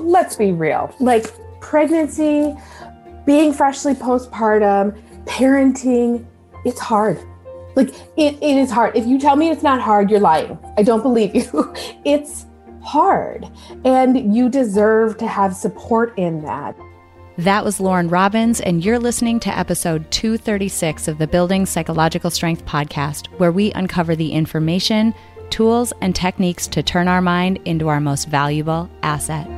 let's 0.00 0.36
be 0.36 0.52
real. 0.52 0.94
Like 1.00 1.26
pregnancy, 1.60 2.54
being 3.26 3.52
freshly 3.52 3.94
postpartum, 3.94 5.00
parenting, 5.24 6.26
it's 6.64 6.80
hard. 6.80 7.18
Like 7.76 7.90
it, 8.16 8.34
it 8.42 8.56
is 8.56 8.70
hard. 8.70 8.96
If 8.96 9.06
you 9.06 9.18
tell 9.18 9.36
me 9.36 9.50
it's 9.50 9.62
not 9.62 9.80
hard, 9.80 10.10
you're 10.10 10.20
lying. 10.20 10.58
I 10.76 10.82
don't 10.82 11.02
believe 11.02 11.34
you. 11.34 11.74
it's 12.04 12.46
hard. 12.82 13.46
And 13.84 14.34
you 14.34 14.48
deserve 14.48 15.18
to 15.18 15.26
have 15.26 15.54
support 15.54 16.18
in 16.18 16.42
that. 16.42 16.76
That 17.38 17.64
was 17.64 17.78
Lauren 17.78 18.08
Robbins, 18.08 18.60
and 18.60 18.84
you're 18.84 18.98
listening 18.98 19.38
to 19.40 19.56
episode 19.56 20.10
236 20.10 21.06
of 21.06 21.18
the 21.18 21.28
Building 21.28 21.66
Psychological 21.66 22.30
Strength 22.30 22.64
podcast, 22.64 23.28
where 23.38 23.52
we 23.52 23.70
uncover 23.74 24.16
the 24.16 24.32
information, 24.32 25.14
tools, 25.48 25.92
and 26.00 26.16
techniques 26.16 26.66
to 26.66 26.82
turn 26.82 27.06
our 27.06 27.22
mind 27.22 27.60
into 27.64 27.86
our 27.86 28.00
most 28.00 28.26
valuable 28.26 28.90
asset. 29.04 29.57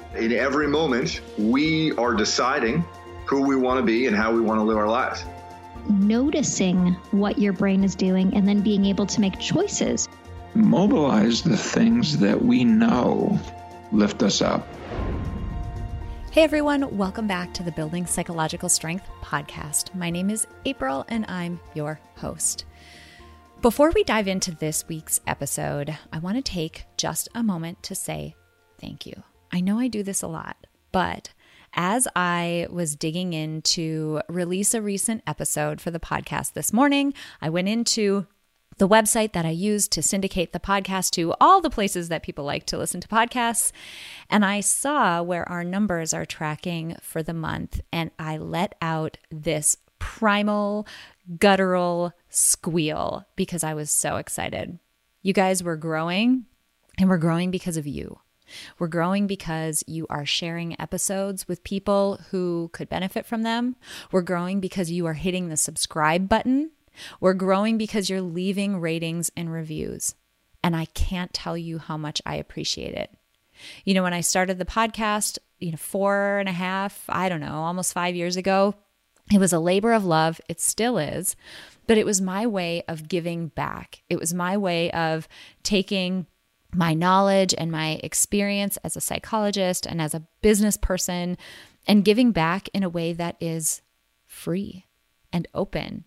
In 0.15 0.33
every 0.33 0.67
moment, 0.67 1.21
we 1.37 1.93
are 1.93 2.13
deciding 2.13 2.83
who 3.25 3.41
we 3.41 3.55
want 3.55 3.79
to 3.79 3.85
be 3.85 4.07
and 4.07 4.15
how 4.15 4.33
we 4.33 4.41
want 4.41 4.59
to 4.59 4.63
live 4.63 4.77
our 4.77 4.87
lives. 4.87 5.23
Noticing 5.89 6.93
what 7.11 7.39
your 7.39 7.53
brain 7.53 7.83
is 7.83 7.95
doing 7.95 8.35
and 8.35 8.45
then 8.45 8.61
being 8.61 8.85
able 8.85 9.05
to 9.05 9.21
make 9.21 9.39
choices 9.39 10.09
mobilize 10.53 11.41
the 11.41 11.55
things 11.55 12.17
that 12.17 12.43
we 12.43 12.63
know 12.63 13.39
lift 13.91 14.21
us 14.21 14.41
up. 14.41 14.67
Hey 16.31 16.43
everyone, 16.43 16.97
welcome 16.97 17.27
back 17.27 17.53
to 17.53 17.63
the 17.63 17.71
Building 17.71 18.05
Psychological 18.05 18.69
Strength 18.69 19.07
podcast. 19.21 19.93
My 19.95 20.09
name 20.09 20.29
is 20.29 20.47
April 20.65 21.05
and 21.07 21.25
I'm 21.27 21.59
your 21.73 21.99
host. 22.15 22.65
Before 23.61 23.91
we 23.91 24.03
dive 24.03 24.27
into 24.27 24.55
this 24.55 24.87
week's 24.87 25.21
episode, 25.27 25.97
I 26.11 26.19
want 26.19 26.37
to 26.37 26.41
take 26.41 26.85
just 26.97 27.29
a 27.35 27.43
moment 27.43 27.83
to 27.83 27.95
say 27.95 28.35
thank 28.79 29.05
you. 29.05 29.23
I 29.51 29.59
know 29.59 29.79
I 29.79 29.87
do 29.87 30.03
this 30.03 30.21
a 30.21 30.27
lot, 30.27 30.67
but 30.91 31.33
as 31.73 32.07
I 32.15 32.67
was 32.69 32.95
digging 32.95 33.33
in 33.33 33.61
to 33.61 34.21
release 34.27 34.73
a 34.73 34.81
recent 34.81 35.23
episode 35.25 35.79
for 35.79 35.91
the 35.91 35.99
podcast 35.99 36.53
this 36.53 36.73
morning, 36.73 37.13
I 37.41 37.49
went 37.49 37.67
into 37.67 38.27
the 38.77 38.87
website 38.87 39.33
that 39.33 39.45
I 39.45 39.51
use 39.51 39.87
to 39.89 40.01
syndicate 40.01 40.53
the 40.53 40.59
podcast 40.59 41.11
to 41.11 41.33
all 41.39 41.61
the 41.61 41.69
places 41.69 42.09
that 42.09 42.23
people 42.23 42.45
like 42.45 42.65
to 42.67 42.77
listen 42.77 42.99
to 43.01 43.07
podcasts. 43.07 43.71
And 44.29 44.43
I 44.43 44.61
saw 44.61 45.21
where 45.21 45.47
our 45.47 45.63
numbers 45.63 46.13
are 46.13 46.25
tracking 46.25 46.95
for 47.01 47.21
the 47.21 47.33
month, 47.33 47.81
and 47.91 48.11
I 48.17 48.37
let 48.37 48.75
out 48.81 49.17
this 49.29 49.77
primal, 49.99 50.87
guttural 51.37 52.13
squeal 52.29 53.27
because 53.35 53.63
I 53.63 53.73
was 53.73 53.91
so 53.91 54.15
excited. 54.15 54.79
You 55.21 55.33
guys 55.33 55.61
were 55.61 55.77
growing, 55.77 56.45
and 56.97 57.09
we're 57.09 57.17
growing 57.17 57.51
because 57.51 57.77
of 57.77 57.85
you. 57.85 58.20
We're 58.79 58.87
growing 58.87 59.27
because 59.27 59.83
you 59.87 60.07
are 60.09 60.25
sharing 60.25 60.79
episodes 60.79 61.47
with 61.47 61.63
people 61.63 62.19
who 62.31 62.69
could 62.73 62.89
benefit 62.89 63.25
from 63.25 63.43
them. 63.43 63.75
We're 64.11 64.21
growing 64.21 64.59
because 64.59 64.91
you 64.91 65.05
are 65.05 65.13
hitting 65.13 65.49
the 65.49 65.57
subscribe 65.57 66.27
button 66.29 66.71
we're 67.19 67.33
growing 67.33 67.77
because 67.77 68.09
you're 68.09 68.21
leaving 68.21 68.79
ratings 68.79 69.31
and 69.35 69.51
reviews. 69.51 70.15
And 70.63 70.75
I 70.75 70.85
can't 70.85 71.33
tell 71.33 71.57
you 71.57 71.79
how 71.79 71.97
much 71.97 72.21
I 72.25 72.35
appreciate 72.35 72.93
it. 72.93 73.11
You 73.85 73.93
know, 73.93 74.03
when 74.03 74.13
I 74.13 74.21
started 74.21 74.57
the 74.57 74.65
podcast, 74.65 75.37
you 75.59 75.71
know, 75.71 75.77
four 75.77 76.39
and 76.39 76.49
a 76.49 76.53
half, 76.53 77.03
I 77.09 77.29
don't 77.29 77.41
know, 77.41 77.53
almost 77.53 77.93
five 77.93 78.15
years 78.15 78.37
ago, 78.37 78.75
it 79.31 79.39
was 79.39 79.53
a 79.53 79.59
labor 79.59 79.93
of 79.93 80.05
love. 80.05 80.41
It 80.49 80.59
still 80.59 80.97
is. 80.97 81.35
But 81.87 81.97
it 81.97 82.05
was 82.05 82.21
my 82.21 82.47
way 82.47 82.83
of 82.87 83.07
giving 83.07 83.47
back. 83.47 84.03
It 84.09 84.19
was 84.19 84.33
my 84.33 84.57
way 84.57 84.91
of 84.91 85.27
taking 85.63 86.25
my 86.73 86.93
knowledge 86.93 87.53
and 87.57 87.71
my 87.71 87.99
experience 88.03 88.77
as 88.83 88.95
a 88.95 89.01
psychologist 89.01 89.85
and 89.85 90.01
as 90.01 90.13
a 90.13 90.23
business 90.41 90.77
person 90.77 91.37
and 91.87 92.05
giving 92.05 92.31
back 92.31 92.69
in 92.73 92.83
a 92.83 92.89
way 92.89 93.13
that 93.13 93.35
is 93.39 93.81
free 94.25 94.85
and 95.33 95.47
open 95.53 96.05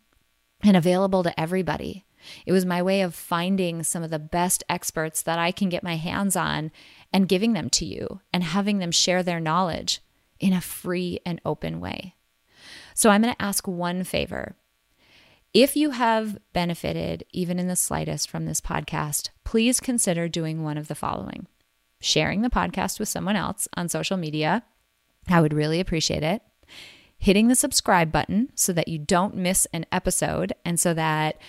and 0.62 0.76
available 0.76 1.22
to 1.22 1.38
everybody. 1.40 2.04
It 2.46 2.52
was 2.52 2.64
my 2.64 2.82
way 2.82 3.02
of 3.02 3.14
finding 3.14 3.82
some 3.82 4.02
of 4.02 4.10
the 4.10 4.18
best 4.18 4.64
experts 4.68 5.22
that 5.22 5.38
I 5.38 5.52
can 5.52 5.68
get 5.68 5.82
my 5.82 5.96
hands 5.96 6.36
on 6.36 6.70
and 7.12 7.28
giving 7.28 7.52
them 7.52 7.68
to 7.70 7.84
you 7.84 8.20
and 8.32 8.42
having 8.42 8.78
them 8.78 8.90
share 8.90 9.22
their 9.22 9.40
knowledge 9.40 10.00
in 10.40 10.52
a 10.52 10.60
free 10.60 11.20
and 11.26 11.40
open 11.44 11.80
way. 11.80 12.14
So 12.94 13.10
I'm 13.10 13.22
going 13.22 13.34
to 13.34 13.42
ask 13.42 13.68
one 13.68 14.04
favor. 14.04 14.56
If 15.54 15.76
you 15.76 15.90
have 15.90 16.36
benefited 16.52 17.24
even 17.30 17.60
in 17.60 17.68
the 17.68 17.76
slightest 17.76 18.28
from 18.28 18.44
this 18.44 18.60
podcast, 18.60 19.28
please 19.44 19.78
consider 19.78 20.26
doing 20.26 20.64
one 20.64 20.76
of 20.76 20.88
the 20.88 20.96
following 20.96 21.46
sharing 22.00 22.42
the 22.42 22.50
podcast 22.50 22.98
with 22.98 23.08
someone 23.08 23.36
else 23.36 23.66
on 23.76 23.88
social 23.88 24.18
media. 24.18 24.62
I 25.28 25.40
would 25.40 25.54
really 25.54 25.80
appreciate 25.80 26.24
it 26.24 26.42
hitting 27.16 27.46
the 27.48 27.54
subscribe 27.54 28.10
button 28.10 28.50
so 28.56 28.72
that 28.72 28.88
you 28.88 28.98
don't 28.98 29.36
miss 29.36 29.66
an 29.72 29.86
episode 29.90 30.52
and 30.64 30.78
so 30.78 30.92
that 30.92 31.40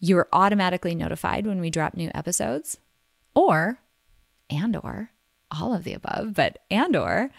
you're 0.00 0.26
automatically 0.32 0.94
notified 0.94 1.46
when 1.46 1.60
we 1.60 1.70
drop 1.70 1.94
new 1.94 2.10
episodes 2.14 2.78
or 3.34 3.78
and 4.48 4.74
or 4.74 5.10
all 5.50 5.74
of 5.74 5.84
the 5.84 5.92
above 5.92 6.34
but 6.34 6.58
and 6.70 6.96
or 6.96 7.30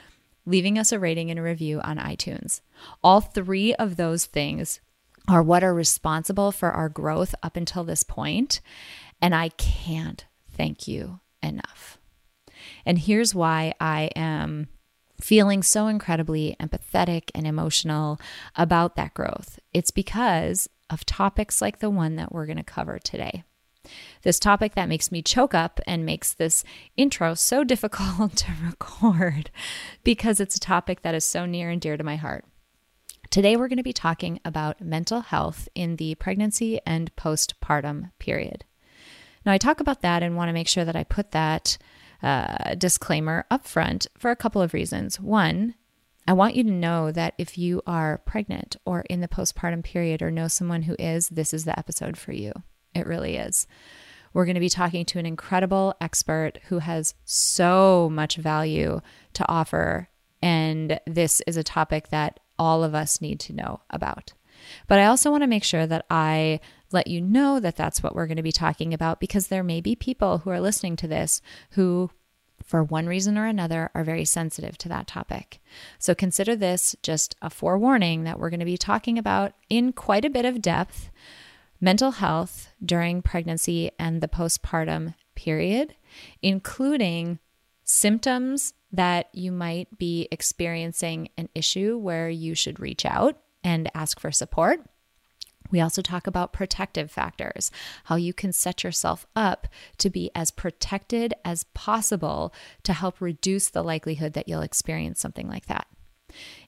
leaving 0.45 0.77
us 0.77 0.91
a 0.91 0.99
rating 0.99 1.29
and 1.31 1.39
a 1.39 1.43
review 1.43 1.81
on 1.81 1.97
iTunes. 1.97 2.61
All 3.03 3.21
three 3.21 3.73
of 3.73 3.97
those 3.97 4.25
things 4.25 4.79
are 5.31 5.41
what 5.41 5.63
are 5.63 5.73
responsible 5.73 6.51
for 6.51 6.71
our 6.71 6.89
growth 6.89 7.33
up 7.41 7.55
until 7.55 7.83
this 7.83 8.03
point 8.03 8.59
and 9.21 9.33
I 9.33 9.49
can't 9.49 10.25
thank 10.51 10.87
you 10.87 11.19
enough. 11.41 11.99
And 12.85 12.99
here's 12.99 13.33
why 13.33 13.73
I 13.79 14.09
am 14.15 14.67
feeling 15.21 15.63
so 15.63 15.87
incredibly 15.87 16.55
empathetic 16.59 17.29
and 17.33 17.45
emotional 17.45 18.19
about 18.55 18.95
that 18.95 19.13
growth. 19.13 19.59
It's 19.73 19.91
because 19.91 20.67
of 20.89 21.05
topics 21.05 21.61
like 21.61 21.79
the 21.79 21.89
one 21.89 22.15
that 22.15 22.31
we're 22.31 22.47
going 22.47 22.57
to 22.57 22.63
cover 22.63 22.99
today. 22.99 23.43
This 24.23 24.39
topic 24.39 24.75
that 24.75 24.89
makes 24.89 25.11
me 25.11 25.21
choke 25.21 25.53
up 25.53 25.79
and 25.87 26.05
makes 26.05 26.33
this 26.33 26.63
intro 26.97 27.33
so 27.33 27.63
difficult 27.71 28.35
to 28.37 28.51
record 28.63 29.49
because 30.03 30.39
it's 30.39 30.55
a 30.55 30.59
topic 30.59 31.01
that 31.01 31.15
is 31.15 31.23
so 31.23 31.45
near 31.45 31.69
and 31.69 31.79
dear 31.79 31.97
to 31.97 32.03
my 32.03 32.15
heart. 32.15 32.45
Today, 33.31 33.55
we're 33.55 33.69
going 33.69 33.77
to 33.77 33.83
be 33.83 33.93
talking 33.93 34.41
about 34.43 34.81
mental 34.81 35.21
health 35.21 35.69
in 35.73 35.95
the 35.95 36.15
pregnancy 36.15 36.81
and 36.85 37.15
postpartum 37.15 38.11
period. 38.19 38.65
Now, 39.45 39.53
I 39.53 39.57
talk 39.57 39.79
about 39.79 40.01
that 40.01 40.21
and 40.21 40.35
want 40.35 40.49
to 40.49 40.53
make 40.53 40.67
sure 40.67 40.83
that 40.83 40.97
I 40.97 41.05
put 41.05 41.31
that 41.31 41.77
uh, 42.21 42.75
disclaimer 42.75 43.45
up 43.49 43.65
front 43.65 44.05
for 44.17 44.31
a 44.31 44.35
couple 44.35 44.61
of 44.61 44.73
reasons. 44.73 45.17
One, 45.17 45.75
I 46.27 46.33
want 46.33 46.55
you 46.55 46.65
to 46.65 46.71
know 46.71 47.09
that 47.13 47.33
if 47.37 47.57
you 47.57 47.81
are 47.87 48.17
pregnant 48.25 48.75
or 48.83 49.05
in 49.09 49.21
the 49.21 49.29
postpartum 49.29 49.85
period 49.85 50.21
or 50.21 50.29
know 50.29 50.49
someone 50.49 50.81
who 50.81 50.97
is, 50.99 51.29
this 51.29 51.53
is 51.53 51.63
the 51.63 51.79
episode 51.79 52.17
for 52.17 52.33
you. 52.33 52.51
It 52.93 53.07
really 53.07 53.37
is. 53.37 53.65
We're 54.33 54.45
going 54.45 54.55
to 54.55 54.59
be 54.59 54.67
talking 54.67 55.05
to 55.05 55.19
an 55.19 55.25
incredible 55.25 55.95
expert 56.01 56.59
who 56.67 56.79
has 56.79 57.15
so 57.23 58.09
much 58.11 58.35
value 58.35 58.99
to 59.35 59.47
offer. 59.49 60.09
And 60.41 60.99
this 61.07 61.41
is 61.47 61.55
a 61.55 61.63
topic 61.63 62.09
that 62.09 62.41
all 62.61 62.83
of 62.83 62.93
us 62.93 63.19
need 63.19 63.39
to 63.39 63.53
know 63.53 63.81
about. 63.89 64.33
But 64.87 64.99
I 64.99 65.05
also 65.05 65.31
want 65.31 65.41
to 65.41 65.47
make 65.47 65.63
sure 65.63 65.87
that 65.87 66.05
I 66.11 66.59
let 66.91 67.07
you 67.07 67.19
know 67.19 67.59
that 67.59 67.75
that's 67.75 68.03
what 68.03 68.13
we're 68.13 68.27
going 68.27 68.37
to 68.37 68.43
be 68.43 68.51
talking 68.51 68.93
about 68.93 69.19
because 69.19 69.47
there 69.47 69.63
may 69.63 69.81
be 69.81 69.95
people 69.95 70.37
who 70.37 70.51
are 70.51 70.61
listening 70.61 70.95
to 70.97 71.07
this 71.07 71.41
who, 71.71 72.11
for 72.63 72.83
one 72.83 73.07
reason 73.07 73.35
or 73.35 73.47
another, 73.47 73.89
are 73.95 74.03
very 74.03 74.25
sensitive 74.25 74.77
to 74.77 74.89
that 74.89 75.07
topic. 75.07 75.59
So 75.97 76.13
consider 76.13 76.55
this 76.55 76.95
just 77.01 77.35
a 77.41 77.49
forewarning 77.49 78.25
that 78.25 78.37
we're 78.37 78.51
going 78.51 78.59
to 78.59 78.65
be 78.65 78.77
talking 78.77 79.17
about 79.17 79.53
in 79.67 79.91
quite 79.91 80.23
a 80.23 80.29
bit 80.29 80.45
of 80.45 80.61
depth 80.61 81.09
mental 81.79 82.11
health 82.11 82.69
during 82.85 83.23
pregnancy 83.23 83.89
and 83.97 84.21
the 84.21 84.27
postpartum 84.27 85.15
period, 85.33 85.95
including 86.43 87.39
symptoms 87.83 88.75
that 88.91 89.29
you 89.33 89.51
might 89.51 89.97
be 89.97 90.27
experiencing 90.31 91.29
an 91.37 91.49
issue 91.55 91.97
where 91.97 92.29
you 92.29 92.55
should 92.55 92.79
reach 92.79 93.05
out 93.05 93.37
and 93.63 93.89
ask 93.93 94.19
for 94.19 94.31
support 94.31 94.81
We 95.71 95.79
also 95.79 96.01
talk 96.01 96.27
about 96.27 96.53
protective 96.53 97.09
factors, 97.09 97.71
how 98.05 98.15
you 98.17 98.33
can 98.33 98.51
set 98.51 98.83
yourself 98.83 99.25
up 99.35 99.67
to 99.99 100.09
be 100.09 100.29
as 100.35 100.51
protected 100.51 101.33
as 101.45 101.63
possible 101.73 102.53
to 102.83 102.93
help 102.93 103.21
reduce 103.21 103.69
the 103.69 103.83
likelihood 103.83 104.33
that 104.33 104.47
you'll 104.47 104.61
experience 104.61 105.19
something 105.19 105.47
like 105.47 105.67
that. 105.67 105.87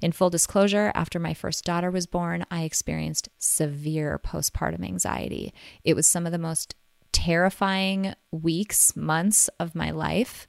In 0.01 0.11
full 0.11 0.29
disclosure, 0.29 0.91
after 0.93 1.19
my 1.19 1.33
first 1.33 1.63
daughter 1.63 1.91
was 1.91 2.05
born, 2.05 2.45
I 2.51 2.63
experienced 2.63 3.29
severe 3.37 4.19
postpartum 4.19 4.85
anxiety. 4.85 5.53
It 5.83 5.95
was 5.95 6.07
some 6.07 6.25
of 6.25 6.31
the 6.31 6.37
most 6.37 6.75
terrifying 7.11 8.13
weeks, 8.31 8.95
months 8.95 9.49
of 9.59 9.75
my 9.75 9.91
life. 9.91 10.47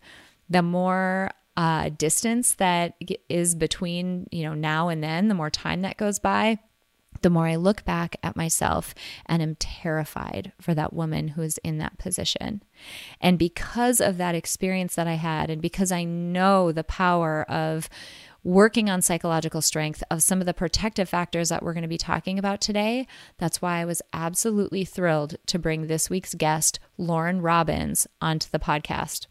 The 0.49 0.63
more 0.63 1.31
uh, 1.57 1.91
distance 1.91 2.55
that 2.55 2.95
is 3.29 3.55
between, 3.55 4.27
you 4.31 4.43
know, 4.43 4.55
now 4.55 4.89
and 4.89 5.03
then, 5.03 5.29
the 5.29 5.35
more 5.35 5.51
time 5.51 5.83
that 5.83 5.97
goes 5.97 6.19
by, 6.19 6.59
the 7.23 7.31
more 7.31 7.47
I 7.47 7.57
look 7.57 7.85
back 7.85 8.17
at 8.23 8.37
myself 8.37 8.95
and 9.27 9.41
am 9.41 9.55
terrified 9.57 10.53
for 10.61 10.75
that 10.75 10.93
woman 10.93 11.29
who 11.29 11.43
is 11.43 11.59
in 11.65 11.79
that 11.79 11.97
position. 11.97 12.63
And 13.21 13.39
because 13.39 14.01
of 14.01 14.19
that 14.19 14.35
experience 14.35 14.95
that 14.97 15.07
I 15.07 15.15
had, 15.15 15.49
and 15.49 15.63
because 15.63 15.91
I 15.91 16.05
know 16.05 16.71
the 16.71 16.85
power 16.85 17.45
of 17.51 17.89
working 18.45 18.91
on 18.91 19.01
psychological 19.01 19.63
strength 19.63 20.05
of 20.11 20.23
some 20.23 20.41
of 20.41 20.47
the 20.47 20.53
protective 20.53 21.09
factors 21.09 21.49
that 21.49 21.63
we're 21.63 21.73
going 21.73 21.83
to 21.83 21.89
be 21.89 21.97
talking 21.97 22.39
about 22.39 22.61
today. 22.61 23.07
That's 23.39 23.63
why 23.63 23.79
I 23.79 23.87
was 23.87 24.03
absolutely 24.13 24.85
thrilled 24.85 25.37
to 25.47 25.59
bring 25.59 25.87
this 25.87 26.11
week's 26.11 26.35
guest, 26.35 26.79
Lauren 26.99 27.41
Robbins, 27.41 28.07
onto 28.21 28.51
the 28.51 28.59
podcast. 28.59 29.27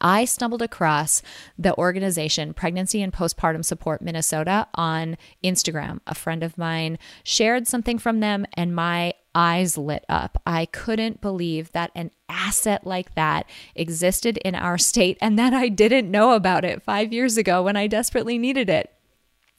I 0.00 0.24
stumbled 0.24 0.62
across 0.62 1.22
the 1.58 1.76
organization 1.76 2.54
Pregnancy 2.54 3.02
and 3.02 3.12
Postpartum 3.12 3.64
Support 3.64 4.02
Minnesota 4.02 4.66
on 4.74 5.16
Instagram. 5.42 6.00
A 6.06 6.14
friend 6.14 6.42
of 6.42 6.58
mine 6.58 6.98
shared 7.22 7.66
something 7.66 7.98
from 7.98 8.20
them, 8.20 8.46
and 8.54 8.74
my 8.74 9.14
eyes 9.34 9.76
lit 9.76 10.04
up. 10.08 10.40
I 10.46 10.66
couldn't 10.66 11.20
believe 11.20 11.72
that 11.72 11.90
an 11.94 12.10
asset 12.28 12.86
like 12.86 13.14
that 13.14 13.48
existed 13.74 14.38
in 14.38 14.54
our 14.54 14.78
state 14.78 15.18
and 15.20 15.38
that 15.38 15.52
I 15.52 15.68
didn't 15.68 16.10
know 16.10 16.32
about 16.32 16.64
it 16.64 16.82
five 16.82 17.12
years 17.12 17.36
ago 17.36 17.62
when 17.62 17.76
I 17.76 17.86
desperately 17.86 18.38
needed 18.38 18.68
it. 18.68 18.90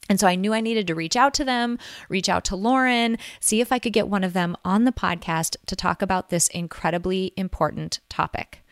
And 0.08 0.20
so 0.20 0.26
I 0.26 0.36
knew 0.36 0.54
I 0.54 0.60
needed 0.60 0.86
to 0.86 0.94
reach 0.94 1.16
out 1.16 1.34
to 1.34 1.44
them, 1.44 1.78
reach 2.08 2.28
out 2.28 2.44
to 2.46 2.56
Lauren, 2.56 3.18
see 3.40 3.60
if 3.60 3.72
I 3.72 3.78
could 3.78 3.92
get 3.92 4.08
one 4.08 4.22
of 4.22 4.34
them 4.34 4.56
on 4.64 4.84
the 4.84 4.92
podcast 4.92 5.56
to 5.66 5.76
talk 5.76 6.00
about 6.00 6.28
this 6.28 6.48
incredibly 6.48 7.32
important 7.36 7.98
topic. 8.08 8.62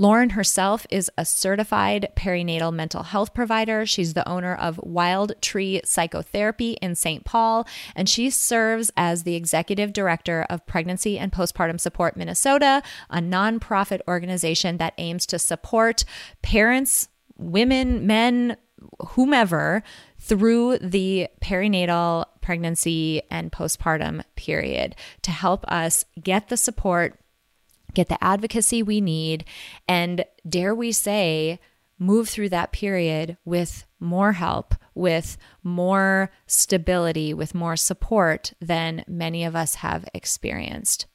Lauren 0.00 0.30
herself 0.30 0.86
is 0.88 1.10
a 1.18 1.26
certified 1.26 2.08
perinatal 2.16 2.72
mental 2.72 3.02
health 3.02 3.34
provider. 3.34 3.84
She's 3.84 4.14
the 4.14 4.26
owner 4.26 4.54
of 4.54 4.80
Wild 4.82 5.34
Tree 5.42 5.82
Psychotherapy 5.84 6.78
in 6.80 6.94
St. 6.94 7.22
Paul, 7.26 7.68
and 7.94 8.08
she 8.08 8.30
serves 8.30 8.90
as 8.96 9.24
the 9.24 9.34
executive 9.34 9.92
director 9.92 10.46
of 10.48 10.64
Pregnancy 10.64 11.18
and 11.18 11.30
Postpartum 11.30 11.78
Support 11.78 12.16
Minnesota, 12.16 12.82
a 13.10 13.18
nonprofit 13.18 14.00
organization 14.08 14.78
that 14.78 14.94
aims 14.96 15.26
to 15.26 15.38
support 15.38 16.06
parents, 16.40 17.10
women, 17.36 18.06
men, 18.06 18.56
whomever 19.08 19.82
through 20.18 20.78
the 20.78 21.28
perinatal 21.42 22.24
pregnancy 22.40 23.20
and 23.30 23.52
postpartum 23.52 24.22
period 24.34 24.96
to 25.20 25.30
help 25.30 25.70
us 25.70 26.06
get 26.22 26.48
the 26.48 26.56
support 26.56 27.20
get 27.94 28.08
the 28.08 28.22
advocacy 28.22 28.82
we 28.82 29.00
need, 29.00 29.44
and 29.88 30.24
dare 30.48 30.74
we 30.74 30.92
say, 30.92 31.60
move 31.98 32.28
through 32.28 32.48
that 32.48 32.72
period 32.72 33.36
with 33.44 33.84
more 34.00 34.32
help, 34.32 34.74
with 34.94 35.36
more 35.62 36.30
stability, 36.46 37.34
with 37.34 37.54
more 37.54 37.76
support 37.76 38.54
than 38.60 39.04
many 39.06 39.44
of 39.44 39.54
us 39.54 39.76
have 39.76 40.08
experienced. 40.14 41.06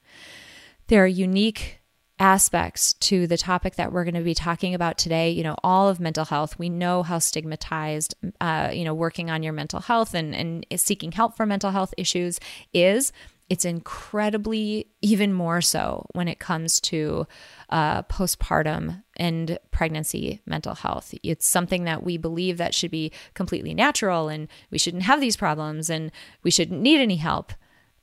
There 0.88 1.04
are 1.04 1.08
unique 1.08 1.82
aspects 2.20 2.94
to 2.94 3.28
the 3.28 3.38
topic 3.38 3.76
that 3.76 3.92
we're 3.92 4.06
going 4.06 4.14
to 4.14 4.22
be 4.22 4.34
talking 4.34 4.74
about 4.74 4.98
today 4.98 5.30
you 5.30 5.44
know 5.44 5.56
all 5.66 5.90
of 5.90 6.00
mental 6.00 6.24
health 6.24 6.58
we 6.58 6.70
know 6.70 7.04
how 7.04 7.20
stigmatized 7.20 8.16
uh, 8.40 8.70
you 8.72 8.86
know 8.86 8.94
working 8.94 9.30
on 9.30 9.44
your 9.44 9.52
mental 9.52 9.82
health 9.82 10.14
and, 10.14 10.34
and 10.34 10.66
seeking 10.78 11.12
help 11.12 11.36
for 11.36 11.46
mental 11.46 11.72
health 11.72 11.94
issues 11.98 12.40
is 12.74 13.12
it's 13.50 13.66
incredibly 13.66 14.88
even 15.02 15.32
more 15.32 15.62
so 15.62 16.08
when 16.14 16.28
it 16.28 16.40
comes 16.40 16.80
to 16.82 17.28
uh, 17.70 18.02
postpartum 18.04 19.04
and 19.18 19.60
pregnancy 19.72 20.42
mental 20.46 20.76
health. 20.76 21.14
It's 21.22 21.48
something 21.48 21.84
that 21.84 22.04
we 22.04 22.18
believe 22.18 22.58
that 22.58 22.74
should 22.74 22.92
be 22.92 23.12
completely 23.36 23.74
natural 23.74 24.30
and 24.30 24.48
we 24.72 24.80
shouldn't 24.80 25.04
have 25.04 25.22
these 25.22 25.38
problems 25.38 25.90
and 25.90 26.12
we 26.42 26.50
shouldn't 26.50 26.82
need 26.82 27.00
any 27.00 27.18
help. 27.18 27.54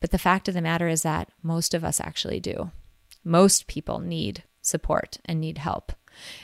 But 0.00 0.11
the 0.11 0.19
fact 0.19 0.49
of 0.49 0.55
the 0.55 0.62
matter 0.62 0.89
is 0.89 1.03
that 1.03 1.29
most 1.43 1.75
of 1.75 1.85
us 1.85 2.00
actually 2.00 2.41
do. 2.41 2.71
Most 3.25 3.67
people 3.67 3.99
need 3.99 4.45
support 4.61 5.19
and 5.25 5.41
need 5.41 5.59
help. 5.59 5.93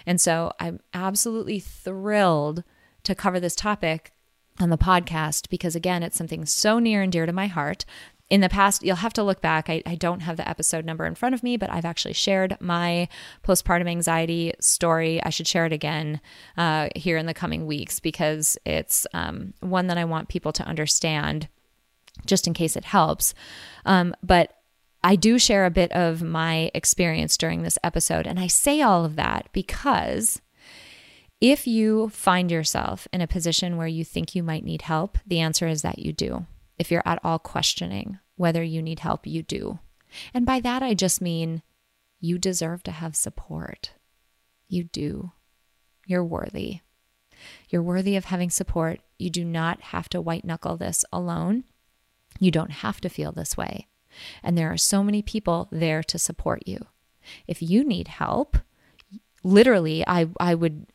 And 0.06 0.21
so 0.21 0.53
i'm 0.59 0.81
absolutely 0.93 1.61
thrilled 1.61 2.65
to 3.05 3.15
cover 3.15 3.39
this 3.39 3.55
topic 3.55 4.12
on 4.61 4.71
the 4.71 4.79
podcast 4.79 5.49
because, 5.51 5.77
again, 5.77 6.03
it's 6.03 6.17
something 6.17 6.44
so 6.44 6.79
near 6.81 7.01
and 7.01 7.12
dear 7.12 7.27
to 7.27 7.33
my 7.33 7.47
heart 7.47 7.85
in 8.31 8.41
the 8.43 8.49
past, 8.49 8.83
you'll 8.83 8.97
have 8.97 9.13
to 9.15 9.23
look 9.23 9.41
back. 9.41 9.71
I, 9.71 9.83
I, 9.87 9.95
don't 9.95 10.21
have 10.21 10.37
the 10.37 10.49
episode 10.49 10.85
number 10.85 11.07
in 11.07 11.15
front 11.15 11.35
of 11.35 11.43
me, 11.43 11.57
but 11.57 11.73
I've 11.73 11.85
actually 11.85 12.13
shared 12.13 12.59
my 12.61 13.09
postpartum 13.43 13.89
anxiety 13.89 14.53
story. 14.61 15.23
I 15.23 15.31
should 15.31 15.47
share 15.47 15.65
it 15.65 15.73
again 15.73 16.21
uh, 16.57 16.89
here 16.95 17.17
in 17.17 17.27
the 17.27 17.35
coming 17.35 17.67
weeks 17.67 18.01
because 18.01 18.59
it's 18.67 19.07
um, 19.15 19.55
one 19.61 19.87
that 19.87 19.99
I 19.99 20.05
want 20.05 20.29
people 20.29 20.53
to 20.53 20.65
understand 20.65 21.49
just 22.27 22.47
in 22.47 22.53
case 22.53 22.77
it 22.77 22.85
helps. 22.85 23.33
Um, 23.87 24.15
but 24.23 24.55
I 25.03 25.17
do 25.17 25.39
share 25.39 25.65
a 25.65 25.71
bit 25.71 25.91
of 25.93 26.23
my 26.23 26.71
experience 26.75 27.37
during 27.37 27.63
this 27.63 27.79
episode. 27.83 28.27
And 28.27 28.39
I 28.39 28.47
say 28.47 28.83
all 28.83 29.05
of 29.05 29.17
that 29.17 29.49
because 29.53 30.43
if 31.41 31.67
you 31.67 32.09
find 32.11 32.51
yourself 32.51 33.09
in 33.13 33.21
a 33.21 33.27
position 33.29 33.77
where 33.77 33.87
you 33.87 34.05
think 34.05 34.35
you 34.35 34.43
might 34.43 34.65
need 34.65 34.83
help, 34.83 35.17
the 35.27 35.41
answer 35.41 35.69
is 35.69 35.83
that 35.83 36.01
you 36.01 36.13
do 36.13 36.47
if 36.79 36.91
you're 36.91 37.03
at 37.05 37.21
all 37.25 37.39
questioning 37.39 38.19
whether 38.37 38.63
you 38.63 38.81
need 38.81 39.01
help, 39.01 39.27
you 39.27 39.43
do. 39.43 39.81
And 40.33 40.47
by 40.47 40.61
that, 40.61 40.83
I 40.83 40.95
just 40.95 41.21
mean 41.21 41.63
you 42.21 42.39
deserve 42.39 42.83
to 42.85 42.91
have 42.91 43.17
support. 43.17 43.93
You 44.69 44.85
do. 44.85 45.33
You're 46.07 46.25
worthy. 46.25 46.81
You're 47.69 47.83
worthy 47.83 48.17
of 48.17 48.27
having 48.27 48.51
support. 48.51 49.01
You 49.19 49.31
do 49.31 49.45
not 49.45 49.81
have 49.83 50.09
to 50.11 50.21
white 50.21 50.45
knuckle 50.45 50.77
this 50.77 51.05
alone. 51.13 51.65
You 52.39 52.51
don't 52.51 52.71
have 52.71 53.01
to 53.03 53.09
feel 53.09 53.33
this 53.33 53.57
way. 53.57 53.89
And 54.43 54.57
there 54.57 54.73
are 54.73 54.79
so 54.79 55.03
many 55.03 55.23
people 55.23 55.69
there 55.71 56.03
to 56.05 56.19
support 56.19 56.67
you. 56.67 56.79
If 57.47 57.61
you 57.61 57.85
need 57.85 58.09
help, 58.09 58.57
literally, 59.43 60.06
I, 60.06 60.29
I 60.41 60.55
would 60.55 60.87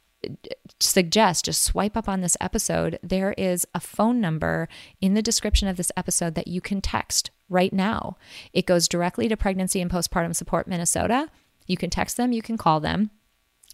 suggest 0.80 1.46
just 1.46 1.63
swipe 1.63 1.96
up 1.98 2.10
on 2.10 2.22
this 2.22 2.38
episode. 2.39 3.00
There 3.01 3.34
is 3.34 3.65
a 3.74 3.80
phone 3.80 4.20
number 4.20 4.68
in 5.01 5.13
the 5.13 5.22
description 5.22 5.68
of 5.68 5.77
this 5.77 5.92
episode 5.96 6.36
that 6.36 6.48
you 6.48 6.62
can 6.62 6.82
text 6.82 7.32
right 7.50 7.74
now. 7.74 8.18
It 8.51 8.65
goes 8.65 8.88
directly 8.88 9.27
to 9.27 9.38
Pregnancy 9.38 9.82
and 9.82 9.92
Postpartum 9.92 10.36
Support 10.36 10.68
Minnesota. 10.68 11.30
You 11.68 11.77
can 11.77 11.89
text 11.89 12.18
them, 12.18 12.32
you 12.32 12.42
can 12.42 12.58
call 12.58 12.80
them. 12.80 13.12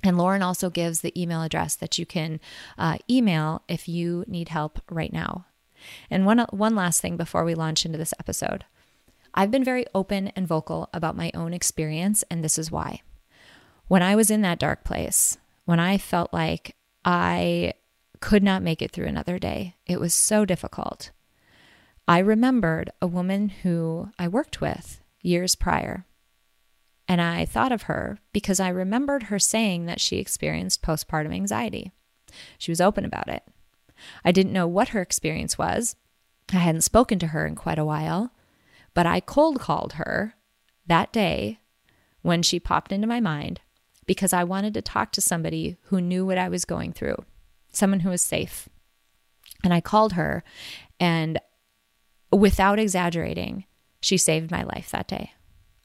And 0.03 0.17
Lauren 0.17 0.41
also 0.41 0.69
gives 0.69 1.01
the 1.01 1.19
email 1.21 1.41
address 1.41 1.75
that 1.75 1.97
you 1.97 2.05
can 2.05 2.39
uh, 2.77 2.97
email 3.09 3.63
if 3.67 3.87
you 3.87 4.23
need 4.27 4.49
help 4.49 4.79
right 4.89 5.11
now. 5.11 5.45
And 6.09 6.25
one, 6.25 6.39
one 6.51 6.75
last 6.75 7.01
thing 7.01 7.17
before 7.17 7.43
we 7.43 7.55
launch 7.55 7.85
into 7.85 7.97
this 7.97 8.13
episode 8.19 8.65
I've 9.33 9.51
been 9.51 9.63
very 9.63 9.85
open 9.93 10.29
and 10.29 10.47
vocal 10.47 10.89
about 10.93 11.15
my 11.15 11.31
own 11.33 11.53
experience, 11.53 12.23
and 12.31 12.43
this 12.43 12.57
is 12.57 12.71
why. 12.71 13.01
When 13.87 14.01
I 14.01 14.15
was 14.15 14.31
in 14.31 14.41
that 14.41 14.59
dark 14.59 14.83
place, 14.83 15.37
when 15.69 15.79
I 15.79 15.99
felt 15.99 16.33
like 16.33 16.75
I 17.05 17.73
could 18.21 18.41
not 18.41 18.63
make 18.63 18.81
it 18.81 18.89
through 18.89 19.05
another 19.05 19.37
day. 19.37 19.75
It 19.85 19.99
was 19.99 20.15
so 20.15 20.43
difficult. 20.43 21.11
I 22.07 22.17
remembered 22.17 22.89
a 23.03 23.05
woman 23.05 23.49
who 23.49 24.09
I 24.17 24.29
worked 24.29 24.61
with 24.61 24.99
years 25.21 25.53
prior. 25.53 26.07
And 27.07 27.21
I 27.21 27.45
thought 27.45 27.71
of 27.71 27.83
her 27.83 28.17
because 28.33 28.59
I 28.59 28.69
remembered 28.69 29.23
her 29.23 29.37
saying 29.37 29.85
that 29.85 30.01
she 30.01 30.17
experienced 30.17 30.81
postpartum 30.81 31.35
anxiety. 31.35 31.91
She 32.57 32.71
was 32.71 32.81
open 32.81 33.05
about 33.05 33.27
it. 33.27 33.43
I 34.25 34.31
didn't 34.31 34.53
know 34.53 34.65
what 34.65 34.89
her 34.89 35.03
experience 35.03 35.59
was. 35.59 35.95
I 36.51 36.57
hadn't 36.57 36.81
spoken 36.81 37.19
to 37.19 37.27
her 37.27 37.45
in 37.45 37.53
quite 37.53 37.77
a 37.77 37.85
while, 37.85 38.31
but 38.95 39.05
I 39.05 39.19
cold 39.19 39.59
called 39.59 39.93
her 39.93 40.33
that 40.87 41.13
day 41.13 41.59
when 42.23 42.41
she 42.41 42.59
popped 42.59 42.91
into 42.91 43.05
my 43.05 43.19
mind 43.19 43.61
because 44.09 44.33
I 44.33 44.43
wanted 44.43 44.73
to 44.73 44.81
talk 44.81 45.11
to 45.11 45.21
somebody 45.21 45.77
who 45.83 46.01
knew 46.01 46.25
what 46.25 46.39
I 46.39 46.49
was 46.49 46.65
going 46.65 46.93
through, 46.93 47.23
someone 47.71 47.99
who 47.99 48.09
was 48.09 48.23
safe. 48.23 48.67
And 49.63 49.71
I 49.71 49.81
called 49.81 50.13
her, 50.13 50.43
and 50.99 51.39
without 52.31 52.79
exaggerating, 52.79 53.65
she 54.01 54.17
saved 54.17 54.49
my 54.49 54.63
life 54.63 54.89
that 54.89 55.07
day. 55.07 55.33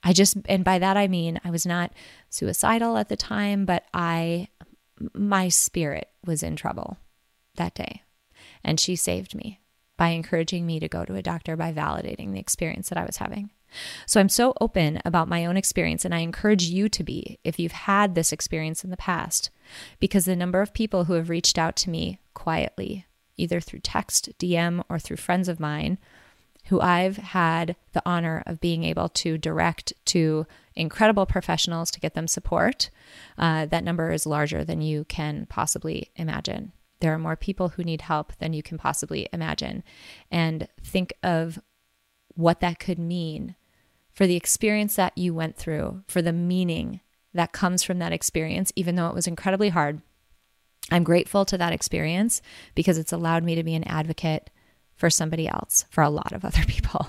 I 0.02 0.14
just, 0.14 0.38
and 0.46 0.64
by 0.64 0.78
that 0.78 0.96
I 0.96 1.06
mean 1.06 1.38
I 1.44 1.50
was 1.50 1.66
not 1.66 1.92
suicidal 2.30 2.96
at 2.96 3.10
the 3.10 3.16
time, 3.16 3.66
but 3.66 3.84
I, 3.92 4.48
my 5.12 5.50
spirit 5.50 6.08
was 6.24 6.42
in 6.42 6.56
trouble 6.56 6.96
that 7.56 7.74
day. 7.74 8.04
And 8.62 8.80
she 8.80 8.96
saved 8.96 9.34
me. 9.34 9.60
by 9.96 10.08
encouraging 10.08 10.66
me 10.66 10.80
to 10.80 10.88
go 10.88 11.04
to 11.04 11.14
a 11.14 11.22
doctor, 11.22 11.56
by 11.56 11.72
validating 11.72 12.32
the 12.32 12.40
experience 12.40 12.88
that 12.88 12.98
I 12.98 13.04
was 13.04 13.18
having. 13.18 13.50
So 14.06 14.20
I'm 14.20 14.28
so 14.28 14.54
open 14.60 15.00
about 15.04 15.28
my 15.28 15.46
own 15.46 15.56
experience, 15.56 16.04
and 16.04 16.14
I 16.14 16.18
encourage 16.18 16.64
you 16.64 16.88
to 16.88 17.02
be 17.02 17.38
if 17.44 17.58
you've 17.58 17.72
had 17.72 18.14
this 18.14 18.32
experience 18.32 18.84
in 18.84 18.90
the 18.90 18.96
past, 18.96 19.50
because 20.00 20.24
the 20.24 20.36
number 20.36 20.60
of 20.60 20.74
people 20.74 21.04
who 21.04 21.14
have 21.14 21.30
reached 21.30 21.58
out 21.58 21.76
to 21.76 21.90
me 21.90 22.18
quietly, 22.34 23.06
either 23.36 23.60
through 23.60 23.80
text, 23.80 24.30
DM, 24.38 24.84
or 24.88 24.98
through 24.98 25.16
friends 25.16 25.48
of 25.48 25.60
mine, 25.60 25.98
who 26.66 26.80
I've 26.80 27.18
had 27.18 27.76
the 27.92 28.02
honor 28.06 28.42
of 28.46 28.60
being 28.60 28.84
able 28.84 29.08
to 29.10 29.36
direct 29.36 29.92
to 30.06 30.46
incredible 30.74 31.26
professionals 31.26 31.90
to 31.90 32.00
get 32.00 32.14
them 32.14 32.26
support, 32.26 32.90
uh, 33.36 33.66
that 33.66 33.84
number 33.84 34.10
is 34.10 34.26
larger 34.26 34.64
than 34.64 34.80
you 34.80 35.04
can 35.04 35.46
possibly 35.46 36.10
imagine. 36.16 36.72
There 37.00 37.12
are 37.12 37.18
more 37.18 37.36
people 37.36 37.70
who 37.70 37.84
need 37.84 38.02
help 38.02 38.34
than 38.38 38.54
you 38.54 38.62
can 38.62 38.78
possibly 38.78 39.28
imagine. 39.32 39.84
And 40.30 40.68
think 40.82 41.12
of 41.22 41.60
what 42.34 42.60
that 42.60 42.78
could 42.78 42.98
mean 42.98 43.56
for 44.14 44.26
the 44.26 44.36
experience 44.36 44.96
that 44.96 45.16
you 45.18 45.34
went 45.34 45.56
through, 45.56 46.02
for 46.06 46.22
the 46.22 46.32
meaning 46.32 47.00
that 47.34 47.52
comes 47.52 47.82
from 47.82 47.98
that 47.98 48.12
experience, 48.12 48.72
even 48.76 48.94
though 48.94 49.08
it 49.08 49.14
was 49.14 49.26
incredibly 49.26 49.70
hard. 49.70 50.00
I'm 50.90 51.02
grateful 51.02 51.44
to 51.46 51.58
that 51.58 51.72
experience 51.72 52.40
because 52.74 52.96
it's 52.96 53.12
allowed 53.12 53.42
me 53.42 53.54
to 53.56 53.64
be 53.64 53.74
an 53.74 53.84
advocate 53.84 54.50
for 54.94 55.10
somebody 55.10 55.48
else, 55.48 55.84
for 55.90 56.02
a 56.02 56.10
lot 56.10 56.32
of 56.32 56.44
other 56.44 56.62
people. 56.66 57.08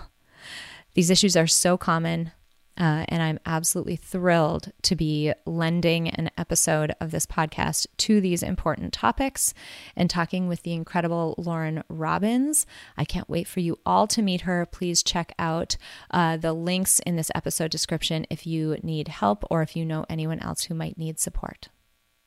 These 0.96 1.12
issues 1.12 1.38
are 1.38 1.48
so 1.48 1.78
common. 1.78 2.32
Uh, 2.78 3.06
and 3.08 3.24
I'm 3.24 3.40
absolutely 3.46 3.96
thrilled 3.96 4.72
to 4.82 4.96
be 4.96 5.34
lending 5.46 6.10
an 6.10 6.30
episode 6.38 6.94
of 7.00 7.12
this 7.12 7.26
podcast 7.26 7.88
to 7.98 8.20
these 8.20 8.44
important 8.44 8.92
topics 8.92 9.54
and 9.96 10.10
talking 10.10 10.48
with 10.48 10.64
the 10.64 10.74
incredible 10.74 11.36
Lauren 11.38 11.84
Robbins. 11.88 12.66
I 12.98 13.06
can't 13.06 13.30
wait 13.30 13.48
for 13.48 13.62
you 13.62 13.80
all 13.86 14.08
to 14.08 14.22
meet 14.22 14.42
her. 14.42 14.66
Please 14.66 15.04
check 15.04 15.34
out 15.40 15.78
uh, 16.12 16.36
the 16.38 16.54
links 16.54 17.00
in 17.00 17.16
this 17.16 17.32
episode 17.34 17.72
description 17.72 18.26
if 18.30 18.46
you 18.46 18.78
need 18.84 19.08
help 19.08 19.46
or 19.50 19.62
if 19.62 19.76
you 19.76 19.86
know 19.86 20.06
anyone 20.10 20.40
else 20.40 20.66
who 20.66 20.76
might 20.76 20.98
need 20.98 21.20
support. 21.20 21.70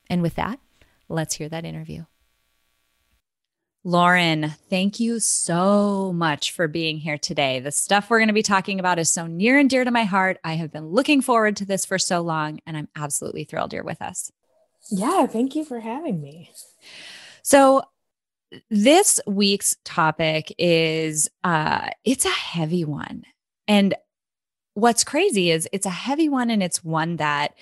And 0.08 0.22
with 0.22 0.34
that, 0.36 0.60
let's 1.08 1.34
hear 1.34 1.50
that 1.50 1.66
interview. 1.66 2.04
Lauren, 3.84 4.54
thank 4.68 4.98
you 4.98 5.20
so 5.20 6.12
much 6.12 6.52
for 6.52 6.66
being 6.66 6.98
here 6.98 7.16
today. 7.16 7.60
The 7.60 7.70
stuff 7.70 8.10
we're 8.10 8.18
going 8.18 8.28
to 8.28 8.34
be 8.34 8.42
talking 8.42 8.80
about 8.80 8.98
is 8.98 9.08
so 9.08 9.26
near 9.26 9.56
and 9.56 9.70
dear 9.70 9.84
to 9.84 9.90
my 9.90 10.02
heart. 10.02 10.38
I 10.42 10.54
have 10.54 10.72
been 10.72 10.88
looking 10.88 11.22
forward 11.22 11.56
to 11.56 11.64
this 11.64 11.84
for 11.84 11.98
so 11.98 12.20
long, 12.20 12.60
and 12.66 12.76
I'm 12.76 12.88
absolutely 12.96 13.44
thrilled 13.44 13.72
you're 13.72 13.84
with 13.84 14.02
us. 14.02 14.32
Yeah, 14.90 15.26
thank 15.26 15.54
you 15.54 15.64
for 15.64 15.78
having 15.80 16.20
me. 16.20 16.50
So, 17.42 17.82
this 18.70 19.20
week's 19.26 19.76
topic 19.84 20.54
is 20.58 21.28
uh 21.44 21.90
it's 22.04 22.24
a 22.24 22.30
heavy 22.30 22.84
one. 22.84 23.24
And 23.68 23.94
what's 24.74 25.04
crazy 25.04 25.50
is 25.50 25.68
it's 25.72 25.86
a 25.86 25.90
heavy 25.90 26.28
one 26.28 26.50
and 26.50 26.62
it's 26.62 26.82
one 26.82 27.16
that 27.16 27.54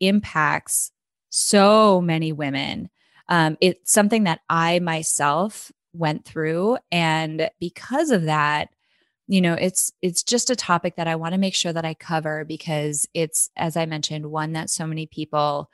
impacts 0.00 0.92
so 1.30 2.00
many 2.00 2.32
women 2.32 2.90
um, 3.28 3.56
it's 3.60 3.92
something 3.92 4.24
that 4.24 4.40
I 4.48 4.78
myself 4.80 5.72
went 5.92 6.24
through. 6.24 6.78
And 6.90 7.50
because 7.60 8.10
of 8.10 8.24
that, 8.24 8.68
you 9.26 9.40
know 9.40 9.54
it's 9.54 9.92
it's 10.02 10.22
just 10.22 10.50
a 10.50 10.56
topic 10.56 10.96
that 10.96 11.08
i 11.08 11.16
want 11.16 11.32
to 11.32 11.40
make 11.40 11.54
sure 11.54 11.72
that 11.72 11.84
i 11.84 11.94
cover 11.94 12.44
because 12.44 13.08
it's 13.14 13.50
as 13.56 13.76
i 13.76 13.86
mentioned 13.86 14.26
one 14.26 14.52
that 14.52 14.70
so 14.70 14.86
many 14.86 15.06
people 15.06 15.70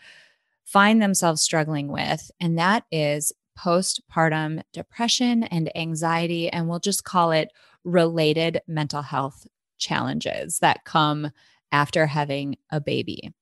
find 0.64 1.02
themselves 1.02 1.42
struggling 1.42 1.88
with 1.88 2.30
and 2.40 2.58
that 2.58 2.84
is 2.92 3.32
postpartum 3.58 4.62
depression 4.72 5.42
and 5.44 5.76
anxiety 5.76 6.48
and 6.48 6.68
we'll 6.68 6.78
just 6.78 7.04
call 7.04 7.32
it 7.32 7.50
related 7.84 8.60
mental 8.68 9.02
health 9.02 9.46
challenges 9.78 10.58
that 10.60 10.84
come 10.84 11.30
after 11.72 12.06
having 12.06 12.56
a 12.70 12.80
baby 12.80 13.32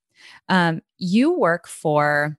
um, 0.48 0.80
you 0.96 1.32
work 1.32 1.68
for 1.68 2.36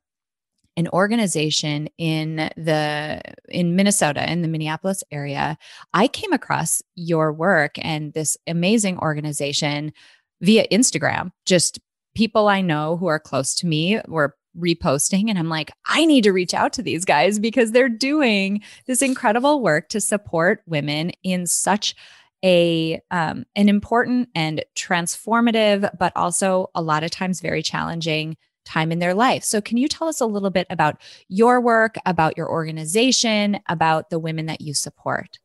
an 0.79 0.87
organization 0.93 1.89
in 1.97 2.37
the 2.55 3.21
in 3.49 3.75
Minnesota 3.75 4.31
in 4.31 4.41
the 4.41 4.47
Minneapolis 4.47 5.03
area. 5.11 5.57
I 5.93 6.07
came 6.07 6.31
across 6.31 6.81
your 6.95 7.33
work 7.33 7.75
and 7.81 8.13
this 8.13 8.37
amazing 8.47 8.97
organization 8.99 9.91
via 10.39 10.65
Instagram. 10.69 11.31
Just 11.45 11.81
people 12.15 12.47
I 12.47 12.61
know 12.61 12.95
who 12.95 13.07
are 13.07 13.19
close 13.19 13.53
to 13.55 13.67
me 13.67 13.99
were 14.07 14.37
reposting 14.57 15.29
and 15.29 15.37
I'm 15.37 15.49
like, 15.49 15.69
I 15.85 16.05
need 16.05 16.23
to 16.23 16.31
reach 16.31 16.53
out 16.53 16.71
to 16.73 16.81
these 16.81 17.03
guys 17.03 17.39
because 17.39 17.73
they're 17.73 17.89
doing 17.89 18.61
this 18.87 19.01
incredible 19.01 19.61
work 19.61 19.89
to 19.89 19.99
support 19.99 20.63
women 20.65 21.11
in 21.23 21.45
such 21.45 21.93
a 22.41 23.01
um, 23.11 23.43
an 23.57 23.67
important 23.67 24.29
and 24.33 24.63
transformative 24.77 25.89
but 25.99 26.13
also 26.15 26.69
a 26.73 26.81
lot 26.81 27.03
of 27.03 27.11
times 27.11 27.41
very 27.41 27.61
challenging 27.61 28.37
time 28.69 28.91
in 28.91 28.99
their 28.99 29.13
life. 29.13 29.43
So, 29.43 29.61
can 29.61 29.77
you 29.77 29.87
tell 29.87 30.07
us 30.07 30.21
a 30.21 30.25
little 30.25 30.49
bit 30.49 30.67
about 30.69 31.01
your 31.27 31.59
work, 31.59 31.95
about 32.05 32.37
your 32.37 32.49
organization, 32.49 33.59
about 33.67 34.09
the 34.09 34.19
women 34.19 34.45
that 34.45 34.61
you 34.61 34.73
support? 34.73 35.39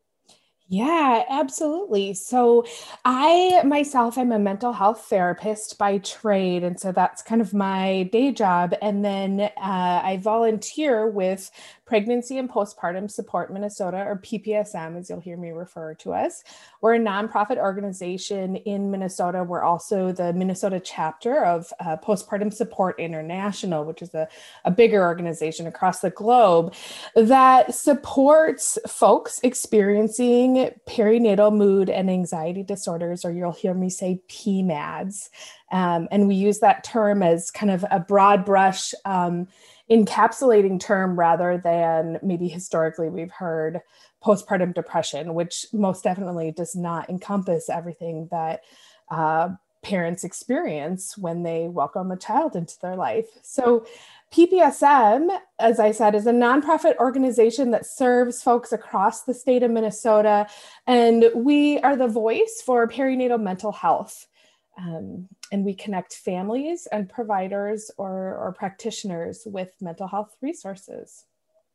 Yeah, 0.69 1.25
absolutely. 1.28 2.14
So, 2.14 2.64
I 3.04 3.62
myself 3.64 4.16
am 4.19 4.33
a 4.33 4.38
mental 4.38 4.73
health 4.73 5.07
therapist 5.09 5.78
by 5.78 5.99
trade. 5.99 6.64
And 6.64 6.81
so 6.81 6.90
that's 6.90 7.23
kind 7.23 7.40
of 7.40 7.52
my 7.52 8.09
day 8.12 8.33
job. 8.33 8.75
And 8.81 9.04
then 9.04 9.40
uh, 9.40 9.50
I 9.57 10.19
volunteer 10.23 11.07
with 11.07 11.50
Pregnancy 11.87 12.38
and 12.38 12.50
Postpartum 12.50 13.11
Support 13.11 13.53
Minnesota, 13.53 13.99
or 13.99 14.21
PPSM, 14.25 14.99
as 14.99 15.11
you'll 15.11 15.21
hear 15.21 15.37
me 15.37 15.50
refer 15.50 15.95
to 15.95 16.12
us. 16.12 16.43
We're 16.81 16.95
a 16.95 16.99
nonprofit 16.99 17.59
organization 17.59 18.57
in 18.57 18.91
Minnesota. 18.91 19.45
We're 19.45 19.62
also 19.62 20.11
the 20.11 20.33
Minnesota 20.33 20.81
chapter 20.81 21.45
of 21.45 21.73
uh, 21.81 21.97
Postpartum 21.99 22.53
Support 22.53 22.99
International, 22.99 23.85
which 23.85 24.00
is 24.00 24.14
a, 24.14 24.29
a 24.64 24.71
bigger 24.71 25.03
organization 25.03 25.67
across 25.67 26.00
the 26.00 26.11
globe 26.11 26.75
that 27.14 27.75
supports 27.75 28.79
folks 28.88 29.41
experiencing 29.43 30.71
perinatal 30.87 31.55
mood 31.55 31.91
and 31.91 32.11
anxiety 32.11 32.62
disorders, 32.62 33.25
or 33.25 33.31
you'll 33.31 33.53
hear 33.53 33.75
me 33.75 33.91
say 33.91 34.23
PMADS. 34.29 35.29
Um, 35.71 36.09
and 36.11 36.29
we 36.29 36.35
use 36.35 36.61
that 36.61 36.85
term 36.85 37.23
as 37.23 37.50
kind 37.50 37.71
of 37.71 37.85
a 37.91 37.99
broad 37.99 38.45
brush. 38.45 38.95
Um, 39.05 39.49
encapsulating 39.91 40.81
term 40.81 41.19
rather 41.19 41.59
than 41.59 42.19
maybe 42.23 42.49
historically 42.49 43.09
we've 43.09 43.33
heard 43.33 43.81
postpartum 44.25 44.75
depression, 44.75 45.35
which 45.35 45.67
most 45.73 46.03
definitely 46.05 46.50
does 46.50 46.75
not 46.75 47.09
encompass 47.11 47.69
everything 47.69 48.29
that 48.31 48.62
uh, 49.11 49.50
parents 49.83 50.25
experience 50.25 51.17
when 51.19 51.43
they 51.43 51.69
welcome 51.69 52.11
a 52.11 52.17
child 52.17 52.57
into 52.57 52.75
their 52.81 52.97
life. 52.97 53.26
So, 53.43 53.87
PPSM, 54.33 55.29
as 55.61 55.79
I 55.79 55.93
said, 55.93 56.17
is 56.17 56.26
a 56.26 56.33
nonprofit 56.33 56.97
organization 56.97 57.71
that 57.71 57.87
serves 57.87 58.43
folks 58.43 58.73
across 58.73 59.23
the 59.23 59.35
state 59.35 59.62
of 59.62 59.71
Minnesota, 59.71 60.49
and 60.88 61.26
we 61.37 61.79
are 61.81 61.95
the 61.95 62.09
voice 62.09 62.61
for 62.64 62.88
perinatal 62.88 63.41
mental 63.41 63.71
health. 63.71 64.26
Um, 64.76 65.28
and 65.52 65.64
we 65.64 65.75
connect 65.75 66.14
families 66.14 66.88
and 66.90 67.09
providers 67.09 67.90
or, 67.97 68.37
or 68.37 68.54
practitioners 68.59 69.43
with 69.47 69.73
mental 69.81 70.09
health 70.09 70.37
resources. 70.40 71.25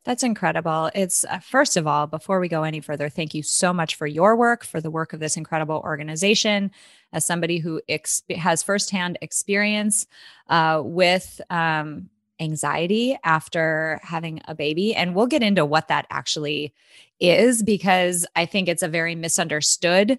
That's 0.04 0.22
incredible. 0.22 0.90
It's 0.94 1.24
uh, 1.24 1.40
first 1.40 1.76
of 1.76 1.86
all, 1.86 2.06
before 2.06 2.40
we 2.40 2.48
go 2.48 2.62
any 2.62 2.80
further, 2.80 3.10
thank 3.10 3.34
you 3.34 3.42
so 3.42 3.72
much 3.72 3.96
for 3.96 4.06
your 4.06 4.34
work, 4.34 4.64
for 4.64 4.80
the 4.80 4.90
work 4.90 5.12
of 5.12 5.20
this 5.20 5.36
incredible 5.36 5.82
organization. 5.84 6.70
As 7.12 7.26
somebody 7.26 7.58
who 7.58 7.82
exp- 7.88 8.34
has 8.34 8.62
firsthand 8.62 9.18
experience 9.20 10.06
uh, 10.48 10.80
with 10.82 11.40
um, 11.50 12.08
anxiety 12.40 13.18
after 13.24 14.00
having 14.02 14.40
a 14.46 14.54
baby, 14.54 14.94
and 14.94 15.14
we'll 15.14 15.26
get 15.26 15.42
into 15.42 15.66
what 15.66 15.88
that 15.88 16.06
actually 16.08 16.72
is 17.18 17.62
because 17.62 18.26
I 18.34 18.46
think 18.46 18.68
it's 18.68 18.82
a 18.82 18.88
very 18.88 19.14
misunderstood 19.14 20.18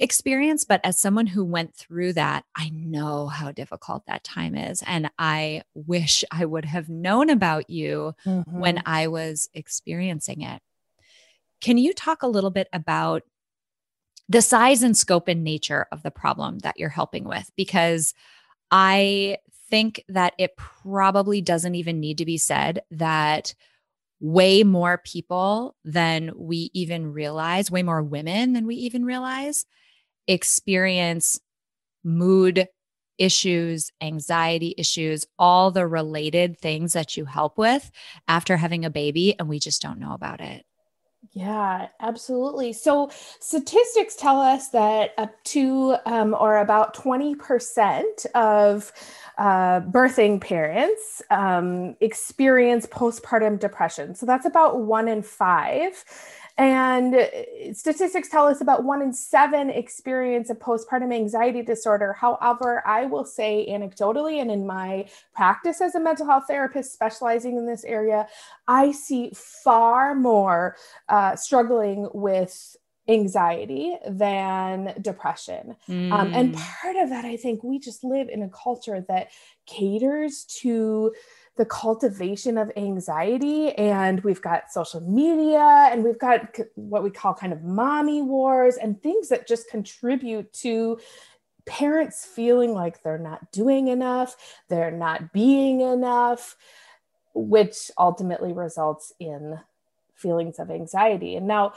experience, 0.00 0.64
but 0.64 0.80
as 0.82 0.98
someone 0.98 1.26
who 1.26 1.44
went 1.44 1.74
through 1.74 2.14
that, 2.14 2.44
I 2.56 2.70
know 2.70 3.28
how 3.28 3.52
difficult 3.52 4.06
that 4.06 4.24
time 4.24 4.56
is. 4.56 4.82
And 4.86 5.10
I 5.18 5.62
wish 5.74 6.24
I 6.30 6.44
would 6.46 6.64
have 6.64 6.88
known 6.88 7.30
about 7.30 7.70
you 7.70 8.14
mm-hmm. 8.26 8.58
when 8.58 8.82
I 8.86 9.06
was 9.08 9.48
experiencing 9.54 10.40
it. 10.40 10.62
Can 11.60 11.76
you 11.76 11.92
talk 11.92 12.22
a 12.22 12.28
little 12.28 12.50
bit 12.50 12.68
about 12.72 13.22
the 14.28 14.40
size 14.40 14.82
and 14.82 14.96
scope 14.96 15.28
and 15.28 15.44
nature 15.44 15.86
of 15.92 16.02
the 16.02 16.10
problem 16.10 16.60
that 16.60 16.78
you're 16.78 16.88
helping 16.88 17.24
with? 17.24 17.50
Because 17.54 18.14
I 18.70 19.36
think 19.68 20.02
that 20.08 20.32
it 20.38 20.56
probably 20.56 21.42
doesn't 21.42 21.74
even 21.74 22.00
need 22.00 22.18
to 22.18 22.24
be 22.24 22.38
said 22.38 22.80
that 22.90 23.54
way 24.20 24.64
more 24.64 24.98
people 25.04 25.76
than 25.84 26.30
we 26.36 26.70
even 26.74 27.12
realize, 27.12 27.70
way 27.70 27.82
more 27.82 28.02
women 28.02 28.52
than 28.52 28.66
we 28.66 28.76
even 28.76 29.04
realize, 29.04 29.66
experience 30.26 31.40
mood 32.04 32.68
issues, 33.18 33.92
anxiety 34.00 34.74
issues, 34.78 35.26
all 35.38 35.70
the 35.70 35.86
related 35.86 36.58
things 36.58 36.94
that 36.94 37.16
you 37.16 37.26
help 37.26 37.58
with 37.58 37.90
after 38.26 38.56
having 38.56 38.84
a 38.84 38.90
baby, 38.90 39.38
and 39.38 39.48
we 39.48 39.58
just 39.58 39.82
don't 39.82 40.00
know 40.00 40.12
about 40.12 40.40
it. 40.40 40.64
Yeah, 41.32 41.88
absolutely. 42.00 42.72
So, 42.72 43.10
statistics 43.40 44.16
tell 44.16 44.40
us 44.40 44.70
that 44.70 45.12
up 45.18 45.32
to 45.44 45.96
um, 46.06 46.34
or 46.34 46.56
about 46.58 46.94
20% 46.94 48.26
of 48.34 48.90
uh, 49.36 49.80
birthing 49.82 50.40
parents 50.40 51.22
um, 51.30 51.94
experience 52.00 52.86
postpartum 52.86 53.60
depression. 53.60 54.14
So, 54.14 54.24
that's 54.24 54.46
about 54.46 54.80
one 54.80 55.08
in 55.08 55.22
five. 55.22 56.04
And 56.60 57.14
uh, 57.14 57.72
statistics 57.72 58.28
tell 58.28 58.46
us 58.46 58.60
about 58.60 58.84
one 58.84 59.00
in 59.00 59.14
seven 59.14 59.70
experience 59.70 60.50
a 60.50 60.54
postpartum 60.54 61.10
anxiety 61.10 61.62
disorder. 61.62 62.12
However, 62.12 62.86
I 62.86 63.06
will 63.06 63.24
say 63.24 63.66
anecdotally, 63.70 64.42
and 64.42 64.50
in 64.50 64.66
my 64.66 65.08
practice 65.34 65.80
as 65.80 65.94
a 65.94 66.00
mental 66.00 66.26
health 66.26 66.44
therapist 66.48 66.92
specializing 66.92 67.56
in 67.56 67.64
this 67.64 67.82
area, 67.82 68.28
I 68.68 68.92
see 68.92 69.32
far 69.34 70.14
more 70.14 70.76
uh, 71.08 71.34
struggling 71.34 72.10
with 72.12 72.76
anxiety 73.08 73.96
than 74.06 74.94
depression. 75.00 75.76
Mm. 75.88 76.12
Um, 76.12 76.34
and 76.34 76.54
mm. 76.54 76.58
part 76.58 76.96
of 76.96 77.08
that, 77.08 77.24
I 77.24 77.38
think 77.38 77.64
we 77.64 77.78
just 77.78 78.04
live 78.04 78.28
in 78.28 78.42
a 78.42 78.50
culture 78.50 79.02
that 79.08 79.30
caters 79.64 80.44
to 80.60 81.14
the 81.60 81.66
cultivation 81.66 82.56
of 82.56 82.72
anxiety 82.74 83.74
and 83.74 84.24
we've 84.24 84.40
got 84.40 84.72
social 84.72 85.02
media 85.02 85.90
and 85.92 86.02
we've 86.02 86.18
got 86.18 86.56
what 86.74 87.02
we 87.02 87.10
call 87.10 87.34
kind 87.34 87.52
of 87.52 87.62
mommy 87.62 88.22
wars 88.22 88.78
and 88.78 89.02
things 89.02 89.28
that 89.28 89.46
just 89.46 89.68
contribute 89.68 90.50
to 90.54 90.98
parents 91.66 92.24
feeling 92.24 92.72
like 92.72 93.02
they're 93.02 93.18
not 93.18 93.52
doing 93.52 93.88
enough 93.88 94.62
they're 94.70 94.90
not 94.90 95.34
being 95.34 95.82
enough 95.82 96.56
which 97.34 97.90
ultimately 97.98 98.54
results 98.54 99.12
in 99.20 99.60
feelings 100.20 100.58
of 100.58 100.70
anxiety. 100.70 101.36
And 101.36 101.46
now, 101.46 101.72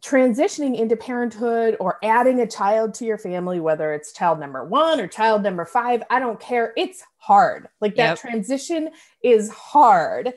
transitioning 0.00 0.78
into 0.78 0.96
parenthood 0.96 1.76
or 1.80 1.98
adding 2.02 2.40
a 2.40 2.46
child 2.46 2.94
to 2.94 3.04
your 3.04 3.18
family, 3.18 3.60
whether 3.60 3.92
it's 3.92 4.12
child 4.12 4.38
number 4.38 4.64
one 4.64 5.00
or 5.00 5.08
child 5.08 5.42
number 5.42 5.64
five, 5.64 6.02
I 6.08 6.20
don't 6.20 6.38
care. 6.38 6.72
It's 6.76 7.02
hard. 7.16 7.68
Like 7.80 7.96
that 7.96 8.10
yep. 8.10 8.18
transition 8.18 8.90
is 9.22 9.50
hard. 9.50 10.34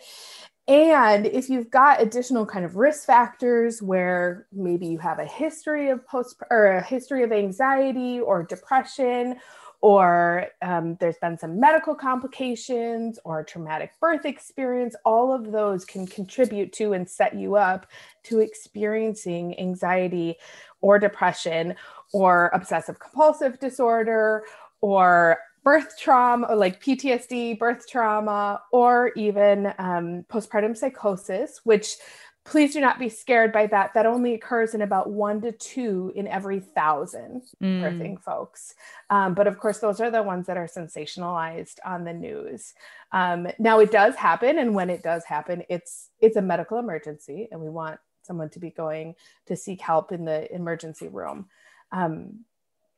And 0.67 1.25
if 1.25 1.49
you've 1.49 1.69
got 1.69 2.01
additional 2.01 2.45
kind 2.45 2.63
of 2.65 2.75
risk 2.75 3.05
factors 3.05 3.81
where 3.81 4.47
maybe 4.53 4.87
you 4.87 4.99
have 4.99 5.19
a 5.19 5.25
history 5.25 5.89
of 5.89 6.05
post 6.07 6.37
or 6.49 6.67
a 6.67 6.83
history 6.83 7.23
of 7.23 7.31
anxiety 7.31 8.19
or 8.19 8.43
depression 8.43 9.37
or 9.81 10.47
um, 10.61 10.95
there's 10.99 11.17
been 11.17 11.37
some 11.37 11.59
medical 11.59 11.95
complications 11.95 13.19
or 13.25 13.43
traumatic 13.43 13.91
birth 13.99 14.25
experience, 14.25 14.95
all 15.05 15.33
of 15.33 15.51
those 15.51 15.83
can 15.85 16.05
contribute 16.05 16.71
to 16.73 16.93
and 16.93 17.09
set 17.09 17.35
you 17.35 17.55
up 17.55 17.87
to 18.23 18.39
experiencing 18.39 19.59
anxiety 19.59 20.35
or 20.81 20.99
depression 20.99 21.75
or 22.13 22.51
obsessive 22.53 22.99
compulsive 22.99 23.59
disorder 23.59 24.43
or 24.81 25.39
birth 25.63 25.97
trauma 25.99 26.47
or 26.47 26.55
like 26.55 26.83
PTSD, 26.83 27.57
birth 27.57 27.87
trauma, 27.87 28.61
or 28.71 29.11
even 29.15 29.67
um, 29.77 30.25
postpartum 30.29 30.75
psychosis, 30.75 31.61
which 31.63 31.97
please 32.43 32.73
do 32.73 32.81
not 32.81 32.97
be 32.97 33.09
scared 33.09 33.51
by 33.51 33.67
that. 33.67 33.93
That 33.93 34.05
only 34.05 34.33
occurs 34.33 34.73
in 34.73 34.81
about 34.81 35.09
one 35.09 35.41
to 35.41 35.51
two 35.51 36.11
in 36.15 36.27
every 36.27 36.59
thousand 36.59 37.43
mm. 37.61 37.81
birthing 37.81 38.19
folks. 38.21 38.73
Um, 39.09 39.33
but 39.33 39.47
of 39.47 39.59
course, 39.59 39.79
those 39.79 40.01
are 40.01 40.09
the 40.09 40.23
ones 40.23 40.47
that 40.47 40.57
are 40.57 40.67
sensationalized 40.67 41.77
on 41.85 42.03
the 42.03 42.13
news. 42.13 42.73
Um, 43.11 43.47
now 43.59 43.79
it 43.79 43.91
does 43.91 44.15
happen, 44.15 44.57
and 44.57 44.73
when 44.73 44.89
it 44.89 45.03
does 45.03 45.23
happen, 45.25 45.63
it's 45.69 46.09
it's 46.19 46.37
a 46.37 46.41
medical 46.41 46.79
emergency, 46.79 47.47
and 47.51 47.61
we 47.61 47.69
want 47.69 47.99
someone 48.23 48.49
to 48.49 48.59
be 48.59 48.69
going 48.69 49.15
to 49.47 49.55
seek 49.55 49.81
help 49.81 50.11
in 50.11 50.25
the 50.25 50.53
emergency 50.53 51.07
room. 51.07 51.47
Um, 51.91 52.45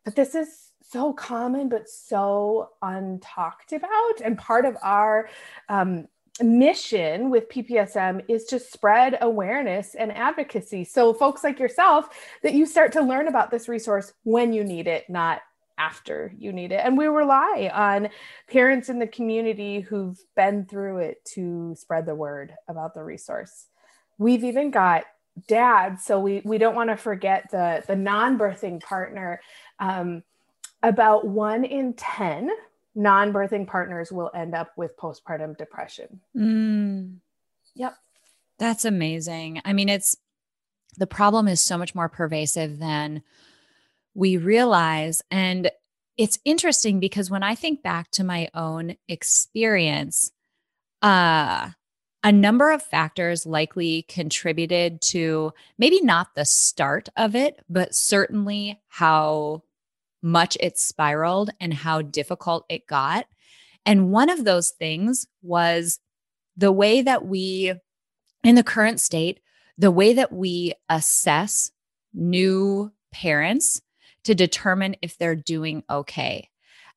but 0.06 0.16
this 0.16 0.36
is 0.36 0.72
so 0.82 1.14
common, 1.14 1.70
but 1.70 1.90
so 1.90 2.72
untalked 2.84 3.72
about, 3.72 4.22
and 4.24 4.38
part 4.38 4.66
of 4.66 4.78
our 4.84 5.30
um, 5.70 6.08
mission 6.42 7.30
with 7.30 7.50
PPSM 7.50 8.24
is 8.28 8.46
to 8.46 8.60
spread 8.60 9.18
awareness 9.22 9.96
and 9.96 10.12
advocacy. 10.12 10.84
So, 10.84 11.14
folks 11.14 11.44
like 11.44 11.60
yourself, 11.60 12.10
that 12.42 12.53
you 12.53 12.66
start 12.66 12.92
to 12.94 13.01
learn 13.01 13.27
about 13.27 13.51
this 13.51 13.68
resource 13.68 14.14
when 14.24 14.53
you 14.53 14.64
need 14.64 14.88
it, 14.88 15.10
not 15.10 15.42
after 15.77 16.34
you 16.38 16.51
need 16.51 16.72
it. 16.72 16.81
And 16.84 16.98
we 16.98 17.05
rely 17.05 17.70
on 17.74 18.10
parents 18.48 18.90
in 18.90 19.00
the 19.00 19.07
community 19.07 19.81
who've 19.81 20.20
been 20.36 20.66
through 20.66 21.00
it 21.00 21.24
to 21.34 21.75
spread 21.77 22.05
the 22.05 22.16
word 22.16 22.53
about 22.68 22.94
the 22.94 23.03
resource. 23.03 23.68
We've 24.18 24.44
even 24.44 24.72
got 24.72 25.05
dads, 25.48 26.03
so 26.03 26.20
we, 26.20 26.42
we 26.46 26.57
don't 26.57 26.75
want 26.75 26.90
to 26.90 26.98
forget 26.98 27.50
the, 27.51 27.84
the 27.88 27.96
non 27.96 28.38
birthing 28.38 28.81
partner. 28.81 29.42
Um, 29.79 30.24
about 30.84 31.25
one 31.25 31.64
in 31.64 31.94
10 31.94 32.50
non-birthing 32.96 33.68
partners 33.68 34.12
will 34.12 34.32
end 34.36 34.53
up 34.53 34.72
with 34.77 34.98
postpartum 34.98 35.58
depression. 35.58 36.20
Mm. 36.36 37.18
Yep. 37.75 37.96
That's 38.60 38.86
amazing. 38.86 39.62
I 39.66 39.74
mean, 39.74 39.90
it's 39.90 40.16
the 40.98 41.08
problem 41.08 41.48
is 41.48 41.62
so 41.62 41.77
much 41.77 41.96
more 41.96 42.10
pervasive 42.10 42.77
than 42.77 43.24
we 44.14 44.38
realize. 44.38 45.22
And 45.32 45.72
it's 46.18 46.40
interesting 46.46 47.00
because 47.00 47.32
when 47.32 47.44
I 47.44 47.56
think 47.56 47.82
back 47.82 48.12
to 48.12 48.24
my 48.24 48.50
own 48.53 48.96
experience, 49.08 50.32
uh, 51.01 51.70
a 52.24 52.32
number 52.32 52.72
of 52.72 52.82
factors 52.82 53.46
likely 53.46 54.03
contributed 54.03 55.01
to 55.01 55.51
maybe 55.77 56.01
not 56.01 56.36
the 56.36 56.46
start 56.46 57.10
of 57.18 57.36
it, 57.36 57.60
but 57.70 57.94
certainly 57.94 58.79
how 58.88 59.64
much 60.24 60.57
it 60.59 60.79
spiraled 60.79 61.51
and 61.59 61.74
how 61.74 62.01
difficult 62.01 62.66
it 62.70 62.88
got. 62.88 63.25
And 63.86 64.12
one 64.12 64.29
of 64.29 64.46
those 64.46 64.72
things 64.72 65.27
was 65.42 66.00
the 66.55 66.72
way 66.72 67.01
that 67.01 67.25
we, 67.25 67.74
in 68.44 68.55
the 68.55 68.64
current 68.64 69.00
state, 69.00 69.42
the 69.77 69.92
way 69.92 70.14
that 70.14 70.31
we 70.31 70.74
assess 70.90 71.72
new 72.14 72.92
parents 73.12 73.81
to 74.24 74.33
determine 74.33 74.96
if 75.01 75.18
they're 75.18 75.36
doing 75.36 75.83
okay. 75.90 76.50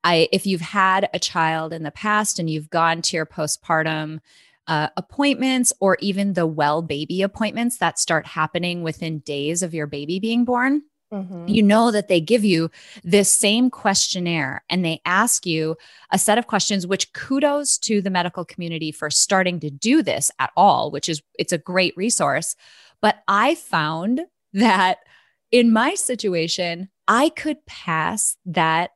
I, 0.05 0.29
if 0.31 0.47
you've 0.47 0.61
had 0.61 1.09
a 1.13 1.19
child 1.19 1.73
in 1.73 1.83
the 1.83 1.91
past 1.91 2.39
and 2.39 2.49
you've 2.49 2.71
gone 2.71 3.03
to 3.03 3.17
your 3.17 3.27
postpartum 3.27 4.21
uh, 4.69 4.89
appointments 4.97 5.73
or 5.81 5.97
even 6.01 6.35
the 6.35 6.47
well 6.47 6.83
baby 6.83 7.23
appointments 7.23 7.79
that 7.79 7.99
start 7.99 8.27
happening 8.27 8.83
within 8.83 9.21
days 9.21 9.63
of 9.63 9.75
your 9.75 9.87
baby 9.87 10.21
being 10.21 10.45
born, 10.45 10.83
Mm-hmm. 11.13 11.47
You 11.47 11.63
know 11.63 11.93
that 11.93 12.09
they 12.09 12.21
give 12.21 12.45
you 12.45 12.71
this 13.05 13.31
same 13.31 13.71
questionnaire 13.71 14.65
and 14.69 14.85
they 14.85 15.01
ask 15.05 15.47
you 15.47 15.77
a 16.11 16.19
set 16.19 16.37
of 16.37 16.49
questions, 16.49 16.87
which 16.87 17.13
kudos 17.13 17.79
to 17.79 18.03
the 18.03 18.11
medical 18.11 18.45
community 18.45 18.91
for 18.91 19.09
starting 19.09 19.61
to 19.61 19.71
do 19.71 20.03
this 20.03 20.31
at 20.39 20.51
all, 20.57 20.91
which 20.91 21.09
is 21.09 21.23
it's 21.39 21.53
a 21.53 21.59
great 21.59 21.97
resource. 21.97 22.57
But 23.01 23.23
I 23.29 23.55
found 23.55 24.23
that 24.53 24.99
in 25.53 25.73
my 25.73 25.95
situation, 25.95 26.89
I 27.07 27.29
could 27.29 27.65
pass 27.67 28.37
that 28.47 28.91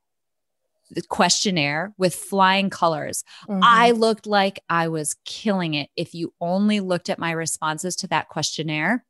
questionnaire 1.08 1.94
with 1.96 2.14
flying 2.14 2.70
colors. 2.70 3.22
Mm-hmm. 3.48 3.60
I 3.62 3.92
looked 3.92 4.26
like 4.26 4.60
I 4.68 4.88
was 4.88 5.14
killing 5.24 5.74
it 5.74 5.90
if 5.96 6.14
you 6.14 6.32
only 6.40 6.80
looked 6.80 7.08
at 7.08 7.18
my 7.18 7.30
responses 7.30 7.94
to 7.96 8.08
that 8.08 8.28
questionnaire. 8.28 9.04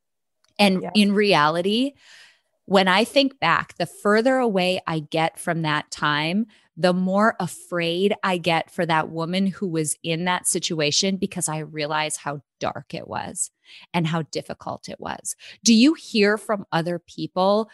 And 0.58 0.82
yeah. 0.82 0.90
in 0.94 1.12
reality, 1.12 1.94
when 2.70 2.86
I 2.86 3.02
think 3.02 3.40
back, 3.40 3.74
the 3.78 3.86
further 3.86 4.36
away 4.36 4.80
I 4.86 5.00
get 5.00 5.40
from 5.40 5.62
that 5.62 5.90
time, 5.90 6.46
the 6.76 6.92
more 6.92 7.34
afraid 7.40 8.14
I 8.22 8.38
get 8.38 8.70
for 8.70 8.86
that 8.86 9.10
woman 9.10 9.48
who 9.48 9.66
was 9.66 9.96
in 10.04 10.26
that 10.26 10.46
situation 10.46 11.16
because 11.16 11.48
I 11.48 11.58
realize 11.58 12.16
how 12.16 12.42
dark 12.60 12.94
it 12.94 13.08
was 13.08 13.50
and 13.92 14.06
how 14.06 14.22
difficult 14.22 14.88
it 14.88 15.00
was. 15.00 15.34
Do 15.64 15.74
you 15.74 15.94
hear 15.94 16.38
from 16.38 16.64
other 16.70 17.00
people 17.00 17.68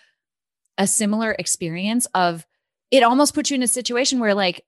a 0.79 0.87
similar 0.87 1.37
experience 1.39 2.07
of 2.15 2.47
it 2.91 3.03
almost 3.03 3.35
puts 3.35 3.51
you 3.51 3.57
in 3.57 3.63
a 3.63 3.69
situation 3.69 4.19
where, 4.19 4.33
like, 4.33 4.65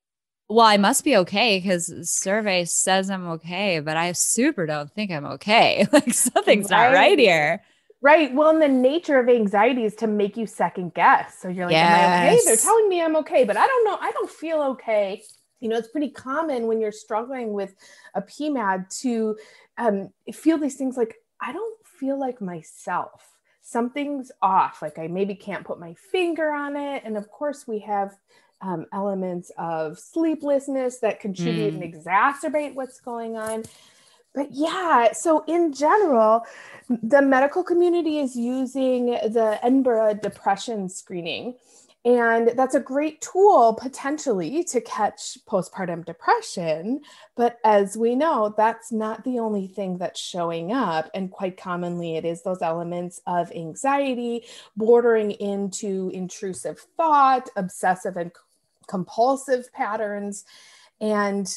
well, 0.50 0.66
I 0.66 0.76
must 0.76 1.04
be 1.04 1.16
okay 1.16 1.58
because 1.58 1.86
the 1.86 2.04
survey 2.04 2.66
says 2.66 3.08
I'm 3.08 3.28
okay, 3.28 3.80
but 3.80 3.96
I 3.96 4.12
super 4.12 4.66
don't 4.66 4.92
think 4.92 5.10
I'm 5.10 5.24
okay. 5.24 5.86
Like 5.92 6.12
something's 6.12 6.70
right. 6.70 6.90
not 6.90 6.94
right 6.94 7.18
here. 7.18 7.62
Right. 8.00 8.32
Well, 8.32 8.50
and 8.50 8.62
the 8.62 8.68
nature 8.68 9.18
of 9.18 9.28
anxiety 9.28 9.84
is 9.84 9.96
to 9.96 10.06
make 10.06 10.36
you 10.36 10.46
second 10.46 10.94
guess. 10.94 11.38
So 11.40 11.48
you're 11.48 11.66
like, 11.66 11.72
yes. 11.72 12.00
Am 12.00 12.22
I 12.22 12.28
okay? 12.28 12.40
They're 12.44 12.56
telling 12.56 12.88
me 12.88 13.02
I'm 13.02 13.16
okay, 13.16 13.44
but 13.44 13.56
I 13.56 13.66
don't 13.66 13.84
know. 13.84 13.98
I 14.00 14.12
don't 14.12 14.30
feel 14.30 14.62
okay. 14.62 15.22
You 15.60 15.68
know, 15.68 15.76
it's 15.76 15.88
pretty 15.88 16.10
common 16.10 16.68
when 16.68 16.80
you're 16.80 16.92
struggling 16.92 17.52
with 17.52 17.74
a 18.14 18.22
PMAD 18.22 18.96
to 19.00 19.36
um, 19.78 20.10
feel 20.32 20.58
these 20.58 20.76
things 20.76 20.96
like, 20.96 21.16
I 21.40 21.52
don't 21.52 21.76
feel 21.84 22.18
like 22.18 22.40
myself. 22.40 23.36
Something's 23.62 24.30
off. 24.40 24.80
Like 24.80 24.98
I 24.98 25.08
maybe 25.08 25.34
can't 25.34 25.66
put 25.66 25.80
my 25.80 25.94
finger 25.94 26.52
on 26.52 26.76
it. 26.76 27.02
And 27.04 27.16
of 27.16 27.28
course, 27.30 27.66
we 27.66 27.80
have 27.80 28.16
um, 28.60 28.86
elements 28.92 29.50
of 29.58 29.98
sleeplessness 29.98 31.00
that 31.00 31.18
contribute 31.18 31.74
mm. 31.74 31.82
and 31.82 31.94
exacerbate 31.94 32.74
what's 32.74 33.00
going 33.00 33.36
on 33.36 33.64
but 34.34 34.48
yeah, 34.52 35.12
so 35.12 35.44
in 35.46 35.72
general, 35.72 36.44
the 36.88 37.22
medical 37.22 37.62
community 37.62 38.18
is 38.18 38.36
using 38.36 39.06
the 39.06 39.58
Edinburgh 39.62 40.14
depression 40.22 40.88
screening. 40.88 41.54
And 42.04 42.52
that's 42.56 42.76
a 42.76 42.80
great 42.80 43.20
tool 43.20 43.74
potentially 43.74 44.62
to 44.64 44.80
catch 44.80 45.36
postpartum 45.46 46.04
depression. 46.04 47.00
But 47.36 47.58
as 47.64 47.96
we 47.96 48.14
know, 48.14 48.54
that's 48.56 48.92
not 48.92 49.24
the 49.24 49.40
only 49.40 49.66
thing 49.66 49.98
that's 49.98 50.20
showing 50.20 50.72
up. 50.72 51.10
And 51.12 51.30
quite 51.30 51.56
commonly, 51.56 52.16
it 52.16 52.24
is 52.24 52.42
those 52.42 52.62
elements 52.62 53.20
of 53.26 53.50
anxiety 53.52 54.44
bordering 54.76 55.32
into 55.32 56.10
intrusive 56.14 56.78
thought, 56.96 57.50
obsessive 57.56 58.16
and 58.16 58.30
compulsive 58.86 59.70
patterns. 59.72 60.44
And 61.00 61.52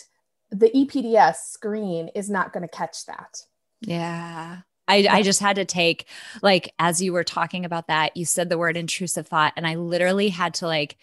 the 0.51 0.69
EPDS 0.69 1.35
screen 1.47 2.09
is 2.09 2.29
not 2.29 2.53
going 2.53 2.67
to 2.67 2.67
catch 2.67 3.05
that. 3.05 3.45
Yeah. 3.81 4.59
I, 4.87 5.07
I 5.09 5.21
just 5.21 5.39
had 5.39 5.55
to 5.55 5.65
take 5.65 6.07
like 6.41 6.73
as 6.77 7.01
you 7.01 7.13
were 7.13 7.23
talking 7.23 7.63
about 7.65 7.87
that 7.87 8.17
you 8.17 8.25
said 8.25 8.49
the 8.49 8.57
word 8.57 8.75
intrusive 8.75 9.27
thought 9.27 9.53
and 9.55 9.65
i 9.65 9.75
literally 9.75 10.27
had 10.29 10.55
to 10.55 10.67
like 10.67 10.97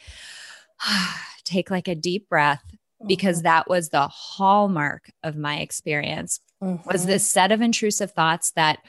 take 1.45 1.71
like 1.71 1.89
a 1.89 1.95
deep 1.95 2.29
breath 2.29 2.63
because 3.07 3.39
mm-hmm. 3.39 3.45
that 3.45 3.69
was 3.69 3.89
the 3.89 4.07
hallmark 4.09 5.11
of 5.23 5.37
my 5.37 5.61
experience 5.61 6.41
mm-hmm. 6.63 6.87
was 6.91 7.07
this 7.07 7.27
set 7.27 7.51
of 7.51 7.63
intrusive 7.63 8.11
thoughts 8.11 8.51
that 8.57 8.81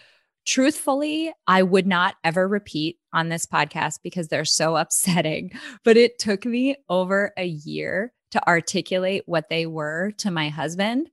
truthfully 0.46 1.32
i 1.48 1.64
would 1.64 1.88
not 1.88 2.16
ever 2.24 2.46
repeat 2.46 2.98
on 3.14 3.30
this 3.30 3.46
podcast 3.46 4.00
because 4.04 4.28
they're 4.28 4.44
so 4.44 4.76
upsetting 4.76 5.52
but 5.86 5.96
it 5.96 6.20
took 6.20 6.46
me 6.46 6.76
over 6.90 7.32
a 7.38 7.46
year 7.46 8.12
to 8.32 8.48
articulate 8.48 9.24
what 9.26 9.50
they 9.50 9.66
were 9.66 10.12
to 10.18 10.32
my 10.32 10.50
husband 10.50 11.10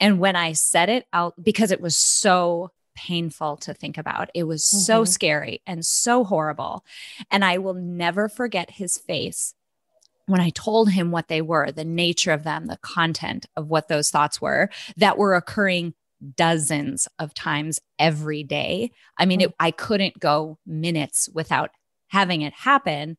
and 0.00 0.18
when 0.18 0.36
i 0.36 0.52
said 0.52 0.88
it 0.88 1.06
out 1.12 1.34
because 1.42 1.70
it 1.70 1.80
was 1.80 1.96
so 1.96 2.70
painful 2.94 3.56
to 3.56 3.74
think 3.74 3.98
about. 3.98 4.30
It 4.34 4.44
was 4.44 4.62
mm-hmm. 4.62 4.78
so 4.78 5.04
scary 5.04 5.60
and 5.66 5.84
so 5.84 6.24
horrible. 6.24 6.84
And 7.30 7.44
I 7.44 7.58
will 7.58 7.74
never 7.74 8.28
forget 8.28 8.70
his 8.70 8.98
face 8.98 9.54
when 10.26 10.40
I 10.40 10.50
told 10.50 10.90
him 10.90 11.10
what 11.10 11.28
they 11.28 11.42
were, 11.42 11.70
the 11.70 11.84
nature 11.84 12.32
of 12.32 12.44
them, 12.44 12.66
the 12.66 12.78
content 12.78 13.46
of 13.56 13.68
what 13.68 13.88
those 13.88 14.10
thoughts 14.10 14.40
were 14.40 14.70
that 14.96 15.18
were 15.18 15.34
occurring 15.34 15.94
dozens 16.36 17.06
of 17.18 17.34
times 17.34 17.80
every 17.98 18.42
day. 18.42 18.90
I 19.18 19.26
mean, 19.26 19.42
it, 19.42 19.54
I 19.60 19.70
couldn't 19.70 20.18
go 20.18 20.58
minutes 20.66 21.28
without 21.34 21.70
having 22.08 22.40
it 22.40 22.54
happen. 22.54 23.18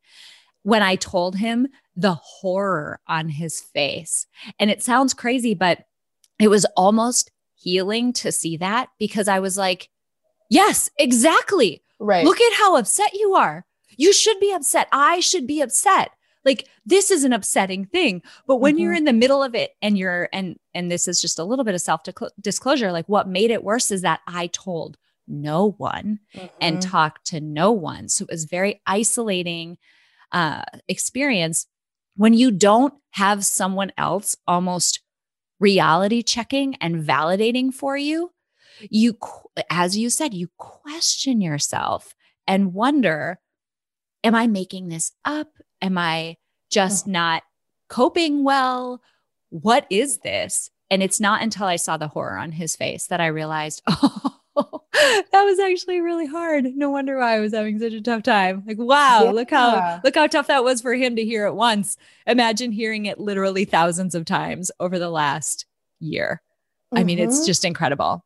When 0.66 0.82
I 0.82 0.96
told 0.96 1.36
him 1.36 1.68
the 1.94 2.14
horror 2.14 2.98
on 3.06 3.28
his 3.28 3.60
face, 3.60 4.26
and 4.58 4.68
it 4.68 4.82
sounds 4.82 5.14
crazy, 5.14 5.54
but 5.54 5.84
it 6.40 6.48
was 6.48 6.66
almost 6.76 7.30
healing 7.54 8.12
to 8.14 8.32
see 8.32 8.56
that 8.56 8.88
because 8.98 9.28
I 9.28 9.38
was 9.38 9.56
like, 9.56 9.90
yes, 10.50 10.90
exactly. 10.98 11.84
Right. 12.00 12.24
Look 12.24 12.40
at 12.40 12.54
how 12.54 12.76
upset 12.76 13.14
you 13.14 13.34
are. 13.36 13.64
You 13.96 14.12
should 14.12 14.40
be 14.40 14.52
upset. 14.52 14.88
I 14.90 15.20
should 15.20 15.46
be 15.46 15.60
upset. 15.60 16.10
Like 16.44 16.66
this 16.84 17.12
is 17.12 17.22
an 17.22 17.32
upsetting 17.32 17.84
thing. 17.84 18.22
But 18.48 18.56
when 18.56 18.74
mm-hmm. 18.74 18.80
you're 18.80 18.94
in 18.94 19.04
the 19.04 19.12
middle 19.12 19.44
of 19.44 19.54
it 19.54 19.70
and 19.80 19.96
you're 19.96 20.28
and 20.32 20.56
and 20.74 20.90
this 20.90 21.06
is 21.06 21.20
just 21.20 21.38
a 21.38 21.44
little 21.44 21.64
bit 21.64 21.76
of 21.76 21.80
self 21.80 22.00
disclosure, 22.40 22.90
like 22.90 23.08
what 23.08 23.28
made 23.28 23.52
it 23.52 23.62
worse 23.62 23.92
is 23.92 24.02
that 24.02 24.18
I 24.26 24.48
told 24.48 24.96
no 25.28 25.76
one 25.78 26.18
mm-hmm. 26.34 26.46
and 26.60 26.82
talked 26.82 27.24
to 27.28 27.40
no 27.40 27.70
one. 27.70 28.08
So 28.08 28.24
it 28.24 28.32
was 28.32 28.46
very 28.46 28.82
isolating 28.84 29.78
uh 30.32 30.62
experience 30.88 31.66
when 32.16 32.34
you 32.34 32.50
don't 32.50 32.94
have 33.12 33.44
someone 33.44 33.92
else 33.96 34.36
almost 34.46 35.00
reality 35.60 36.22
checking 36.22 36.74
and 36.76 37.04
validating 37.04 37.72
for 37.72 37.96
you, 37.96 38.30
you, 38.90 39.18
as 39.70 39.96
you 39.96 40.10
said, 40.10 40.34
you 40.34 40.48
question 40.58 41.40
yourself 41.40 42.14
and 42.46 42.74
wonder, 42.74 43.38
am 44.24 44.34
I 44.34 44.46
making 44.46 44.88
this 44.88 45.12
up? 45.24 45.48
Am 45.80 45.96
I 45.98 46.36
just 46.70 47.06
not 47.06 47.42
coping 47.88 48.44
well? 48.44 49.00
What 49.50 49.86
is 49.90 50.18
this? 50.18 50.70
And 50.90 51.02
it's 51.02 51.20
not 51.20 51.42
until 51.42 51.66
I 51.66 51.76
saw 51.76 51.96
the 51.96 52.08
horror 52.08 52.38
on 52.38 52.52
his 52.52 52.76
face 52.76 53.06
that 53.06 53.20
I 53.20 53.26
realized, 53.26 53.82
oh, 53.86 54.40
that 55.32 55.44
was 55.44 55.58
actually 55.58 56.00
really 56.00 56.26
hard. 56.26 56.64
No 56.74 56.90
wonder 56.90 57.18
why 57.18 57.36
I 57.36 57.40
was 57.40 57.52
having 57.52 57.78
such 57.78 57.92
a 57.92 58.00
tough 58.00 58.22
time. 58.22 58.62
Like, 58.66 58.78
wow, 58.78 59.24
yeah. 59.24 59.30
look 59.30 59.50
how 59.50 60.00
look 60.02 60.14
how 60.14 60.26
tough 60.26 60.46
that 60.46 60.64
was 60.64 60.80
for 60.80 60.94
him 60.94 61.16
to 61.16 61.24
hear 61.24 61.46
it 61.46 61.54
once. 61.54 61.96
Imagine 62.26 62.72
hearing 62.72 63.06
it 63.06 63.20
literally 63.20 63.64
thousands 63.64 64.14
of 64.14 64.24
times 64.24 64.70
over 64.80 64.98
the 64.98 65.10
last 65.10 65.66
year. 66.00 66.40
Mm-hmm. 66.92 66.98
I 66.98 67.04
mean, 67.04 67.18
it's 67.18 67.38
mm-hmm. 67.38 67.46
just 67.46 67.64
incredible. 67.64 68.24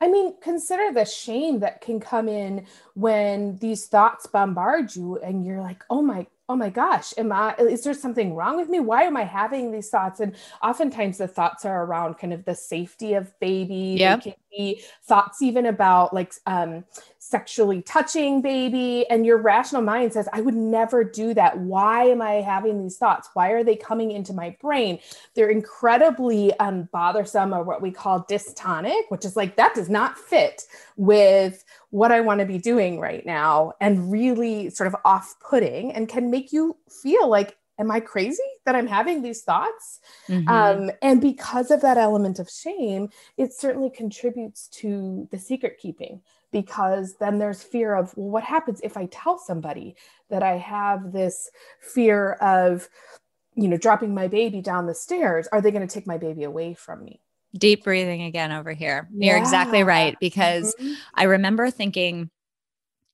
I 0.00 0.08
mean, 0.08 0.34
consider 0.40 0.92
the 0.92 1.04
shame 1.04 1.60
that 1.60 1.80
can 1.80 2.00
come 2.00 2.28
in 2.28 2.66
when 2.94 3.58
these 3.58 3.86
thoughts 3.86 4.26
bombard 4.26 4.94
you 4.94 5.18
and 5.18 5.44
you're 5.46 5.60
like, 5.60 5.82
oh 5.88 6.02
my 6.02 6.26
oh 6.48 6.56
my 6.56 6.68
gosh, 6.68 7.14
am 7.16 7.32
I, 7.32 7.54
is 7.56 7.84
there 7.84 7.94
something 7.94 8.34
wrong 8.34 8.56
with 8.56 8.68
me? 8.68 8.78
Why 8.78 9.04
am 9.04 9.16
I 9.16 9.24
having 9.24 9.72
these 9.72 9.88
thoughts? 9.88 10.20
And 10.20 10.36
oftentimes 10.62 11.18
the 11.18 11.26
thoughts 11.26 11.64
are 11.64 11.84
around 11.84 12.18
kind 12.18 12.34
of 12.34 12.44
the 12.44 12.54
safety 12.54 13.14
of 13.14 13.38
baby. 13.40 13.96
Yeah. 13.98 14.18
can 14.18 14.34
be 14.52 14.82
thoughts 15.04 15.40
even 15.40 15.66
about 15.66 16.12
like 16.12 16.34
um, 16.46 16.84
sexually 17.26 17.80
touching 17.80 18.42
baby. 18.42 19.08
And 19.08 19.24
your 19.24 19.38
rational 19.38 19.80
mind 19.80 20.12
says, 20.12 20.28
I 20.32 20.42
would 20.42 20.54
never 20.54 21.02
do 21.02 21.32
that. 21.32 21.58
Why 21.58 22.04
am 22.04 22.20
I 22.20 22.34
having 22.34 22.82
these 22.82 22.98
thoughts? 22.98 23.30
Why 23.32 23.50
are 23.50 23.64
they 23.64 23.76
coming 23.76 24.10
into 24.10 24.34
my 24.34 24.56
brain? 24.60 24.98
They're 25.34 25.48
incredibly 25.48 26.52
um, 26.58 26.88
bothersome 26.92 27.54
or 27.54 27.62
what 27.62 27.80
we 27.80 27.90
call 27.90 28.24
dystonic, 28.24 29.02
which 29.08 29.24
is 29.24 29.36
like, 29.36 29.56
that 29.56 29.74
does 29.74 29.88
not 29.88 30.18
fit 30.18 30.64
with 30.96 31.64
what 31.90 32.12
I 32.12 32.20
want 32.20 32.40
to 32.40 32.46
be 32.46 32.58
doing 32.58 33.00
right 33.00 33.24
now 33.24 33.72
and 33.80 34.12
really 34.12 34.68
sort 34.68 34.86
of 34.86 34.96
off 35.04 35.34
putting 35.40 35.92
and 35.92 36.08
can 36.08 36.30
make 36.30 36.52
you 36.52 36.76
feel 37.02 37.28
like, 37.28 37.56
am 37.78 37.90
I 37.90 38.00
crazy 38.00 38.42
that 38.66 38.76
I'm 38.76 38.86
having 38.86 39.22
these 39.22 39.42
thoughts? 39.42 40.00
Mm-hmm. 40.28 40.48
Um, 40.48 40.90
and 41.02 41.20
because 41.20 41.70
of 41.70 41.80
that 41.80 41.96
element 41.96 42.38
of 42.38 42.50
shame, 42.50 43.08
it 43.36 43.52
certainly 43.52 43.90
contributes 43.90 44.68
to 44.68 45.26
the 45.32 45.38
secret 45.38 45.78
keeping 45.78 46.20
because 46.54 47.16
then 47.18 47.38
there's 47.38 47.62
fear 47.62 47.96
of, 47.96 48.16
well, 48.16 48.30
what 48.30 48.44
happens 48.44 48.80
if 48.84 48.96
I 48.96 49.06
tell 49.06 49.38
somebody 49.38 49.96
that 50.30 50.42
I 50.42 50.56
have 50.56 51.12
this 51.12 51.50
fear 51.80 52.34
of, 52.34 52.88
you 53.56 53.66
know, 53.66 53.76
dropping 53.76 54.14
my 54.14 54.28
baby 54.28 54.62
down 54.62 54.86
the 54.86 54.94
stairs? 54.94 55.48
Are 55.50 55.60
they 55.60 55.72
going 55.72 55.86
to 55.86 55.92
take 55.92 56.06
my 56.06 56.16
baby 56.16 56.44
away 56.44 56.72
from 56.74 57.04
me? 57.04 57.20
deep 57.56 57.84
breathing 57.84 58.22
again 58.22 58.52
over 58.52 58.72
here. 58.72 59.08
Yeah. 59.12 59.30
You're 59.30 59.38
exactly 59.38 59.84
right. 59.84 60.16
Because 60.20 60.74
mm-hmm. 60.74 60.94
I 61.14 61.24
remember 61.24 61.70
thinking 61.70 62.30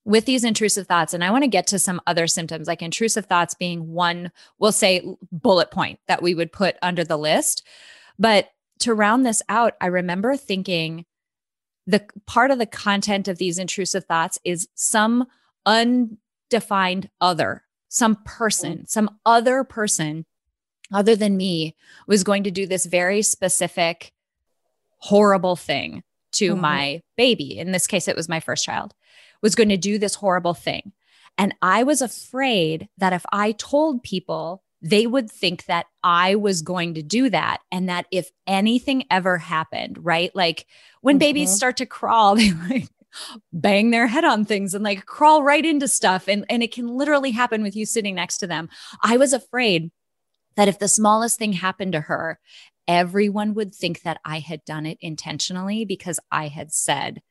with 0.05 0.25
these 0.25 0.45
intrusive 0.45 0.87
thoughts, 0.87 1.13
and 1.13 1.23
I 1.23 1.31
want 1.31 1.45
to 1.45 1.49
get 1.49 1.67
to 1.69 1.79
some 1.79 2.01
other 2.07 2.27
symptoms, 2.27 2.67
like 2.67 2.83
intrusive 2.83 3.27
thoughts 3.27 3.55
being 3.55 3.93
one, 3.93 4.33
we'll 4.59 4.73
say 4.73 5.05
bullet 5.31 5.71
point 5.71 6.01
that 6.09 6.23
we 6.23 6.35
would 6.35 6.53
put 6.53 6.77
under 6.81 7.05
the 7.05 7.19
list. 7.19 7.67
But 8.19 8.49
to 8.81 8.95
round 8.95 9.27
this 9.27 9.43
out, 9.49 9.75
I 9.81 9.87
remember 9.87 10.37
thinking 10.37 11.05
the 11.91 12.05
part 12.27 12.51
of 12.51 12.59
the 12.59 12.67
content 12.67 13.29
of 13.29 13.39
these 13.39 13.59
intrusive 13.59 14.05
thoughts 14.05 14.39
is 14.45 14.69
some 14.75 15.27
undefined 15.67 17.11
other, 17.21 17.65
some 17.89 18.17
person, 18.25 18.73
mm-hmm. 18.75 18.85
some 18.87 19.19
other 19.27 19.65
person 19.65 20.25
other 20.93 21.17
than 21.17 21.37
me 21.37 21.77
was 22.07 22.25
going 22.25 22.45
to 22.45 22.51
do 22.51 22.67
this 22.67 22.87
very 22.87 23.23
specific 23.23 24.13
horrible 24.99 25.57
thing 25.57 26.03
to 26.33 26.53
mm-hmm. 26.53 26.61
my 26.61 27.03
baby. 27.17 27.59
In 27.59 27.73
this 27.73 27.87
case, 27.87 28.09
it 28.09 28.17
was 28.17 28.29
my 28.29 28.41
first 28.41 28.65
child, 28.65 28.95
was 29.43 29.55
going 29.55 29.69
to 29.71 29.77
do 29.77 29.99
this 29.99 30.15
horrible 30.15 30.55
thing. 30.55 30.93
And 31.39 31.55
I 31.63 31.85
was 31.85 32.03
afraid 32.03 32.89
that 32.99 33.13
if 33.13 33.25
I 33.33 33.53
told 33.53 34.03
people, 34.03 34.63
they 34.83 35.07
would 35.07 35.31
think 35.31 35.67
that 35.67 35.87
I 36.03 36.37
was 36.37 36.63
going 36.63 36.95
to 36.95 37.03
do 37.03 37.31
that. 37.31 37.59
And 37.71 37.89
that 37.89 38.07
if 38.11 38.31
anything 38.47 39.05
ever 39.11 39.39
happened, 39.39 39.99
right? 40.01 40.35
Like 40.35 40.67
when 41.01 41.15
mm-hmm. 41.15 41.21
babies 41.21 41.55
start 41.55 41.77
to 41.79 41.87
crawl, 41.87 42.35
they 42.37 42.53
like 42.53 42.89
bang 43.53 43.91
their 43.91 44.07
head 44.07 44.25
on 44.25 44.45
things 44.45 44.75
and 44.75 44.85
like 44.85 45.05
crawl 45.05 45.43
right 45.43 45.65
into 45.65 45.89
stuff. 45.89 46.29
And, 46.29 46.45
and 46.49 46.63
it 46.63 46.73
can 46.73 46.89
literally 46.89 47.33
happen 47.33 47.63
with 47.63 47.77
you 47.77 47.85
sitting 47.85 48.15
next 48.15 48.39
to 48.39 48.47
them. 48.47 48.69
I 49.03 49.17
was 49.17 49.33
afraid 49.33 49.91
that 50.57 50.69
if 50.69 50.79
the 50.79 50.89
smallest 50.89 51.39
thing 51.39 51.53
happened 51.53 51.93
to 51.93 52.01
her 52.01 52.39
everyone 52.91 53.55
would 53.55 53.73
think 53.73 54.03
that 54.03 54.21
I 54.25 54.41
had 54.41 54.65
done 54.65 54.85
it 54.85 54.99
intentionally 55.01 55.85
because 55.85 56.19
I 56.33 56.49
had 56.49 56.73
said 56.73 57.23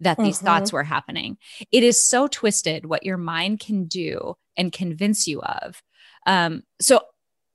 that 0.00 0.18
these 0.18 0.36
mm-hmm. 0.36 0.46
thoughts 0.46 0.74
were 0.74 0.82
happening. 0.82 1.38
It 1.72 1.82
is 1.82 2.06
so 2.06 2.28
twisted 2.28 2.84
what 2.84 3.02
your 3.02 3.16
mind 3.16 3.60
can 3.60 3.86
do 3.86 4.34
and 4.58 4.70
convince 4.70 5.26
you 5.26 5.40
of. 5.40 5.82
Um, 6.26 6.62
so 6.80 7.00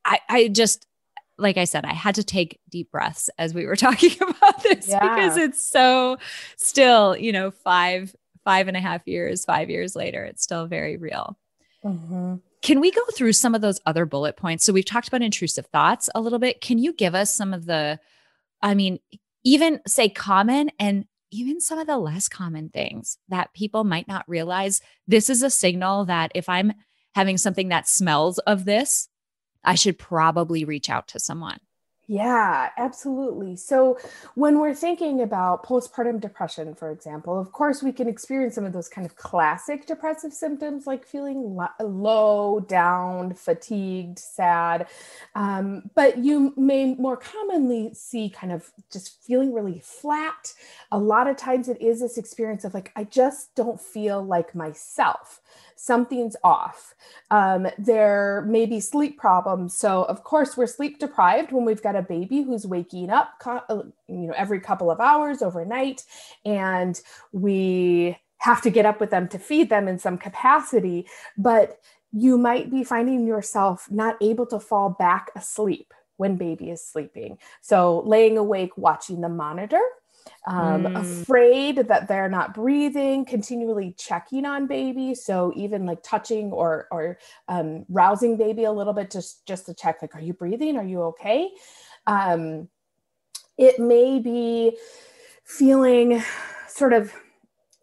I, 0.06 0.20
I 0.30 0.48
just, 0.48 0.86
like 1.38 1.58
I 1.58 1.66
said, 1.66 1.86
I 1.86 1.94
had 1.94 2.16
to 2.16 2.24
take 2.24 2.60
deep 2.70 2.92
breaths 2.92 3.30
as 3.38 3.54
we 3.54 3.66
were 3.66 3.76
talking 3.78 4.14
about 4.22 4.64
this 4.64 4.88
yeah. 4.88 5.00
because 5.00 5.38
it's 5.38 5.66
so 5.66 6.18
still, 6.58 7.16
you 7.16 7.32
know, 7.32 7.52
five, 7.52 8.16
five 8.44 8.68
and 8.68 8.78
a 8.78 8.82
half 8.82 9.08
years, 9.08 9.46
five 9.46 9.70
years 9.70 9.96
later, 9.96 10.24
it's 10.24 10.44
still 10.44 10.66
very 10.66 10.98
real. 10.98 11.38
Mm-hmm. 11.84 12.36
Can 12.62 12.80
we 12.80 12.92
go 12.92 13.02
through 13.16 13.34
some 13.34 13.56
of 13.56 13.62
those 13.62 13.80
other 13.86 14.06
bullet 14.06 14.38
points? 14.38 14.64
So 14.64 14.74
we've 14.74 14.86
talked 14.86 15.08
about 15.08 15.24
intrusive 15.24 15.66
thoughts 15.68 16.10
a 16.14 16.22
little 16.22 16.40
bit. 16.40 16.62
Can 16.62 16.78
you 16.78 16.94
give 16.94 17.16
us 17.16 17.34
some 17.34 17.54
of 17.54 17.66
the, 17.66 18.00
I 18.62 18.76
mean, 18.76 19.00
even 19.44 19.82
say 19.88 20.10
common 20.10 20.72
and 20.80 21.06
even 21.32 21.62
some 21.62 21.80
of 21.80 21.88
the 21.88 21.98
less 21.98 22.28
common 22.28 22.70
things 22.70 23.18
that 23.30 23.54
people 23.54 23.84
might 23.84 24.08
not 24.08 24.28
realize. 24.28 24.82
This 25.08 25.30
is 25.30 25.42
a 25.42 25.50
signal 25.50 26.06
that 26.06 26.32
if 26.36 26.50
I'm 26.50 26.74
having 27.14 27.38
something 27.38 27.70
that 27.70 27.88
smells 27.88 28.40
of 28.40 28.66
this, 28.66 29.10
I 29.64 29.76
should 29.76 29.98
probably 29.98 30.66
reach 30.66 30.90
out 30.90 31.08
to 31.10 31.20
someone. 31.20 31.60
Yeah, 32.08 32.72
absolutely. 32.78 33.56
So, 33.56 33.98
when 34.36 34.60
we're 34.60 34.74
thinking 34.74 35.22
about 35.22 35.66
postpartum 35.66 36.20
depression, 36.20 36.76
for 36.76 36.92
example, 36.92 37.40
of 37.40 37.54
course, 37.54 37.82
we 37.82 37.94
can 37.94 38.10
experience 38.10 38.56
some 38.56 38.66
of 38.66 38.74
those 38.74 38.90
kind 38.90 39.08
of 39.08 39.16
classic 39.16 39.86
depressive 39.86 40.34
symptoms 40.34 40.86
like 40.86 41.06
feeling 41.06 41.56
lo- 41.56 41.68
low, 41.80 42.60
down, 42.60 43.34
fatigued, 43.34 44.20
sad. 44.20 44.88
Um, 45.36 45.90
but 45.96 46.18
you 46.18 46.54
may 46.58 46.96
more 46.96 47.16
commonly 47.16 47.94
see 47.94 48.30
kind 48.30 48.52
of 48.52 48.70
just 48.92 49.24
feeling 49.24 49.54
really 49.54 49.80
flat. 49.80 50.54
A 50.92 51.00
lot 51.00 51.28
of 51.28 51.38
times, 51.38 51.70
it 51.70 51.82
is 51.82 52.02
this 52.02 52.18
experience 52.18 52.66
of 52.66 52.74
like, 52.74 52.92
I 52.94 53.06
just 53.06 53.56
don't 53.56 53.80
feel 53.80 54.22
like 54.22 54.54
myself 54.54 55.40
something's 55.82 56.36
off. 56.44 56.94
Um, 57.32 57.68
there 57.80 58.46
may 58.48 58.68
be 58.68 58.80
sleep 58.80 59.18
problems. 59.18 59.76
So, 59.76 60.04
of 60.04 60.24
course, 60.24 60.56
we're 60.56 60.68
sleep 60.68 61.00
deprived 61.00 61.52
when 61.52 61.66
we've 61.66 61.82
got 61.82 61.96
a 61.96 62.04
baby 62.04 62.44
who's 62.44 62.68
waking 62.68 63.10
up, 63.10 63.34
uh, 63.44 63.60
you 64.08 64.28
know, 64.28 64.34
every 64.38 64.60
couple 64.60 64.92
of 64.92 65.00
hours 65.00 65.42
overnight, 65.42 66.04
and 66.46 67.02
we 67.32 68.16
have 68.38 68.62
to 68.62 68.70
get 68.70 68.86
up 68.86 69.00
with 69.00 69.10
them 69.10 69.28
to 69.30 69.40
feed 69.40 69.70
them 69.70 69.88
in 69.88 69.98
some 69.98 70.20
capacity. 70.20 71.08
But 71.36 71.80
you 72.14 72.38
might 72.38 72.70
be 72.70 72.84
finding 72.84 73.26
yourself 73.26 73.90
not 73.90 74.18
able 74.22 74.46
to 74.48 74.60
fall 74.60 74.92
back 74.92 75.32
asleep 75.36 75.96
when 76.18 76.36
baby 76.36 76.70
is 76.70 76.86
sleeping. 76.86 77.40
So, 77.62 78.02
laying 78.02 78.38
awake 78.38 78.78
watching 78.78 79.22
the 79.22 79.30
monitor 79.30 79.82
um, 80.48 80.84
mm. 80.84 81.00
afraid 81.00 81.78
that 81.88 82.08
they're 82.08 82.30
not 82.30 82.54
breathing, 82.54 83.26
continually 83.26 83.96
checking 83.98 84.46
on 84.46 84.68
baby. 84.68 85.16
So 85.16 85.54
even 85.56 85.86
like 85.86 86.04
touching 86.04 86.52
or 86.52 86.88
or 86.92 87.18
um, 87.48 87.86
rousing 87.90 88.38
baby 88.38 88.64
a 88.64 88.72
little 88.72 88.94
bit 88.94 89.12
just 89.12 89.46
just 89.46 89.66
to 89.68 89.74
check, 89.74 90.02
like, 90.02 90.16
are 90.16 90.22
you 90.22 90.34
breathing? 90.34 90.78
Are 90.78 90.86
you 90.86 91.02
okay? 91.04 91.50
Um, 92.08 92.70
it 93.58 93.80
may 93.80 94.20
be 94.20 94.78
feeling 95.44 96.24
sort 96.68 96.94
of 96.94 97.14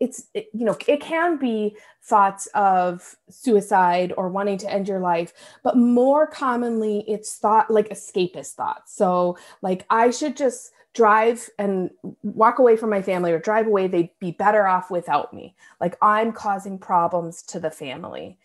it's 0.00 0.28
it, 0.32 0.48
you 0.52 0.64
know 0.64 0.76
it 0.86 1.00
can 1.00 1.36
be 1.36 1.76
thoughts 2.02 2.46
of 2.54 3.16
suicide 3.28 4.12
or 4.16 4.28
wanting 4.28 4.56
to 4.56 4.72
end 4.72 4.88
your 4.88 5.00
life 5.00 5.32
but 5.62 5.76
more 5.76 6.26
commonly 6.26 7.04
it's 7.08 7.36
thought 7.36 7.70
like 7.70 7.88
escapist 7.90 8.54
thoughts 8.54 8.94
so 8.94 9.36
like 9.60 9.84
i 9.90 10.10
should 10.10 10.36
just 10.36 10.72
drive 10.98 11.48
and 11.60 11.90
walk 12.24 12.58
away 12.58 12.76
from 12.76 12.90
my 12.90 13.00
family 13.00 13.30
or 13.30 13.38
drive 13.38 13.68
away, 13.68 13.86
they'd 13.86 14.10
be 14.18 14.32
better 14.32 14.66
off 14.66 14.90
without 14.90 15.32
me. 15.32 15.54
Like 15.80 15.96
I'm 16.02 16.32
causing 16.32 16.76
problems 16.76 17.40
to 17.44 17.60
the 17.60 17.70
family. 17.70 18.36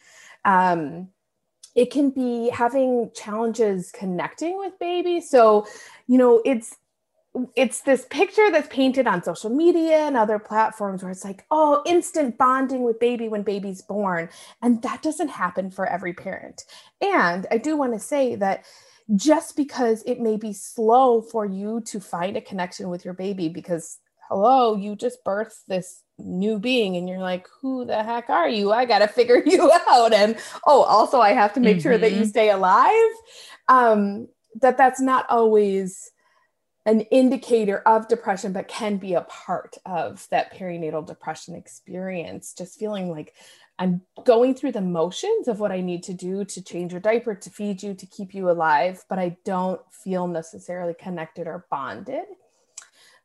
Um, 0.46 1.10
it 1.74 1.90
can 1.90 2.12
be 2.12 2.52
having 2.52 3.10
challenges 3.16 3.92
connecting 3.92 4.60
with 4.60 4.78
baby. 4.78 5.20
So, 5.20 5.66
you 6.06 6.20
know, 6.20 6.44
it's 6.46 6.78
it's 7.56 7.82
this 7.82 8.06
picture 8.10 8.52
that's 8.52 8.68
painted 8.68 9.08
on 9.08 9.24
social 9.24 9.50
media 9.50 10.06
and 10.06 10.16
other 10.16 10.38
platforms 10.38 11.02
where 11.02 11.12
it's 11.12 11.26
like, 11.26 11.46
oh, 11.50 11.82
instant 11.86 12.38
bonding 12.38 12.84
with 12.84 13.00
baby 13.00 13.28
when 13.28 13.42
baby's 13.42 13.82
born. 13.82 14.30
And 14.62 14.82
that 14.84 15.02
doesn't 15.02 15.30
happen 15.30 15.72
for 15.72 15.88
every 15.88 16.14
parent. 16.14 16.64
And 17.02 17.48
I 17.50 17.58
do 17.58 17.76
want 17.76 17.94
to 17.94 18.00
say 18.00 18.36
that 18.36 18.66
just 19.16 19.56
because 19.56 20.04
it 20.06 20.20
may 20.20 20.38
be 20.38 20.54
slow 20.54 21.22
for 21.22 21.46
you 21.46 21.82
to 21.82 22.00
find 22.00 22.38
a 22.38 22.42
connection 22.42 22.90
with 22.90 23.04
your 23.04 23.14
baby 23.14 23.50
because 23.50 24.00
hello 24.30 24.76
you 24.76 24.96
just 24.96 25.24
birthed 25.26 25.66
this 25.68 26.04
new 26.18 26.58
being 26.58 26.96
and 26.96 27.10
you're 27.10 27.20
like 27.20 27.46
who 27.62 27.84
the 27.84 28.02
heck 28.02 28.30
are 28.30 28.48
you 28.48 28.72
i 28.72 28.86
gotta 28.86 29.08
figure 29.08 29.44
you 29.46 29.70
out 29.90 30.14
and 30.14 30.38
oh 30.66 30.84
also 30.84 31.20
i 31.20 31.32
have 31.32 31.52
to 31.52 31.60
make 31.60 31.78
mm-hmm. 31.78 31.84
sure 31.84 31.98
that 31.98 32.12
you 32.12 32.22
mm-hmm. 32.22 32.30
stay 32.30 32.50
alive 32.50 33.12
um 33.68 34.28
that 34.62 34.78
that's 34.78 35.02
not 35.02 35.26
always 35.30 36.13
an 36.86 37.02
indicator 37.02 37.80
of 37.80 38.08
depression, 38.08 38.52
but 38.52 38.68
can 38.68 38.98
be 38.98 39.14
a 39.14 39.22
part 39.22 39.78
of 39.86 40.28
that 40.32 40.54
perinatal 40.54 41.06
depression 41.06 41.56
experience. 41.56 42.54
Just 42.58 42.78
feeling 42.78 43.10
like 43.10 43.34
I'm 43.80 44.02
going 44.26 44.54
through 44.54 44.74
the 44.74 44.82
motions 44.82 45.48
of 45.48 45.60
what 45.60 45.72
I 45.72 45.82
need 45.82 46.04
to 46.04 46.14
do 46.14 46.46
to 46.46 46.64
change 46.64 46.92
your 46.92 47.02
diaper, 47.02 47.36
to 47.36 47.50
feed 47.50 47.82
you, 47.82 47.94
to 47.94 48.06
keep 48.06 48.34
you 48.34 48.50
alive, 48.50 49.04
but 49.10 49.18
I 49.18 49.38
don't 49.46 49.82
feel 49.92 50.28
necessarily 50.28 50.94
connected 50.94 51.48
or 51.48 51.66
bonded. 51.72 52.26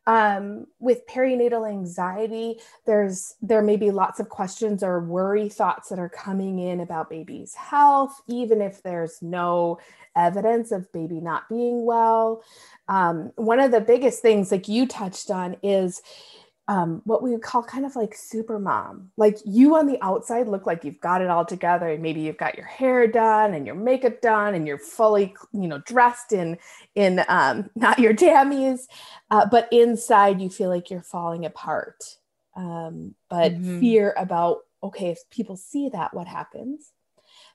Um, 0.09 0.66
with 0.81 1.07
perinatal 1.07 1.68
anxiety, 1.68 2.61
there's 2.87 3.35
there 3.42 3.61
may 3.61 3.77
be 3.77 3.90
lots 3.90 4.21
of 4.21 4.31
questions 4.31 4.83
or 4.83 5.01
worry 5.01 5.51
thoughts 5.51 5.90
that 5.90 5.99
are 5.99 6.09
coming 6.09 6.59
in 6.59 6.81
about 6.81 7.11
baby's 7.11 7.55
health, 7.55 8.23
even 8.27 8.62
if 8.62 8.83
there's 8.83 9.21
no 9.21 9.79
evidence 10.16 10.73
of 10.73 10.90
baby 10.92 11.21
not 11.21 11.47
being 11.51 11.85
well. 11.85 12.42
Um, 12.88 13.33
one 13.37 13.61
of 13.61 13.71
the 13.71 13.83
biggest 13.83 14.23
things, 14.23 14.51
like 14.51 14.66
you 14.66 14.87
touched 14.87 15.31
on, 15.31 15.57
is 15.62 16.01
um, 16.68 17.00
what 17.04 17.22
we 17.22 17.31
would 17.31 17.42
call 17.42 17.62
kind 17.62 17.87
of 17.87 17.96
like 17.96 18.14
super 18.14 18.59
mom. 18.59 19.11
Like 19.16 19.38
you 19.46 19.76
on 19.76 19.87
the 19.87 19.98
outside 20.02 20.46
look 20.48 20.66
like 20.66 20.85
you've 20.85 21.00
got 21.00 21.22
it 21.22 21.31
all 21.31 21.46
together, 21.46 21.88
and 21.88 22.02
maybe 22.02 22.20
you've 22.20 22.37
got 22.37 22.57
your 22.57 22.66
hair 22.66 23.07
done 23.07 23.54
and 23.54 23.66
your 23.66 23.74
makeup 23.74 24.20
done, 24.20 24.54
and 24.54 24.66
you're 24.66 24.78
fully, 24.78 25.35
you 25.52 25.66
know, 25.66 25.78
dressed 25.78 26.33
in 26.33 26.59
in 26.94 27.24
um, 27.28 27.70
not 27.74 27.98
your 27.98 28.12
jammies, 28.12 28.87
uh, 29.31 29.46
but 29.46 29.66
inside 29.72 30.42
you 30.42 30.50
feel 30.50 30.68
like 30.68 30.90
you're 30.90 31.02
falling 31.02 31.46
apart. 31.46 32.16
Um, 32.54 33.14
but 33.31 33.52
mm-hmm. 33.52 33.81
fear 33.81 34.14
about 34.18 34.59
okay, 34.83 35.09
if 35.11 35.28
people 35.31 35.57
see 35.57 35.88
that, 35.88 36.12
what 36.12 36.26
happens? 36.26 36.92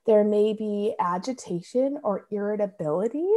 There 0.06 0.24
may 0.24 0.54
be 0.54 0.96
agitation 1.00 2.00
or 2.04 2.26
irritability, 2.32 3.30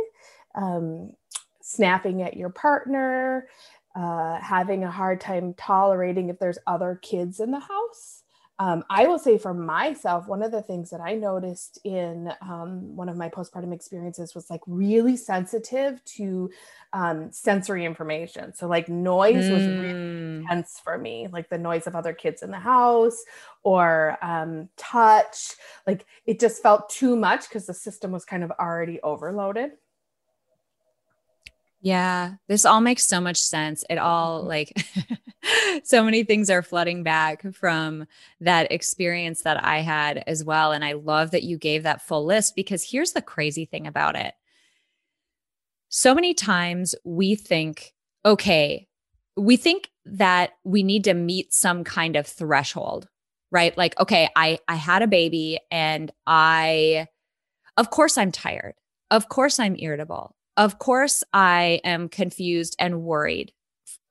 um, 0.55 1.13
snapping 1.61 2.23
at 2.23 2.37
your 2.37 2.51
partner, 2.51 3.47
uh, 3.97 4.39
having 4.41 4.85
a 4.85 4.91
hard 4.91 5.21
time 5.21 5.55
tolerating 5.55 6.29
if 6.29 6.39
there's 6.39 6.59
other 6.67 6.99
kids 7.03 7.41
in 7.41 7.51
the 7.51 7.61
house. 7.61 8.23
Um, 8.59 8.85
I 8.89 9.07
will 9.07 9.19
say 9.19 9.37
for 9.37 9.53
myself, 9.53 10.27
one 10.29 10.43
of 10.43 10.51
the 10.51 10.63
things 10.63 10.89
that 10.89 11.01
I 11.01 11.15
noticed 11.15 11.79
in 11.85 12.33
um, 12.41 12.97
one 12.97 13.11
of 13.11 13.17
my 13.17 13.29
postpartum 13.29 13.75
experiences 13.75 14.35
was 14.35 14.49
like 14.49 14.63
really 14.67 15.17
sensitive 15.17 16.03
to 16.17 16.51
um, 16.95 17.31
sensory 17.31 17.85
information. 17.85 18.55
So, 18.55 18.67
like, 18.67 18.89
noise 18.89 19.45
mm. 19.45 19.53
was 19.53 19.67
really 19.67 19.93
mm. 19.93 20.41
intense 20.41 20.81
for 20.83 20.97
me, 20.97 21.29
like 21.31 21.51
the 21.51 21.59
noise 21.59 21.87
of 21.87 21.95
other 21.95 22.15
kids 22.15 22.43
in 22.43 22.51
the 22.51 22.59
house 22.59 23.23
or 23.63 24.17
um, 24.23 24.71
touch. 24.79 25.55
Like, 25.87 26.07
it 26.25 26.41
just 26.41 26.63
felt 26.63 26.89
too 26.89 27.15
much 27.15 27.49
because 27.49 27.67
the 27.67 27.75
system 27.75 28.11
was 28.11 28.25
kind 28.25 28.43
of 28.43 28.51
already 28.53 29.01
overloaded. 29.03 29.73
Yeah, 31.87 32.33
this 32.49 32.65
all 32.65 32.81
makes 32.81 33.07
so 33.07 33.21
much 33.21 33.37
sense. 33.37 33.85
It 33.89 33.97
all 33.97 34.41
mm-hmm. 34.41 34.49
like 34.49 34.73
so 35.85 36.03
many 36.03 36.25
things 36.25 36.51
are 36.51 36.61
flooding 36.61 37.05
back 37.05 37.55
from 37.55 38.07
that 38.41 38.73
experience 38.73 39.43
that 39.43 39.65
I 39.65 39.83
had 39.83 40.25
as 40.27 40.43
well. 40.43 40.73
And 40.73 40.85
I 40.85 40.95
love 40.95 41.31
that 41.31 41.45
you 41.45 41.57
gave 41.57 41.85
that 41.85 42.03
full 42.03 42.25
list 42.25 42.57
because 42.57 42.83
here's 42.83 43.13
the 43.13 43.23
crazy 43.23 43.67
thing 43.67 43.87
about 43.87 44.17
it. 44.17 44.35
So 45.89 46.13
many 46.13 46.35
times 46.35 46.97
we 47.05 47.37
think, 47.37 47.95
okay, 48.25 48.89
we 49.37 49.57
think 49.57 49.89
that 50.07 50.55
we 50.65 50.83
need 50.83 51.05
to 51.05 51.15
meet 51.15 51.55
some 51.55 51.85
kind 51.85 52.17
of 52.17 52.27
threshold, 52.27 53.07
right? 53.53 53.79
Like, 53.79 53.97
okay, 54.01 54.29
I 54.35 54.59
I 54.67 54.75
had 54.75 55.03
a 55.03 55.07
baby 55.07 55.61
and 55.71 56.11
I 56.27 57.07
of 57.77 57.91
course 57.91 58.19
I'm 58.19 58.33
tired. 58.33 58.75
Of 59.13 59.29
course 59.29 59.61
I'm 59.61 59.77
irritable 59.79 60.36
of 60.57 60.79
course, 60.79 61.23
I 61.33 61.81
am 61.85 62.09
confused 62.09 62.77
and 62.79 63.03
worried 63.03 63.53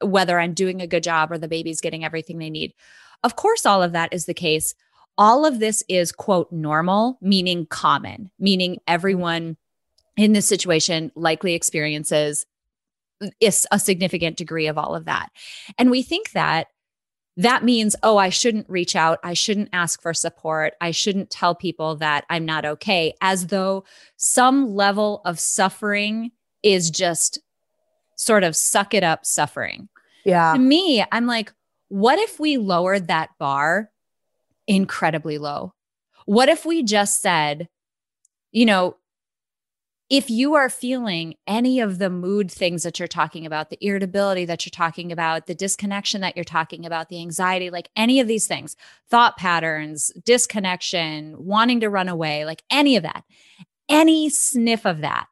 whether 0.02 0.40
I'm 0.40 0.54
doing 0.54 0.82
a 0.82 0.88
good 0.88 1.04
job 1.04 1.32
or 1.32 1.38
the 1.38 1.48
baby's 1.48 1.82
getting 1.82 2.04
everything 2.04 2.38
they 2.38 2.50
need. 2.50 2.74
Of 3.24 3.36
course, 3.36 3.66
all 3.66 3.82
of 3.82 3.94
that 3.94 4.14
is 4.14 4.26
the 4.26 4.34
case. 4.34 4.76
All 5.18 5.46
of 5.46 5.60
this 5.60 5.84
is, 5.88 6.12
quote, 6.12 6.52
normal, 6.52 7.18
meaning 7.22 7.66
common, 7.66 8.30
meaning 8.38 8.80
everyone 8.88 9.58
in 10.18 10.34
this 10.34 10.46
situation 10.46 11.12
likely 11.16 11.54
experiences 11.54 12.46
is 13.40 13.66
a 13.72 13.80
significant 13.80 14.38
degree 14.38 14.68
of 14.68 14.78
all 14.78 14.96
of 14.96 15.06
that. 15.06 15.30
And 15.78 15.90
we 15.90 16.04
think 16.04 16.32
that 16.32 16.68
that 17.38 17.64
means, 17.64 17.96
oh, 18.04 18.18
I 18.18 18.30
shouldn't 18.30 18.70
reach 18.70 18.96
out. 18.96 19.20
I 19.24 19.34
shouldn't 19.34 19.70
ask 19.74 20.02
for 20.02 20.14
support. 20.14 20.74
I 20.80 20.92
shouldn't 20.92 21.30
tell 21.30 21.54
people 21.54 21.98
that 21.98 22.26
I'm 22.30 22.46
not 22.46 22.66
okay, 22.66 23.14
as 23.22 23.48
though 23.48 23.84
some 24.16 24.74
level 24.74 25.22
of 25.26 25.40
suffering 25.40 26.32
is 26.66 26.90
just 26.90 27.40
sort 28.16 28.44
of 28.44 28.56
suck 28.56 28.94
it 28.94 29.04
up 29.04 29.26
suffering. 29.26 29.88
Yeah. 30.26 30.54
To 30.54 30.60
me, 30.60 31.06
I'm 31.12 31.28
like, 31.28 31.54
what 31.90 32.18
if 32.18 32.40
we 32.40 32.58
lowered 32.58 33.08
that 33.08 33.30
bar 33.38 33.92
incredibly 34.68 35.38
low? 35.38 35.74
What 36.26 36.50
if 36.50 36.66
we 36.66 36.82
just 36.82 37.22
said, 37.22 37.70
you 38.52 38.66
know, 38.66 38.98
if 40.10 40.30
you 40.30 40.56
are 40.56 40.70
feeling 40.70 41.36
any 41.46 41.80
of 41.80 42.00
the 42.00 42.10
mood 42.10 42.52
things 42.52 42.82
that 42.84 42.98
you're 42.98 43.08
talking 43.08 43.46
about, 43.46 43.70
the 43.70 43.78
irritability 43.86 44.46
that 44.46 44.66
you're 44.66 44.72
talking 44.72 45.12
about, 45.12 45.46
the 45.46 45.56
disconnection 45.56 46.22
that 46.22 46.36
you're 46.36 46.44
talking 46.44 46.86
about, 46.86 47.10
the 47.10 47.20
anxiety, 47.20 47.70
like 47.70 47.90
any 47.96 48.20
of 48.20 48.28
these 48.28 48.48
things, 48.48 48.76
thought 49.10 49.38
patterns, 49.38 50.12
disconnection, 50.24 51.36
wanting 51.38 51.80
to 51.80 51.90
run 51.90 52.10
away, 52.10 52.46
like 52.46 52.64
any 52.72 52.96
of 52.96 53.04
that, 53.04 53.24
any 53.88 54.30
sniff 54.30 54.86
of 54.86 55.02
that, 55.02 55.28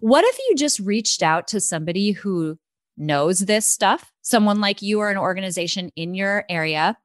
what 0.00 0.24
if 0.24 0.38
you 0.48 0.56
just 0.56 0.80
reached 0.80 1.22
out 1.22 1.48
to 1.48 1.60
somebody 1.60 2.12
who 2.12 2.58
knows 2.96 3.40
this 3.40 3.66
stuff, 3.66 4.12
someone 4.22 4.60
like 4.60 4.82
you 4.82 5.00
or 5.00 5.10
an 5.10 5.18
organization 5.18 5.90
in 5.96 6.14
your 6.14 6.44
area? 6.48 6.96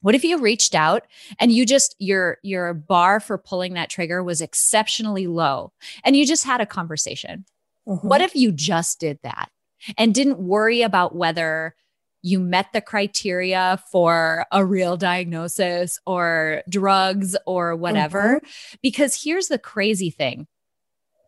What 0.00 0.14
if 0.16 0.24
you 0.24 0.38
reached 0.38 0.74
out 0.74 1.06
and 1.38 1.52
you 1.52 1.64
just 1.64 1.94
your 1.98 2.38
your 2.42 2.74
bar 2.74 3.20
for 3.20 3.38
pulling 3.38 3.74
that 3.74 3.88
trigger 3.88 4.22
was 4.22 4.40
exceptionally 4.40 5.28
low 5.28 5.72
and 6.04 6.16
you 6.16 6.26
just 6.26 6.44
had 6.44 6.60
a 6.60 6.66
conversation? 6.66 7.44
Mm-hmm. 7.86 8.06
What 8.06 8.20
if 8.20 8.34
you 8.34 8.52
just 8.52 9.00
did 9.00 9.18
that 9.22 9.50
and 9.96 10.14
didn't 10.14 10.38
worry 10.38 10.82
about 10.82 11.14
whether 11.14 11.76
you 12.20 12.38
met 12.38 12.72
the 12.72 12.80
criteria 12.80 13.82
for 13.90 14.46
a 14.52 14.64
real 14.64 14.96
diagnosis 14.96 15.98
or 16.04 16.62
drugs 16.68 17.36
or 17.46 17.76
whatever? 17.76 18.40
Mm-hmm. 18.42 18.76
Because 18.82 19.22
here's 19.22 19.48
the 19.48 19.58
crazy 19.58 20.10
thing. 20.10 20.46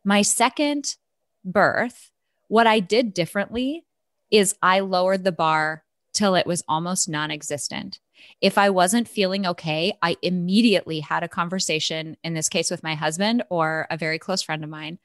My 0.04 0.20
second 0.20 0.96
birth, 1.44 2.10
what 2.48 2.66
I 2.66 2.80
did 2.80 3.14
differently 3.14 3.86
is 4.30 4.54
I 4.62 4.80
lowered 4.80 5.24
the 5.24 5.32
bar 5.32 5.84
till 6.12 6.34
it 6.34 6.46
was 6.46 6.62
almost 6.68 7.08
non 7.08 7.30
existent. 7.30 8.00
If 8.40 8.58
I 8.58 8.70
wasn't 8.70 9.08
feeling 9.08 9.46
okay, 9.46 9.96
I 10.02 10.16
immediately 10.22 11.00
had 11.00 11.22
a 11.22 11.28
conversation, 11.28 12.16
in 12.22 12.34
this 12.34 12.48
case 12.50 12.70
with 12.70 12.82
my 12.82 12.94
husband 12.94 13.42
or 13.48 13.86
a 13.90 13.96
very 13.96 14.18
close 14.18 14.42
friend 14.42 14.62
of 14.62 14.70
mine. 14.70 14.98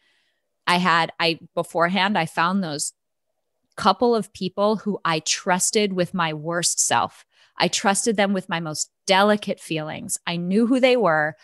I 0.68 0.78
had, 0.78 1.12
I 1.20 1.40
beforehand, 1.56 2.18
I 2.18 2.26
found 2.26 2.64
those 2.64 2.94
couple 3.76 4.14
of 4.14 4.34
people 4.34 4.76
who 4.76 5.00
I 5.06 5.20
trusted 5.20 5.94
with 5.94 6.14
my 6.14 6.34
worst 6.34 6.80
self. 6.80 7.26
I 7.58 7.70
trusted 7.70 8.18
them 8.18 8.34
with 8.34 8.50
my 8.50 8.60
most 8.60 8.92
delicate 9.08 9.62
feelings. 9.62 10.18
I 10.28 10.36
knew 10.36 10.68
who 10.68 10.82
they 10.82 10.98
were. 10.98 11.36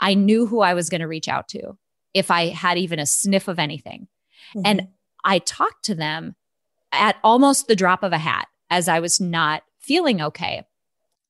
I 0.00 0.14
knew 0.14 0.46
who 0.46 0.60
I 0.60 0.74
was 0.74 0.88
going 0.88 1.00
to 1.00 1.08
reach 1.08 1.28
out 1.28 1.48
to 1.48 1.78
if 2.14 2.30
I 2.30 2.48
had 2.48 2.78
even 2.78 2.98
a 2.98 3.06
sniff 3.06 3.48
of 3.48 3.58
anything. 3.58 4.08
Mm-hmm. 4.54 4.62
And 4.64 4.88
I 5.24 5.38
talked 5.40 5.84
to 5.86 5.94
them 5.94 6.36
at 6.92 7.16
almost 7.22 7.66
the 7.66 7.76
drop 7.76 8.02
of 8.02 8.12
a 8.12 8.18
hat 8.18 8.48
as 8.70 8.88
I 8.88 9.00
was 9.00 9.20
not 9.20 9.62
feeling 9.78 10.20
okay 10.20 10.64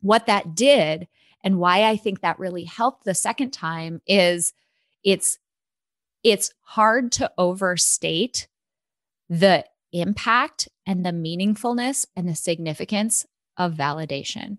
what 0.00 0.26
that 0.26 0.54
did 0.54 1.08
and 1.42 1.58
why 1.58 1.84
I 1.84 1.96
think 1.96 2.20
that 2.20 2.38
really 2.38 2.64
helped 2.64 3.04
the 3.04 3.14
second 3.14 3.52
time 3.52 4.00
is 4.06 4.52
it's 5.04 5.38
it's 6.24 6.52
hard 6.62 7.12
to 7.12 7.30
overstate 7.38 8.48
the 9.28 9.64
impact 9.92 10.68
and 10.86 11.04
the 11.04 11.10
meaningfulness 11.10 12.06
and 12.16 12.28
the 12.28 12.34
significance 12.34 13.26
of 13.56 13.74
validation 13.74 14.58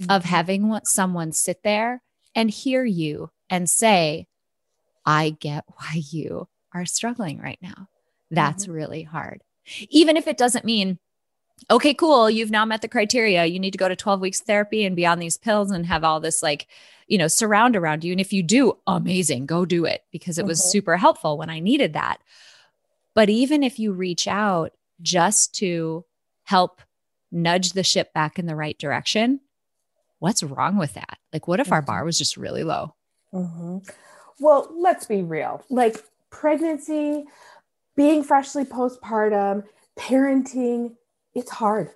mm-hmm. 0.00 0.10
of 0.10 0.24
having 0.24 0.78
someone 0.84 1.32
sit 1.32 1.62
there 1.62 2.02
and 2.34 2.50
hear 2.50 2.84
you 2.84 3.30
and 3.50 3.68
say 3.68 4.26
I 5.08 5.30
get 5.30 5.64
why 5.68 6.02
you 6.10 6.48
are 6.74 6.84
struggling 6.84 7.40
right 7.40 7.58
now. 7.62 7.88
That's 8.30 8.64
mm-hmm. 8.64 8.72
really 8.72 9.02
hard. 9.04 9.42
Even 9.88 10.18
if 10.18 10.26
it 10.26 10.36
doesn't 10.36 10.66
mean 10.66 10.98
okay, 11.70 11.92
cool, 11.92 12.30
you've 12.30 12.52
now 12.52 12.64
met 12.64 12.82
the 12.82 12.88
criteria. 12.88 13.44
You 13.46 13.58
need 13.58 13.72
to 13.72 13.78
go 13.78 13.88
to 13.88 13.96
12 13.96 14.20
weeks 14.20 14.40
therapy 14.40 14.84
and 14.84 14.94
be 14.94 15.04
on 15.04 15.18
these 15.18 15.36
pills 15.36 15.72
and 15.72 15.84
have 15.86 16.04
all 16.04 16.20
this 16.20 16.40
like, 16.40 16.68
you 17.08 17.18
know, 17.18 17.26
surround 17.26 17.74
around 17.74 18.04
you. 18.04 18.12
And 18.12 18.20
if 18.20 18.32
you 18.32 18.44
do, 18.44 18.78
amazing, 18.86 19.46
go 19.46 19.64
do 19.64 19.84
it 19.84 20.04
because 20.12 20.38
it 20.38 20.46
was 20.46 20.60
mm-hmm. 20.60 20.68
super 20.68 20.96
helpful 20.96 21.36
when 21.36 21.50
I 21.50 21.58
needed 21.58 21.94
that. 21.94 22.18
But 23.12 23.28
even 23.28 23.64
if 23.64 23.80
you 23.80 23.92
reach 23.92 24.28
out 24.28 24.72
just 25.02 25.52
to 25.56 26.04
help 26.44 26.80
nudge 27.32 27.72
the 27.72 27.82
ship 27.82 28.12
back 28.12 28.38
in 28.38 28.46
the 28.46 28.54
right 28.54 28.78
direction, 28.78 29.40
what's 30.20 30.44
wrong 30.44 30.76
with 30.76 30.94
that? 30.94 31.18
Like, 31.32 31.48
what 31.48 31.58
if 31.58 31.66
mm-hmm. 31.66 31.74
our 31.74 31.82
bar 31.82 32.04
was 32.04 32.18
just 32.18 32.36
really 32.36 32.62
low? 32.62 32.94
Mm-hmm. 33.34 33.78
Well, 34.40 34.70
let's 34.76 35.06
be 35.06 35.22
real. 35.22 35.64
Like, 35.68 36.04
pregnancy, 36.30 37.24
being 37.96 38.22
freshly 38.22 38.64
postpartum, 38.64 39.64
parenting, 39.98 40.94
it's 41.34 41.50
hard. 41.50 41.90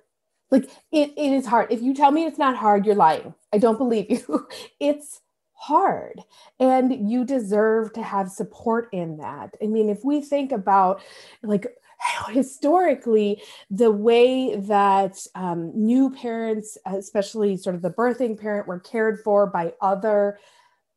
Like 0.51 0.65
it, 0.91 1.13
it 1.17 1.31
is 1.33 1.47
hard. 1.47 1.71
If 1.71 1.81
you 1.81 1.93
tell 1.95 2.11
me 2.11 2.25
it's 2.25 2.37
not 2.37 2.55
hard, 2.55 2.85
you're 2.85 2.95
lying. 2.95 3.33
I 3.51 3.57
don't 3.57 3.77
believe 3.77 4.09
you. 4.09 4.47
it's 4.79 5.21
hard. 5.53 6.21
And 6.59 7.09
you 7.09 7.25
deserve 7.25 7.93
to 7.93 8.03
have 8.03 8.29
support 8.29 8.89
in 8.91 9.17
that. 9.17 9.55
I 9.61 9.67
mean, 9.67 9.89
if 9.89 10.03
we 10.03 10.21
think 10.21 10.51
about 10.51 11.01
like 11.41 11.65
historically 12.29 13.41
the 13.71 13.89
way 13.89 14.57
that 14.57 15.25
um, 15.35 15.71
new 15.73 16.11
parents 16.11 16.77
especially 16.85 17.55
sort 17.55 17.75
of 17.75 17.81
the 17.81 17.89
birthing 17.89 18.37
parent 18.37 18.67
were 18.67 18.79
cared 18.79 19.21
for 19.21 19.47
by 19.47 19.73
other 19.79 20.37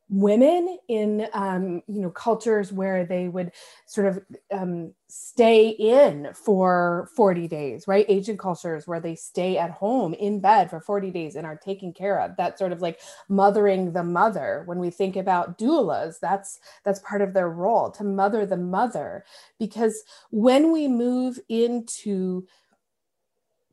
women 0.09 0.79
in 0.89 1.27
um, 1.33 1.83
you 1.89 2.01
know 2.01 2.11
cultures 2.11 2.73
where 2.73 3.05
they 3.05 3.29
would 3.29 3.51
sort 3.87 4.07
of 4.07 4.23
um, 4.53 4.95
stay 5.09 5.69
in 5.69 6.29
for 6.33 7.09
40 7.17 7.49
days 7.49 7.89
right? 7.89 8.07
Asian 8.09 8.39
cultures 8.39 8.87
where 8.87 9.01
they 9.01 9.15
stay 9.15 9.59
at 9.59 9.71
home 9.71 10.15
in 10.15 10.41
bed 10.41 10.71
for 10.71 10.81
40 10.81 11.11
days 11.11 11.35
and 11.35 11.47
are 11.47 11.57
taken 11.57 11.93
care 11.93 12.21
of. 12.21 12.37
That 12.37 12.59
sort 12.59 12.73
of 12.73 12.83
like 12.83 13.01
mothering 13.29 13.93
the 13.93 14.05
mother. 14.05 14.63
When 14.67 14.79
we 14.79 14.91
think 14.91 15.17
about 15.17 15.59
doulas 15.59 16.21
that's 16.21 16.61
that's 16.85 17.01
part 17.01 17.23
of 17.23 17.35
their 17.35 17.49
role 17.49 17.91
to 17.93 18.05
mother 18.05 18.47
the 18.47 18.57
mother. 18.57 19.25
Because 19.59 20.03
when 20.31 20.73
we 20.73 20.89
move 20.89 21.41
into 21.49 22.47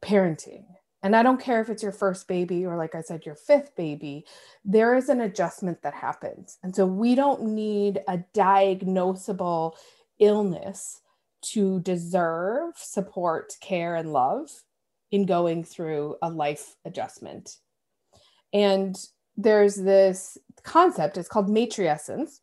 parenting 0.01 0.65
and 1.03 1.15
I 1.15 1.21
don't 1.21 1.39
care 1.39 1.59
if 1.61 1.69
it's 1.69 1.83
your 1.83 1.91
first 1.91 2.27
baby 2.29 2.65
or, 2.65 2.77
like 2.77 2.95
I 2.95 3.01
said, 3.01 3.25
your 3.25 3.35
fifth 3.35 3.75
baby, 3.75 4.25
there 4.63 4.95
is 4.95 5.09
an 5.09 5.19
adjustment 5.21 5.81
that 5.83 5.93
happens. 5.93 6.57
And 6.63 6.73
so 6.73 6.85
we 6.85 7.13
don't 7.13 7.43
need 7.43 8.01
a 8.07 8.19
diagnosable 8.33 9.73
illness 10.19 11.01
to 11.41 11.81
deserve 11.81 12.73
support, 12.77 13.53
care, 13.59 13.97
and 13.97 14.13
love 14.13 14.49
in 15.11 15.25
going 15.25 15.65
through 15.65 16.15
a 16.21 16.29
life 16.29 16.75
adjustment. 16.85 17.57
And 18.53 18.95
there's 19.35 19.75
this 19.75 20.37
concept, 20.63 21.17
it's 21.17 21.27
called 21.27 21.49
matrescence 21.49 22.39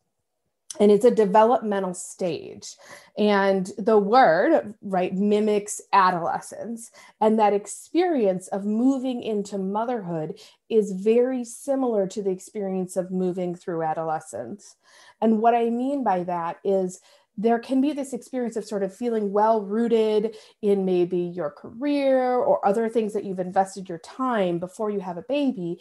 and 0.78 0.92
it's 0.92 1.04
a 1.04 1.10
developmental 1.10 1.94
stage. 1.94 2.76
And 3.18 3.70
the 3.76 3.98
word 3.98 4.74
right 4.82 5.12
mimics 5.12 5.80
adolescence 5.92 6.92
and 7.20 7.38
that 7.38 7.52
experience 7.52 8.46
of 8.48 8.64
moving 8.64 9.22
into 9.22 9.58
motherhood 9.58 10.38
is 10.68 10.92
very 10.92 11.44
similar 11.44 12.06
to 12.06 12.22
the 12.22 12.30
experience 12.30 12.96
of 12.96 13.10
moving 13.10 13.54
through 13.54 13.82
adolescence. 13.82 14.76
And 15.20 15.40
what 15.40 15.54
i 15.54 15.70
mean 15.70 16.04
by 16.04 16.22
that 16.24 16.58
is 16.64 17.00
there 17.36 17.58
can 17.58 17.80
be 17.80 17.92
this 17.92 18.12
experience 18.12 18.56
of 18.56 18.66
sort 18.66 18.82
of 18.82 18.94
feeling 18.94 19.32
well 19.32 19.62
rooted 19.62 20.36
in 20.60 20.84
maybe 20.84 21.18
your 21.18 21.50
career 21.50 22.34
or 22.34 22.66
other 22.66 22.88
things 22.88 23.14
that 23.14 23.24
you've 23.24 23.38
invested 23.38 23.88
your 23.88 23.98
time 23.98 24.58
before 24.58 24.90
you 24.90 25.00
have 25.00 25.16
a 25.16 25.22
baby 25.22 25.80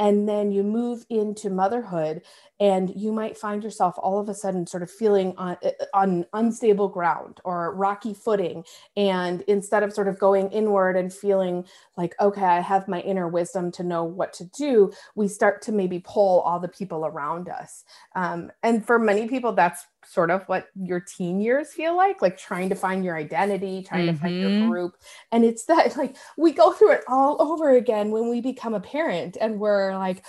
and 0.00 0.26
then 0.26 0.50
you 0.50 0.62
move 0.62 1.04
into 1.10 1.50
motherhood 1.50 2.22
and 2.58 2.90
you 2.96 3.12
might 3.12 3.36
find 3.36 3.62
yourself 3.62 3.94
all 3.98 4.18
of 4.18 4.30
a 4.30 4.34
sudden 4.34 4.66
sort 4.66 4.82
of 4.82 4.90
feeling 4.90 5.34
on, 5.36 5.58
uh, 5.62 5.70
on 5.92 6.24
unstable 6.32 6.88
ground 6.88 7.38
or 7.44 7.74
rocky 7.74 8.14
footing. 8.14 8.64
And 8.96 9.42
instead 9.42 9.82
of 9.82 9.92
sort 9.92 10.08
of 10.08 10.18
going 10.18 10.50
inward 10.52 10.96
and 10.96 11.12
feeling 11.12 11.66
like 11.98 12.14
okay 12.18 12.44
i 12.44 12.60
have 12.60 12.88
my 12.88 13.00
inner 13.00 13.28
wisdom 13.28 13.70
to 13.70 13.82
know 13.82 14.02
what 14.02 14.32
to 14.32 14.44
do 14.56 14.90
we 15.14 15.28
start 15.28 15.60
to 15.62 15.72
maybe 15.72 15.98
pull 15.98 16.40
all 16.40 16.58
the 16.58 16.68
people 16.68 17.04
around 17.04 17.48
us. 17.50 17.84
Um, 18.14 18.50
and 18.62 18.86
for 18.86 18.98
many 18.98 19.28
people 19.28 19.52
that's 19.52 19.84
sort 20.04 20.30
of 20.30 20.42
what 20.44 20.68
your 20.74 21.00
teen 21.00 21.40
years 21.40 21.72
feel 21.72 21.96
like 21.96 22.22
like 22.22 22.38
trying 22.38 22.68
to 22.68 22.74
find 22.74 23.04
your 23.04 23.16
identity 23.16 23.82
trying 23.82 24.06
mm-hmm. 24.06 24.16
to 24.16 24.20
find 24.20 24.40
your 24.40 24.50
mm-hmm. 24.50 24.70
group 24.70 24.96
and 25.30 25.44
it's 25.44 25.64
that 25.66 25.96
like 25.96 26.16
we 26.36 26.52
go 26.52 26.72
through 26.72 26.92
it 26.92 27.04
all 27.08 27.40
over 27.40 27.70
again 27.70 28.10
when 28.10 28.28
we 28.28 28.40
become 28.40 28.74
a 28.74 28.80
parent 28.80 29.36
and 29.40 29.60
we're 29.60 29.96
like 29.96 30.24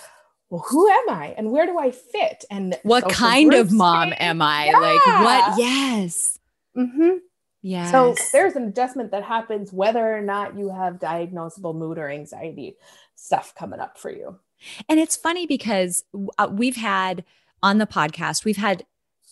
well, 0.52 0.64
who 0.68 0.86
am 0.86 1.08
I 1.08 1.34
and 1.38 1.50
where 1.50 1.64
do 1.64 1.78
I 1.78 1.90
fit? 1.90 2.44
And 2.50 2.78
what 2.82 3.08
kind 3.08 3.54
of 3.54 3.72
mom 3.72 4.12
am 4.18 4.42
I? 4.42 4.66
Yeah. 4.66 4.78
Like, 4.78 5.06
what? 5.24 5.58
Yes. 5.58 6.38
Mm-hmm. 6.76 7.16
Yeah. 7.62 7.90
So 7.90 8.14
there's 8.32 8.54
an 8.54 8.68
adjustment 8.68 9.12
that 9.12 9.22
happens 9.22 9.72
whether 9.72 10.14
or 10.14 10.20
not 10.20 10.58
you 10.58 10.68
have 10.68 10.98
diagnosable 10.98 11.74
mood 11.74 11.96
or 11.96 12.10
anxiety 12.10 12.76
stuff 13.14 13.54
coming 13.54 13.80
up 13.80 13.96
for 13.96 14.10
you. 14.10 14.38
And 14.90 15.00
it's 15.00 15.16
funny 15.16 15.46
because 15.46 16.04
uh, 16.36 16.48
we've 16.52 16.76
had 16.76 17.24
on 17.62 17.78
the 17.78 17.86
podcast, 17.86 18.44
we've 18.44 18.58
had 18.58 18.84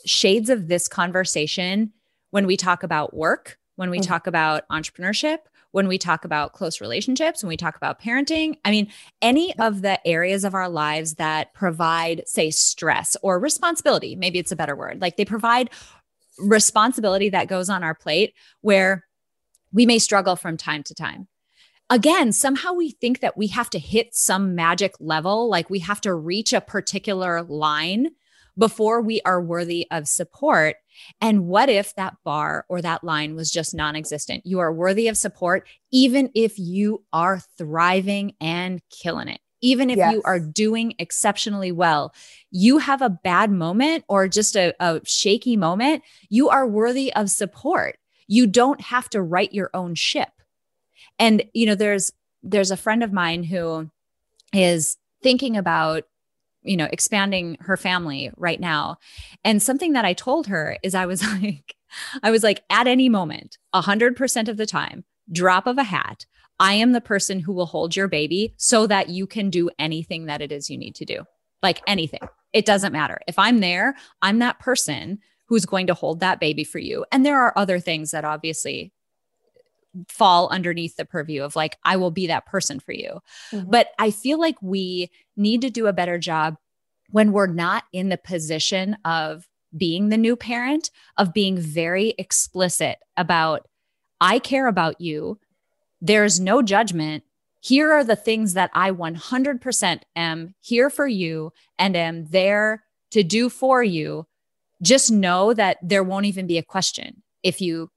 shades 0.07 0.51
of 0.51 0.68
this 0.68 0.88
conversation 0.88 1.92
when 2.30 2.46
we 2.46 2.57
talk 2.57 2.82
about 2.82 3.14
work, 3.14 3.59
when 3.76 3.90
we 3.90 3.98
mm-hmm. 3.98 4.09
talk 4.09 4.26
about 4.26 4.64
entrepreneurship, 4.70 5.38
when 5.72 5.88
we 5.88 5.98
talk 5.98 6.24
about 6.24 6.53
close 6.53 6.80
relationships, 6.80 7.42
when 7.42 7.48
we 7.48 7.57
talk 7.57 7.76
about 7.76 8.01
parenting. 8.01 8.57
I 8.64 8.70
mean, 8.70 8.88
any 9.22 9.57
of 9.59 9.82
the 9.82 10.05
areas 10.07 10.44
of 10.44 10.55
our 10.55 10.68
lives 10.68 11.14
that 11.14 11.55
provide, 11.55 12.22
say, 12.26 12.51
stress 12.51 13.16
or 13.22 13.38
responsibility, 13.38 14.16
maybe 14.16 14.38
it's 14.38 14.53
a 14.53 14.57
better 14.57 14.76
word, 14.76 15.01
like 15.01 15.16
they 15.16 15.24
provide 15.24 15.70
responsibility 16.38 17.28
that 17.30 17.48
goes 17.48 17.68
on 17.68 17.84
our 17.84 17.94
plate 17.94 18.34
where 18.62 19.07
we 19.72 19.86
may 19.86 19.98
struggle 19.98 20.36
from 20.36 20.57
time 20.57 20.82
to 20.84 20.94
time. 20.94 21.28
Again, 21.88 22.32
somehow 22.32 22.72
we 22.72 22.92
think 22.92 23.20
that 23.20 23.36
we 23.36 23.48
have 23.48 23.68
to 23.70 23.78
hit 23.78 24.14
some 24.14 24.55
magic 24.55 24.94
level, 25.01 25.48
like 25.48 25.70
we 25.70 25.80
have 25.80 26.01
to 26.03 26.14
reach 26.14 26.53
a 26.53 26.61
particular 26.61 27.42
line 27.42 28.11
before 28.61 29.00
we 29.00 29.20
are 29.24 29.40
worthy 29.40 29.86
of 29.90 30.06
support. 30.06 30.76
And 31.20 31.46
what 31.46 31.70
if 31.70 31.94
that 31.94 32.16
bar 32.24 32.66
or 32.68 32.82
that 32.82 33.02
line 33.02 33.34
was 33.34 33.50
just 33.50 33.74
non 33.74 33.96
existent? 33.96 34.44
You 34.44 34.61
are 34.61 34.72
worthy 34.72 35.08
of 35.08 35.16
support, 35.16 35.66
even 35.90 36.30
if 36.34 36.58
you 36.58 37.02
are 37.12 37.40
thriving 37.56 38.34
and 38.40 38.82
killing 38.90 39.28
it. 39.28 39.40
Even 39.62 39.90
if 39.90 39.96
Yes. 39.96 40.12
you 40.12 40.22
are 40.24 40.38
doing 40.38 40.94
exceptionally 40.98 41.72
well, 41.72 42.14
you 42.50 42.78
have 42.78 43.02
a 43.02 43.11
bad 43.11 43.50
moment 43.50 44.04
or 44.08 44.28
just 44.28 44.56
a, 44.56 44.74
a 44.78 45.00
shaky 45.04 45.56
moment, 45.56 46.02
you 46.28 46.48
are 46.50 46.66
worthy 46.66 47.12
of 47.14 47.30
support. 47.30 47.98
You 48.26 48.46
don't 48.46 48.80
have 48.80 49.08
to 49.11 49.22
right 49.22 49.52
your 49.52 49.70
own 49.74 49.94
ship. 49.94 50.30
And 51.18 51.44
you 51.54 51.66
know, 51.66 51.74
there's 51.74 52.12
there's 52.42 52.70
a 52.70 52.76
friend 52.76 53.02
of 53.02 53.12
mine 53.12 53.42
who 53.42 53.90
is 54.52 54.96
thinking 55.22 55.56
about 55.56 56.04
you 56.62 56.76
know 56.76 56.88
expanding 56.92 57.56
her 57.61 57.76
family 57.76 58.30
right 58.36 58.61
now. 58.61 58.96
And 59.44 59.62
something 59.62 59.92
that 59.92 60.04
i 60.04 60.12
told 60.12 60.46
her 60.46 60.76
is 60.82 60.94
i 60.94 61.06
was 61.06 61.22
like 61.42 61.74
i 62.22 62.30
was 62.30 62.42
like 62.42 62.62
at 62.70 62.86
any 62.86 63.08
moment 63.08 63.58
100% 63.74 64.48
of 64.48 64.56
the 64.56 64.66
time 64.66 65.04
drop 65.32 65.66
of 65.66 65.78
a 65.78 65.84
hat 65.84 66.26
i 66.58 66.72
am 66.74 66.92
the 66.92 67.00
person 67.00 67.40
who 67.40 67.52
will 67.52 67.66
hold 67.66 67.96
your 67.96 68.08
baby 68.08 68.54
so 68.56 68.86
that 68.86 69.08
you 69.08 69.26
can 69.26 69.50
do 69.50 69.70
anything 69.78 70.26
that 70.26 70.40
it 70.40 70.52
is 70.52 70.70
you 70.70 70.78
need 70.78 70.94
to 70.94 71.04
do. 71.04 71.24
Like 71.62 71.82
anything. 71.86 72.20
It 72.54 72.64
doesn't 72.64 72.92
matter. 72.92 73.20
If 73.26 73.38
i'm 73.38 73.61
there 73.61 73.94
i'm 74.22 74.38
that 74.40 74.58
person 74.58 75.18
who's 75.50 75.66
going 75.66 75.88
to 75.88 75.94
hold 75.94 76.20
that 76.20 76.38
baby 76.38 76.62
for 76.62 76.78
you. 76.78 77.04
And 77.11 77.26
there 77.26 77.40
are 77.40 77.52
other 77.56 77.80
things 77.80 78.12
that 78.12 78.24
obviously 78.24 78.92
fall 80.09 80.49
underneath 80.51 80.97
the 80.97 81.05
purview 81.05 81.43
of 81.43 81.57
like 81.57 81.76
i 81.84 81.97
will 81.97 82.11
be 82.12 82.26
that 82.28 82.47
person 82.47 82.78
for 82.78 82.93
you 82.93 83.20
Mhm. 83.53 83.70
but 83.70 83.88
I 83.99 84.11
feel 84.11 84.38
like 84.38 84.57
we 84.62 85.11
need 85.36 85.61
to 85.62 85.70
do 85.70 85.86
a 85.86 85.93
better 85.93 86.18
job 86.18 86.57
when 87.11 87.32
we're 87.32 87.49
not 87.49 87.84
in 87.93 88.09
the 88.09 88.16
position 88.16 88.97
of 89.05 89.49
being 89.76 90.09
the 90.09 90.16
new 90.16 90.36
parent, 90.36 90.91
of 91.16 91.32
being 91.32 91.57
very 91.59 92.14
explicit 92.18 92.99
about, 93.16 93.66
I 94.20 94.38
care 94.38 94.68
about 94.68 95.01
you. 95.01 95.38
There's 96.01 96.38
no 96.41 96.62
judgment. 96.62 97.24
Here 97.61 97.93
are 97.93 98.05
the 98.05 98.16
things 98.16 98.55
that 98.55 98.70
I 98.74 98.91
100% 98.93 100.03
am 100.16 100.55
here 100.61 100.88
for 100.88 101.07
you 101.09 101.53
and 101.78 101.97
am 101.97 102.26
there 102.26 102.84
to 103.11 103.22
do 103.22 103.49
for 103.49 103.82
you. 103.82 104.26
Just 104.82 105.11
know 105.11 105.53
that 105.55 105.78
there 105.82 106.05
won't 106.05 106.26
even 106.26 106.47
be 106.47 106.59
a 106.59 106.62
question. 106.62 107.22
If 107.43 107.61
you 107.61 107.91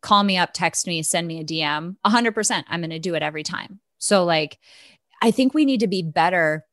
call 0.00 0.22
me 0.24 0.36
up, 0.36 0.50
text 0.52 0.86
me, 0.86 1.02
send 1.02 1.26
me 1.26 1.40
a 1.40 1.44
DM, 1.44 1.96
100%, 2.06 2.64
I'm 2.68 2.80
going 2.80 2.90
to 2.90 2.98
do 2.98 3.14
it 3.14 3.22
every 3.22 3.42
time. 3.42 3.80
So, 3.98 4.24
like, 4.24 4.58
I 5.20 5.30
think 5.30 5.54
we 5.54 5.64
need 5.64 5.80
to 5.80 5.88
be 5.88 6.02
better, 6.02 6.64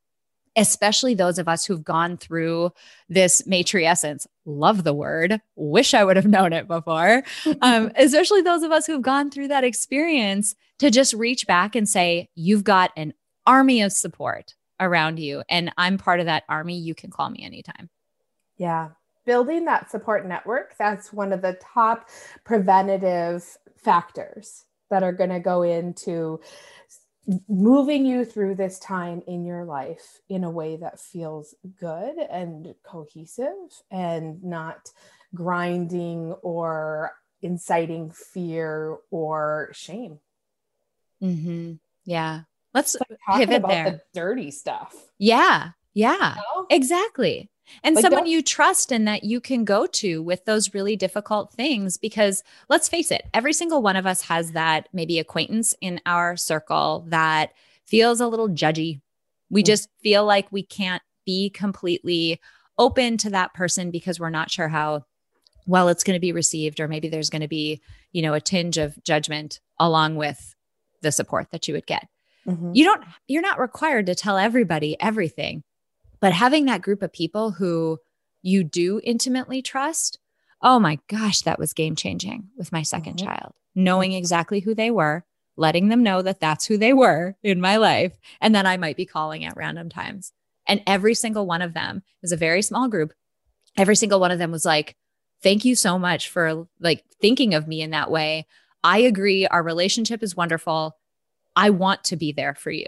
especially 0.55 1.15
those 1.15 1.39
of 1.39 1.47
us 1.47 1.65
who've 1.65 1.83
gone 1.83 2.17
through 2.17 2.71
this 3.09 3.41
matrescence. 3.43 4.27
Love 4.45 4.83
the 4.83 4.93
word. 4.93 5.41
Wish 5.55 5.93
I 5.93 6.03
would 6.03 6.15
have 6.15 6.25
known 6.27 6.53
it 6.53 6.67
before. 6.67 7.23
Um, 7.61 7.91
especially 7.95 8.41
those 8.41 8.63
of 8.63 8.71
us 8.71 8.85
who've 8.85 9.01
gone 9.01 9.31
through 9.31 9.47
that 9.49 9.63
experience 9.63 10.55
to 10.79 10.91
just 10.91 11.13
reach 11.13 11.47
back 11.47 11.75
and 11.75 11.89
say, 11.89 12.29
You've 12.35 12.63
got 12.63 12.91
an 12.95 13.13
army 13.47 13.81
of 13.81 13.91
support 13.91 14.55
around 14.79 15.19
you, 15.19 15.43
and 15.49 15.71
I'm 15.77 15.97
part 15.97 16.19
of 16.19 16.25
that 16.27 16.43
army. 16.49 16.77
You 16.77 16.93
can 16.93 17.09
call 17.09 17.29
me 17.29 17.43
anytime. 17.43 17.89
Yeah. 18.57 18.89
Building 19.25 19.65
that 19.65 19.89
support 19.89 20.27
network, 20.27 20.77
that's 20.77 21.11
one 21.11 21.33
of 21.33 21.41
the 21.41 21.57
top 21.61 22.09
preventative 22.43 23.57
factors 23.77 24.65
that 24.89 25.03
are 25.03 25.11
going 25.13 25.31
to 25.31 25.39
go 25.39 25.63
into 25.63 26.39
moving 27.47 28.05
you 28.05 28.23
through 28.23 28.53
this 28.53 28.77
time 28.77 29.21
in 29.25 29.45
your 29.45 29.65
life 29.65 30.21
in 30.29 30.43
a 30.43 30.49
way 30.49 30.75
that 30.75 30.99
feels 30.99 31.55
good 31.79 32.15
and 32.29 32.75
cohesive 32.83 33.47
and 33.89 34.43
not 34.43 34.91
grinding 35.33 36.33
or 36.43 37.13
inciting 37.41 38.11
fear 38.11 38.97
or 39.09 39.69
shame. 39.73 40.19
Mm-hmm. 41.21 41.73
Yeah. 42.05 42.41
Let's 42.75 42.95
Like 43.09 43.19
pivot 43.39 43.57
about 43.57 43.69
there. 43.69 43.89
the 43.91 44.01
dirty 44.13 44.51
stuff. 44.51 44.95
Yeah. 45.17 45.69
Yeah. 45.93 46.35
you 46.35 46.41
know? 46.41 46.67
Exactly. 46.69 47.49
And 47.83 47.95
Like, 47.95 48.03
someone 48.03 48.25
you 48.27 48.41
trust 48.41 48.91
and 48.91 49.07
that 49.07 49.23
you 49.23 49.39
can 49.39 49.65
go 49.65 49.85
to 49.87 50.21
with 50.21 50.45
those 50.45 50.73
really 50.73 50.95
difficult 50.95 51.51
things. 51.53 51.97
Because 51.97 52.43
let's 52.69 52.87
face 52.89 53.11
it, 53.11 53.23
every 53.33 53.53
single 53.53 53.81
one 53.81 53.95
of 53.95 54.05
us 54.05 54.21
has 54.23 54.51
that 54.51 54.87
maybe 54.93 55.19
acquaintance 55.19 55.75
in 55.81 55.99
our 56.05 56.37
circle 56.37 57.05
that 57.09 57.53
feels 57.85 58.19
a 58.19 58.27
little 58.27 58.49
judgy. 58.49 59.01
We 59.49 59.61
Mm. 59.63 59.67
just 59.67 59.89
feel 60.01 60.25
like 60.25 60.51
we 60.51 60.63
can't 60.63 61.03
be 61.25 61.49
completely 61.49 62.39
open 62.77 63.17
to 63.17 63.29
that 63.31 63.53
person 63.53 63.91
because 63.91 64.19
we're 64.19 64.29
not 64.29 64.51
sure 64.51 64.67
how 64.67 65.05
well 65.65 65.87
it's 65.89 66.03
going 66.03 66.15
to 66.15 66.19
be 66.19 66.31
received, 66.31 66.79
or 66.79 66.87
maybe 66.87 67.07
there's 67.07 67.29
going 67.29 67.41
to 67.41 67.47
be, 67.47 67.81
you 68.11 68.21
know, 68.21 68.33
a 68.33 68.41
tinge 68.41 68.77
of 68.77 69.01
judgment 69.03 69.59
along 69.79 70.15
with 70.15 70.55
the 71.01 71.11
support 71.11 71.47
that 71.51 71.67
you 71.67 71.73
would 71.73 71.85
get 71.85 72.07
Mhm. 72.47 72.75
you 72.75 72.83
don't 72.83 73.03
you're 73.27 73.41
not 73.41 73.59
required 73.59 74.05
to 74.07 74.15
tell 74.15 74.37
everybody 74.37 74.95
everything 74.99 75.63
but 76.19 76.33
having 76.33 76.65
that 76.65 76.81
group 76.81 77.01
of 77.01 77.11
people 77.13 77.51
who 77.51 77.99
you 78.41 78.63
do 78.63 78.99
intimately 79.03 79.61
trust 79.61 80.19
oh 80.61 80.79
my 80.79 80.97
gosh 81.07 81.41
that 81.41 81.59
was 81.59 81.73
game 81.73 81.95
changing 81.95 82.47
with 82.57 82.71
my 82.71 82.81
2nd 82.81 83.17
Mhm. 83.17 83.25
child 83.25 83.53
knowing 83.73 84.13
exactly 84.13 84.59
who 84.61 84.73
they 84.75 84.91
were 84.91 85.25
letting 85.57 85.87
them 85.89 86.03
know 86.03 86.21
that 86.21 86.39
that's 86.39 86.65
who 86.65 86.77
they 86.77 86.93
were 86.93 87.35
in 87.43 87.59
my 87.61 87.77
life 87.77 88.17
and 88.41 88.53
then 88.55 88.65
i 88.65 88.77
might 88.77 88.97
be 88.97 89.05
calling 89.05 89.43
at 89.45 89.55
random 89.57 89.89
times 89.89 90.31
and 90.67 90.81
every 90.87 91.13
single 91.15 91.45
one 91.45 91.61
of 91.61 91.73
them 91.73 92.03
is 92.23 92.31
a 92.31 92.37
very 92.37 92.61
small 92.61 92.87
group 92.87 93.13
every 93.77 93.95
single 93.95 94.19
one 94.19 94.31
of 94.31 94.39
them 94.39 94.51
was 94.51 94.65
like 94.65 94.95
thank 95.43 95.65
you 95.65 95.75
so 95.75 95.97
much 95.99 96.29
for 96.29 96.67
like 96.79 97.03
thinking 97.21 97.53
of 97.53 97.67
me 97.67 97.81
in 97.81 97.91
that 97.91 98.09
way 98.11 98.45
i 98.83 98.99
agree 98.99 99.45
our 99.47 99.63
relationship 99.63 100.21
is 100.23 100.35
wonderful 100.35 100.97
I 101.57 101.69
want 101.69 102.03
to 102.05 102.17
be 102.17 102.33
there 102.33 102.53
for 102.53 102.69
you. 102.69 102.85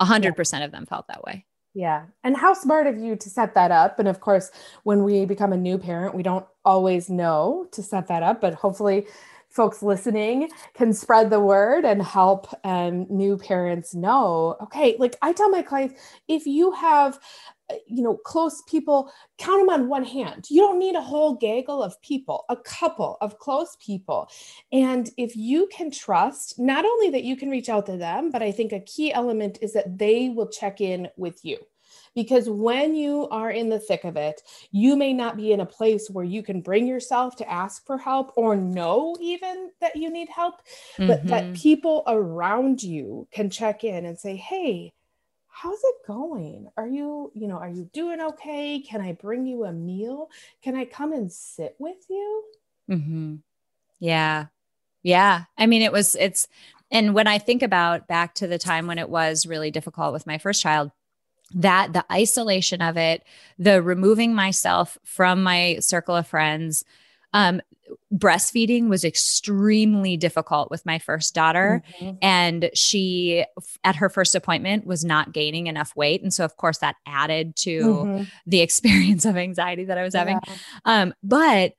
A 0.00 0.04
hundred 0.04 0.34
percent 0.34 0.64
of 0.64 0.72
them 0.72 0.84
felt 0.84 1.06
that 1.06 1.22
way. 1.22 1.46
Yeah. 1.74 2.04
And 2.22 2.36
how 2.36 2.54
smart 2.54 2.86
of 2.86 2.98
you 2.98 3.16
to 3.16 3.28
set 3.28 3.54
that 3.54 3.72
up. 3.72 3.98
And 3.98 4.06
of 4.08 4.20
course, 4.20 4.50
when 4.84 5.02
we 5.02 5.24
become 5.24 5.52
a 5.52 5.56
new 5.56 5.76
parent, 5.76 6.14
we 6.14 6.22
don't 6.22 6.46
always 6.64 7.10
know 7.10 7.66
to 7.72 7.82
set 7.82 8.06
that 8.08 8.22
up, 8.22 8.40
but 8.40 8.54
hopefully, 8.54 9.06
folks 9.48 9.82
listening 9.84 10.50
can 10.74 10.92
spread 10.92 11.30
the 11.30 11.38
word 11.38 11.84
and 11.84 12.02
help 12.02 12.48
um, 12.64 13.06
new 13.08 13.36
parents 13.38 13.94
know 13.94 14.56
okay, 14.60 14.96
like 14.98 15.16
I 15.22 15.32
tell 15.32 15.48
my 15.48 15.62
clients, 15.62 15.94
if 16.28 16.44
you 16.46 16.72
have 16.72 17.18
you 17.86 18.02
know 18.02 18.16
close 18.16 18.62
people 18.68 19.10
count 19.38 19.62
them 19.62 19.70
on 19.70 19.88
one 19.88 20.04
hand. 20.04 20.46
You 20.50 20.60
don't 20.62 20.78
need 20.78 20.94
a 20.94 21.00
whole 21.00 21.34
gaggle 21.34 21.82
of 21.82 22.00
people 22.02 22.44
a 22.48 22.56
couple 22.56 23.16
of 23.20 23.38
close 23.38 23.76
people. 23.80 24.28
And 24.72 25.10
if 25.16 25.36
you 25.36 25.68
can 25.72 25.90
trust 25.90 26.58
not 26.58 26.84
only 26.84 27.10
that 27.10 27.24
you 27.24 27.36
can 27.36 27.50
reach 27.50 27.68
out 27.68 27.86
to 27.86 27.96
them 27.96 28.30
but 28.30 28.42
i 28.42 28.50
think 28.52 28.72
a 28.72 28.80
key 28.80 29.12
element 29.12 29.58
is 29.62 29.72
that 29.72 29.98
they 29.98 30.28
will 30.28 30.48
check 30.48 30.80
in 30.80 31.08
with 31.16 31.44
you. 31.44 31.58
Because 32.14 32.48
when 32.48 32.94
you 32.94 33.28
are 33.30 33.50
in 33.50 33.68
the 33.68 33.78
thick 33.78 34.04
of 34.04 34.16
it 34.16 34.42
you 34.70 34.96
may 34.96 35.12
not 35.12 35.36
be 35.36 35.52
in 35.52 35.60
a 35.60 35.66
place 35.66 36.08
where 36.10 36.24
you 36.24 36.42
can 36.42 36.60
bring 36.60 36.86
yourself 36.86 37.36
to 37.36 37.50
ask 37.50 37.84
for 37.86 37.98
help 37.98 38.32
or 38.36 38.56
know 38.56 39.16
even 39.20 39.70
that 39.80 39.96
you 39.96 40.10
need 40.10 40.28
help 40.28 40.56
but 40.98 41.26
that 41.28 41.44
Mhm. 41.52 41.54
people 41.54 42.02
around 42.06 42.82
you 42.82 43.26
can 43.32 43.48
check 43.50 43.84
in 43.84 44.04
and 44.04 44.18
say 44.18 44.36
hey 44.36 44.92
how's 45.54 45.78
it 45.84 45.94
going 46.06 46.68
are 46.76 46.88
you 46.88 47.30
you 47.34 47.46
know 47.46 47.56
are 47.56 47.70
you 47.70 47.88
doing 47.92 48.20
okay 48.20 48.80
can 48.80 49.00
i 49.00 49.12
bring 49.12 49.46
you 49.46 49.64
a 49.64 49.72
meal 49.72 50.28
can 50.62 50.74
i 50.74 50.84
come 50.84 51.12
and 51.12 51.30
sit 51.30 51.76
with 51.78 52.04
you 52.10 52.44
mm-hmm. 52.90 53.36
Yeah. 54.04 54.46
Yeah. 55.02 55.44
I 55.56 55.66
mean, 55.66 55.80
it 55.80 55.90
was, 55.92 56.14
it's, 56.14 56.46
and 56.90 57.14
when 57.14 57.26
I 57.26 57.38
think 57.38 57.62
about 57.62 58.06
back 58.06 58.34
to 58.34 58.46
the 58.46 58.58
time 58.58 58.86
when 58.86 58.98
it 58.98 59.08
was 59.08 59.46
really 59.46 59.70
difficult 59.70 60.12
with 60.12 60.26
my 60.26 60.36
first 60.36 60.62
child, 60.62 60.90
that 61.54 61.94
the 61.94 62.04
isolation 62.12 62.82
of 62.82 62.98
it, 62.98 63.22
the 63.58 63.80
removing 63.80 64.34
myself 64.34 64.98
from 65.04 65.42
my 65.42 65.78
circle 65.80 66.16
of 66.16 66.26
friends, 66.26 66.84
um, 67.34 67.60
breastfeeding 68.12 68.88
was 68.88 69.04
extremely 69.04 70.16
difficult 70.16 70.70
with 70.70 70.86
my 70.86 70.98
first 70.98 71.34
daughter. 71.34 71.82
Mhm. 72.00 72.18
and 72.22 72.70
she 72.74 73.44
at 73.82 73.96
her 73.96 74.08
first 74.08 74.34
appointment 74.34 74.86
was 74.86 75.04
not 75.04 75.32
gaining 75.32 75.66
enough 75.66 75.94
weight 75.96 76.22
and 76.22 76.32
so 76.32 76.44
of 76.44 76.56
course 76.56 76.78
that 76.78 76.96
added 77.06 77.54
to 77.56 77.80
Mhm. 77.80 78.26
the 78.46 78.60
experience 78.66 79.24
of 79.24 79.36
anxiety 79.36 79.84
that 79.84 79.98
i 79.98 80.02
was 80.02 80.14
having 80.14 80.38
Yeah. 80.46 80.54
um 80.86 81.14
but 81.22 81.74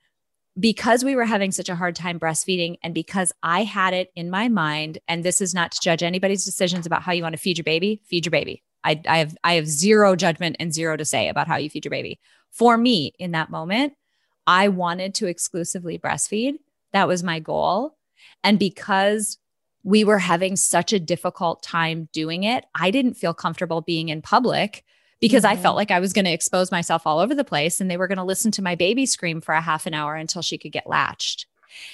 because 0.59 1.03
we 1.03 1.15
were 1.15 1.25
having 1.25 1.51
such 1.51 1.67
a 1.69 1.75
hard 1.75 1.95
time 1.95 2.19
breastfeeding 2.19 2.75
and 2.83 2.93
because 2.93 3.31
i 3.43 3.63
had 3.63 3.93
it 3.93 4.11
in 4.15 4.29
my 4.29 4.47
mind 4.47 4.99
and 5.07 5.23
this 5.23 5.41
is 5.41 5.53
not 5.53 5.71
to 5.71 5.79
judge 5.81 6.03
anybody's 6.03 6.45
decisions 6.45 6.85
about 6.85 7.01
how 7.01 7.11
you 7.13 7.23
want 7.23 7.33
to 7.33 7.41
feed 7.41 7.57
your 7.57 7.63
baby 7.63 8.01
feed 8.05 8.25
your 8.25 8.31
baby 8.31 8.61
i, 8.83 9.01
I 9.07 9.17
have 9.19 9.35
i 9.43 9.53
have 9.53 9.67
zero 9.67 10.15
judgment 10.15 10.55
and 10.59 10.73
zero 10.73 10.95
to 10.97 11.05
say 11.05 11.29
about 11.29 11.47
how 11.47 11.57
you 11.57 11.69
feed 11.69 11.85
your 11.85 11.91
baby 11.91 12.19
for 12.51 12.77
me 12.77 13.13
in 13.19 13.31
that 13.31 13.49
moment 13.49 13.93
I 14.47 14.67
wanted 14.67 15.13
to 15.15 15.27
exclusively 15.27 15.97
breastfeed. 15.97 16.55
That 16.93 17.07
was 17.07 17.23
my 17.23 17.39
goal. 17.39 17.97
And 18.43 18.59
because 18.59 19.37
we 19.83 20.03
were 20.03 20.19
having 20.19 20.55
such 20.55 20.93
a 20.93 20.99
difficult 20.99 21.61
time 21.61 22.09
doing 22.11 22.43
it, 22.43 22.65
I 22.73 22.91
didn't 22.91 23.15
feel 23.15 23.33
comfortable 23.33 23.81
being 23.81 24.09
in 24.09 24.21
public 24.21 24.83
because 25.19 25.43
mm-hmm. 25.43 25.59
I 25.59 25.61
felt 25.61 25.75
like 25.75 25.91
I 25.91 25.99
was 25.99 26.13
going 26.13 26.25
to 26.25 26.31
expose 26.31 26.71
myself 26.71 27.05
all 27.05 27.19
over 27.19 27.35
the 27.35 27.43
place 27.43 27.79
and 27.79 27.89
they 27.89 27.97
were 27.97 28.07
going 28.07 28.17
to 28.17 28.23
listen 28.23 28.51
to 28.51 28.61
my 28.61 28.75
baby 28.75 29.05
scream 29.05 29.41
for 29.41 29.53
a 29.53 29.61
half 29.61 29.85
an 29.85 29.93
hour 29.93 30.15
until 30.15 30.41
she 30.41 30.57
could 30.57 30.71
get 30.71 30.87
latched. 30.87 31.45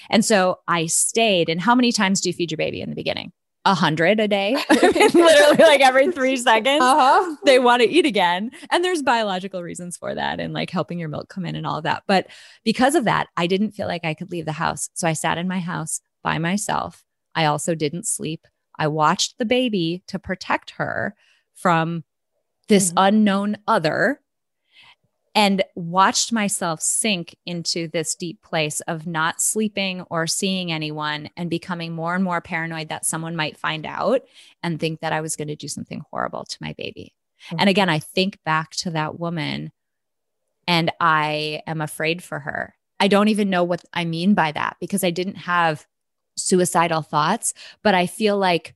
And 0.10 0.24
so 0.24 0.60
I 0.68 0.86
stayed. 0.86 1.50
And 1.50 1.62
how 1.62 1.76
many 1.76 1.92
times 1.92 2.22
do 2.22 2.30
you 2.30 2.34
feed 2.34 2.52
your 2.52 2.58
baby 2.58 2.82
in 2.82 2.90
the 2.90 2.96
beginning? 2.96 3.32
A 3.64 3.76
hundred 3.76 4.20
a 4.20 4.28
day, 4.28 4.56
literally 4.72 5.58
like 5.58 5.82
every 5.82 6.12
three 6.12 6.36
seconds, 6.36 6.82
uh-huh. 6.82 7.36
they 7.46 7.60
want 7.60 7.84
to 7.84 7.88
eat 7.88 8.08
again. 8.08 8.50
And 8.72 8.84
there's 8.84 9.04
biological 9.04 9.62
reasons 9.62 9.98
for 9.98 10.16
that 10.16 10.40
and 10.40 10.52
like 10.52 10.72
helping 10.72 10.98
your 10.98 11.10
milk 11.10 11.30
come 11.30 11.46
in 11.46 11.56
and 11.56 11.68
all 11.68 11.78
of 11.78 11.84
that. 11.84 12.02
But 12.08 12.28
because 12.64 12.96
of 12.96 13.06
that, 13.06 13.28
I 13.38 13.46
didn't 13.46 13.72
feel 13.72 13.88
like 13.88 14.04
I 14.04 14.16
could 14.16 14.32
leave 14.32 14.46
the 14.46 14.52
house. 14.52 14.90
So 14.96 15.08
I 15.08 15.14
sat 15.14 15.38
in 15.38 15.48
my 15.48 15.60
house 15.60 16.02
by 16.24 16.40
myself. 16.40 17.04
I 17.36 17.46
also 17.46 17.76
didn't 17.76 18.08
sleep. 18.08 18.48
I 18.80 18.88
watched 18.88 19.38
the 19.38 19.46
baby 19.46 20.04
to 20.08 20.18
protect 20.18 20.72
her 20.72 21.16
from 21.54 22.04
this 22.68 22.90
mm-hmm. 22.90 22.98
unknown 22.98 23.58
other 23.68 24.21
and 25.34 25.64
watched 25.76 26.34
myself 26.34 26.82
sink 26.82 27.36
into 27.46 27.88
this 27.88 28.16
deep 28.16 28.42
place 28.42 28.82
of 28.82 29.08
not 29.08 29.42
sleeping 29.42 30.02
or 30.10 30.28
seeing 30.28 30.72
anyone 30.72 31.30
and 31.38 31.50
becoming 31.50 31.94
more 31.94 32.16
and 32.16 32.24
more 32.24 32.42
paranoid 32.42 32.90
that 32.90 33.06
someone 33.06 33.36
might 33.36 33.58
find 33.58 33.86
out 33.86 34.24
and 34.62 34.80
think 34.80 35.00
that 35.00 35.14
I 35.14 35.22
was 35.22 35.36
going 35.36 35.48
to 35.48 35.56
do 35.56 35.70
something 35.70 36.04
horrible 36.12 36.44
to 36.44 36.58
my 36.60 36.74
baby. 36.78 37.14
Mm-hmm. 37.48 37.56
And 37.60 37.70
again, 37.70 37.90
I 37.90 38.00
think 38.00 38.40
back 38.44 38.72
to 38.78 38.92
that 38.92 39.20
woman 39.20 39.72
and 40.68 40.92
I 41.00 41.62
am 41.66 41.82
afraid 41.82 42.22
for 42.22 42.40
her. 42.40 42.76
I 43.00 43.08
don't 43.08 43.30
even 43.30 43.50
know 43.50 43.64
what 43.64 43.84
I 43.94 44.06
mean 44.06 44.34
by 44.34 44.52
that 44.52 44.78
because 44.80 45.04
I 45.04 45.12
didn't 45.12 45.36
have 45.36 45.88
suicidal 46.38 47.02
thoughts, 47.02 47.54
but 47.84 47.96
I 47.96 48.06
feel 48.06 48.38
like 48.38 48.76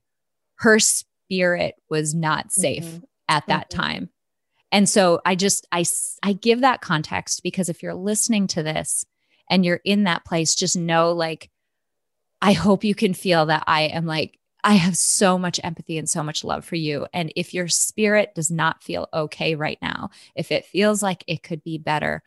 her 0.56 0.78
spirit 0.78 1.74
was 1.90 2.14
not 2.14 2.50
safe 2.50 2.84
mm-hmm. 2.84 3.04
at 3.28 3.46
that 3.46 3.70
mm-hmm. 3.70 3.80
time. 3.80 4.10
And 4.72 4.88
so 4.88 5.20
I 5.24 5.34
just 5.34 5.66
I 5.72 5.84
I 6.22 6.32
give 6.32 6.60
that 6.60 6.80
context 6.80 7.42
because 7.42 7.68
if 7.68 7.82
you're 7.82 7.94
listening 7.94 8.46
to 8.48 8.62
this 8.62 9.04
and 9.48 9.64
you're 9.64 9.80
in 9.84 10.04
that 10.04 10.24
place 10.24 10.54
just 10.54 10.76
know 10.76 11.12
like 11.12 11.50
I 12.42 12.52
hope 12.52 12.84
you 12.84 12.94
can 12.94 13.14
feel 13.14 13.46
that 13.46 13.64
I 13.66 13.82
am 13.82 14.06
like 14.06 14.38
I 14.64 14.74
have 14.74 14.96
so 14.96 15.38
much 15.38 15.60
empathy 15.62 15.96
and 15.96 16.10
so 16.10 16.24
much 16.24 16.42
love 16.42 16.64
for 16.64 16.74
you. 16.74 17.06
And 17.12 17.32
if 17.36 17.54
your 17.54 17.68
spirit 17.68 18.34
does 18.34 18.50
not 18.50 18.82
feel 18.82 19.08
okay 19.14 19.54
right 19.54 19.78
now 19.80 20.10
if 20.34 20.50
it 20.50 20.66
feels 20.66 21.02
like 21.02 21.22
it 21.26 21.42
could 21.42 21.62
be 21.62 21.78
better 21.78 22.22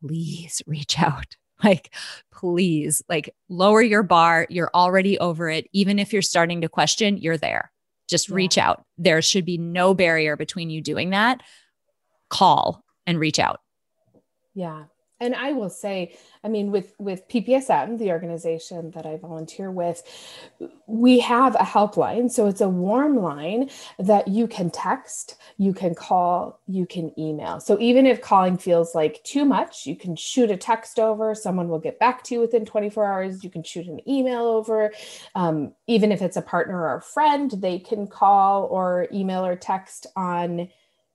please 0.00 0.62
reach 0.66 1.00
out. 1.00 1.36
Like 1.64 1.94
please 2.30 3.02
like 3.08 3.34
lower 3.48 3.80
your 3.80 4.02
bar. 4.02 4.46
You're 4.50 4.70
already 4.74 5.18
over 5.18 5.48
it. 5.48 5.66
Even 5.72 5.98
if 5.98 6.12
you're 6.12 6.20
starting 6.20 6.60
to 6.60 6.68
question 6.68 7.16
you're 7.16 7.38
there. 7.38 7.72
Just 8.08 8.28
yeah. 8.28 8.34
reach 8.34 8.58
out. 8.58 8.84
There 8.98 9.22
should 9.22 9.46
be 9.46 9.56
no 9.56 9.94
barrier 9.94 10.36
between 10.36 10.68
you 10.68 10.82
doing 10.82 11.10
that 11.10 11.40
call 12.28 12.84
and 13.06 13.18
reach 13.18 13.38
out. 13.38 13.60
Yeah. 14.54 14.84
And 15.18 15.34
I 15.34 15.52
will 15.52 15.70
say, 15.70 16.14
I 16.44 16.48
mean, 16.48 16.70
with 16.70 16.94
with 16.98 17.26
PPSM, 17.28 17.98
the 17.98 18.10
organization 18.10 18.90
that 18.90 19.06
I 19.06 19.16
volunteer 19.16 19.70
with, 19.70 20.02
we 20.86 21.20
have 21.20 21.54
a 21.54 21.64
helpline. 21.64 22.30
So 22.30 22.46
it's 22.46 22.60
a 22.60 22.68
warm 22.68 23.16
line 23.16 23.70
that 23.98 24.28
you 24.28 24.46
can 24.46 24.68
text, 24.68 25.36
you 25.56 25.72
can 25.72 25.94
call, 25.94 26.60
you 26.66 26.84
can 26.84 27.18
email. 27.18 27.60
So 27.60 27.80
even 27.80 28.04
if 28.04 28.20
calling 28.20 28.58
feels 28.58 28.94
like 28.94 29.22
too 29.24 29.46
much, 29.46 29.86
you 29.86 29.96
can 29.96 30.16
shoot 30.16 30.50
a 30.50 30.56
text 30.56 30.98
over. 30.98 31.34
Someone 31.34 31.68
will 31.68 31.78
get 31.78 31.98
back 31.98 32.22
to 32.24 32.34
you 32.34 32.40
within 32.40 32.66
24 32.66 33.06
hours. 33.06 33.42
You 33.42 33.48
can 33.48 33.62
shoot 33.62 33.86
an 33.86 34.06
email 34.06 34.44
over. 34.44 34.92
Um, 35.34 35.72
even 35.86 36.12
if 36.12 36.20
it's 36.20 36.36
a 36.36 36.42
partner 36.42 36.78
or 36.78 36.96
a 36.96 37.02
friend, 37.02 37.50
they 37.52 37.78
can 37.78 38.06
call 38.06 38.64
or 38.64 39.08
email 39.10 39.46
or 39.46 39.56
text 39.56 40.06
on 40.14 40.68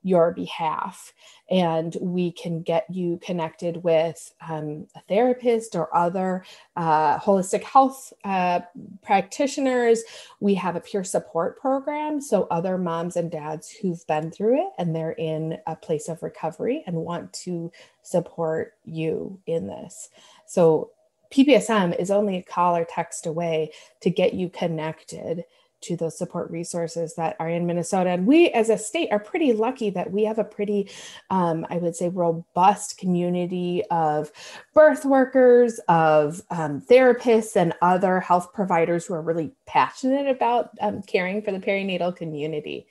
your 0.04 0.32
behalf 0.32 1.14
and 1.50 1.98
we 2.02 2.32
can 2.32 2.62
get 2.62 2.86
you 2.90 3.20
connected 3.22 3.84
with 3.84 4.34
um, 4.50 4.88
a 4.96 5.02
therapist 5.08 5.76
or 5.76 5.96
other 5.96 6.44
uh, 6.78 7.20
holistic 7.20 7.62
health 7.64 8.14
uh, 8.24 8.62
practitioners. 9.04 10.02
We 10.40 10.56
have 10.56 10.76
a 10.76 10.80
peer 10.80 11.04
support 11.04 11.60
program 11.60 12.22
so 12.22 12.48
other 12.50 12.78
moms 12.78 13.16
and 13.18 13.30
dads 13.30 13.70
who've 13.70 14.06
been 14.08 14.32
through 14.32 14.62
it 14.62 14.74
and 14.80 14.96
they're 14.96 15.12
in 15.12 15.58
a 15.68 15.76
place 15.76 16.08
of 16.08 16.24
recovery 16.24 16.84
and 16.88 16.96
want 16.96 17.32
to 17.34 17.72
support 18.02 18.74
you 18.86 19.40
in 19.46 19.68
this. 19.68 20.10
So 20.46 20.92
ppsm 21.32 21.98
is 21.98 22.12
only 22.12 22.38
a 22.38 22.44
call 22.44 22.76
or 22.76 22.86
text 22.86 23.26
away 23.26 23.72
to 24.02 24.10
get 24.10 24.34
you 24.34 24.50
connected 24.50 25.46
to 25.82 25.96
those 25.96 26.18
support 26.18 26.50
resources 26.52 27.16
that 27.16 27.36
are 27.40 27.50
in 27.50 27.66
Minnesota. 27.66 28.10
And 28.10 28.26
we, 28.26 28.50
as 28.50 28.70
a 28.70 28.78
state, 28.78 29.10
are 29.12 29.20
pretty 29.20 29.54
lucky 29.54 29.90
that 29.92 30.12
we 30.12 30.24
have 30.24 30.40
a 30.40 30.44
pretty, 30.44 30.90
um, 31.30 31.66
I 31.70 31.78
would 31.78 31.96
say, 31.96 32.10
robust 32.10 32.98
community 32.98 33.84
of 33.92 34.32
birth 34.74 35.06
workers, 35.06 35.80
of 35.88 36.42
um, 36.50 36.82
therapists, 36.82 37.56
and 37.56 37.74
other 37.82 38.20
health 38.20 38.54
providers 38.54 39.06
who 39.06 39.14
are 39.14 39.22
really 39.22 39.52
passionate 39.66 40.28
about 40.28 40.70
um, 40.82 41.02
caring 41.02 41.42
for 41.42 41.52
the 41.52 41.60
perinatal 41.60 42.16
community. 42.16 42.88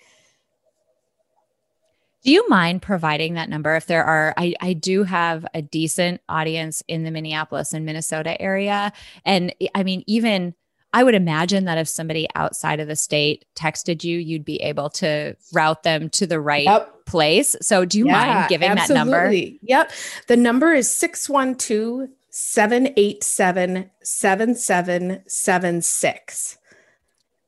Do 2.23 2.31
you 2.31 2.47
mind 2.51 2.83
providing 2.83 3.35
that 3.35 3.49
number 3.49 3.75
if 3.77 3.87
there 3.87 4.05
are? 4.05 4.35
I, 4.37 4.55
I 4.61 4.75
do 4.75 5.05
have 5.05 5.47
a 5.55 5.63
decent 5.63 6.21
audience 6.29 6.83
in 6.87 7.05
the 7.05 7.11
Minneapolis 7.11 7.73
and 7.73 7.87
Minnesota 7.87 8.41
area. 8.41 8.93
And 9.25 9.55
I 9.75 9.83
mean, 9.85 10.05
even 10.07 10.55
I 10.93 11.05
would 11.05 11.15
imagine 11.15 11.67
that 11.67 11.79
if 11.79 11.87
somebody 11.89 12.27
outside 12.35 12.81
of 12.81 12.89
the 12.89 12.97
state 12.97 13.45
texted 13.55 14.03
you, 14.03 14.19
you'd 14.19 14.45
be 14.45 14.57
able 14.57 14.91
to 14.91 15.37
route 15.53 15.85
them 15.85 16.11
to 16.11 16.27
the 16.27 16.41
right 16.41 16.65
yep. 16.65 17.07
place. 17.07 17.55
So, 17.63 17.85
do 17.85 17.97
you 17.99 18.07
yeah, 18.07 18.13
mind 18.13 18.49
giving 18.49 18.71
absolutely. 18.71 18.95
that 18.95 19.05
number? 19.05 19.33
Yep. 19.63 19.93
The 20.27 20.37
number 20.37 20.75
is 20.75 20.93
612 20.93 22.09
787 22.31 23.89
7776. 24.03 26.57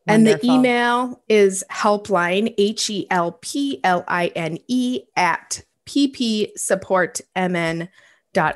And 0.05 0.27
the 0.27 0.45
email 0.45 1.23
is 1.29 1.63
helpline, 1.71 2.53
H 2.59 2.91
E 2.91 3.07
L 3.11 3.39
P 3.41 3.79
L 3.85 4.03
I 4.09 4.33
N 4.35 4.59
E, 4.67 5.03
at 5.17 5.63
ppsupportmn.com 5.87 7.89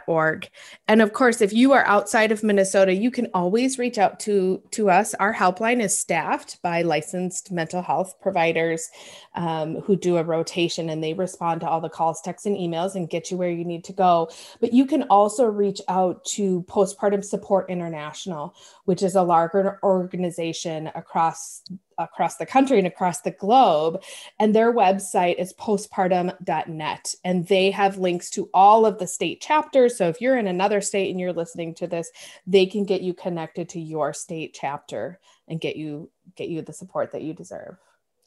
org. 0.06 0.48
And 0.88 1.02
of 1.02 1.12
course, 1.12 1.40
if 1.40 1.52
you 1.52 1.72
are 1.72 1.84
outside 1.86 2.32
of 2.32 2.42
Minnesota, 2.42 2.94
you 2.94 3.10
can 3.10 3.28
always 3.34 3.78
reach 3.78 3.98
out 3.98 4.20
to, 4.20 4.62
to 4.72 4.90
us. 4.90 5.14
Our 5.14 5.34
helpline 5.34 5.82
is 5.82 5.96
staffed 5.96 6.60
by 6.62 6.82
licensed 6.82 7.52
mental 7.52 7.82
health 7.82 8.14
providers 8.20 8.88
um, 9.34 9.76
who 9.82 9.96
do 9.96 10.16
a 10.16 10.24
rotation 10.24 10.88
and 10.88 11.02
they 11.02 11.14
respond 11.14 11.60
to 11.60 11.68
all 11.68 11.80
the 11.80 11.88
calls, 11.88 12.20
texts, 12.20 12.46
and 12.46 12.56
emails 12.56 12.94
and 12.94 13.10
get 13.10 13.30
you 13.30 13.36
where 13.36 13.50
you 13.50 13.64
need 13.64 13.84
to 13.84 13.92
go. 13.92 14.30
But 14.60 14.72
you 14.72 14.86
can 14.86 15.02
also 15.04 15.44
reach 15.44 15.80
out 15.88 16.24
to 16.36 16.62
Postpartum 16.62 17.24
Support 17.24 17.70
International, 17.70 18.54
which 18.84 19.02
is 19.02 19.14
a 19.14 19.22
larger 19.22 19.78
organization 19.82 20.90
across 20.94 21.62
across 21.98 22.36
the 22.36 22.46
country 22.46 22.78
and 22.78 22.86
across 22.86 23.20
the 23.20 23.30
globe. 23.30 24.02
And 24.38 24.54
their 24.54 24.72
website 24.72 25.36
is 25.36 25.52
postpartum.net. 25.54 27.14
And 27.24 27.46
they 27.46 27.70
have 27.70 27.98
links 27.98 28.30
to 28.30 28.50
all 28.52 28.86
of 28.86 28.98
the 28.98 29.06
state 29.06 29.40
chapters. 29.40 29.96
So 29.96 30.08
if 30.08 30.20
you're 30.20 30.38
in 30.38 30.46
another 30.46 30.80
state 30.80 31.10
and 31.10 31.20
you're 31.20 31.32
listening 31.32 31.74
to 31.76 31.86
this, 31.86 32.10
they 32.46 32.66
can 32.66 32.84
get 32.84 33.02
you 33.02 33.14
connected 33.14 33.68
to 33.70 33.80
your 33.80 34.12
state 34.12 34.56
chapter 34.58 35.18
and 35.48 35.60
get 35.60 35.76
you 35.76 36.10
get 36.34 36.48
you 36.48 36.62
the 36.62 36.72
support 36.72 37.12
that 37.12 37.22
you 37.22 37.32
deserve. 37.32 37.76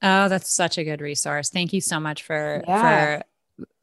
Oh, 0.02 0.30
that's 0.30 0.54
such 0.54 0.78
a 0.78 0.84
good 0.84 1.02
resource. 1.02 1.50
Thank 1.50 1.74
you 1.74 1.82
so 1.82 2.00
much 2.00 2.24
for 2.24 2.64
yeah. 2.68 3.18
for 3.18 3.24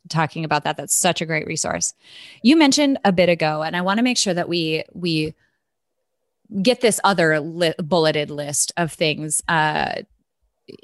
talking 0.08 0.44
about 0.44 0.64
that. 0.64 0.76
That's 0.76 0.96
such 0.96 1.20
a 1.20 1.26
great 1.26 1.46
resource. 1.46 1.94
You 2.42 2.56
mentioned 2.56 2.98
a 3.04 3.12
bit 3.12 3.28
ago, 3.28 3.62
and 3.62 3.76
I 3.76 3.82
want 3.82 3.98
to 3.98 4.02
make 4.02 4.16
sure 4.16 4.34
that 4.34 4.48
we 4.48 4.84
we 4.92 5.34
get 6.62 6.80
this 6.80 7.00
other 7.04 7.40
li- 7.40 7.74
bulleted 7.78 8.30
list 8.30 8.72
of 8.76 8.92
things 8.92 9.42
uh, 9.48 10.02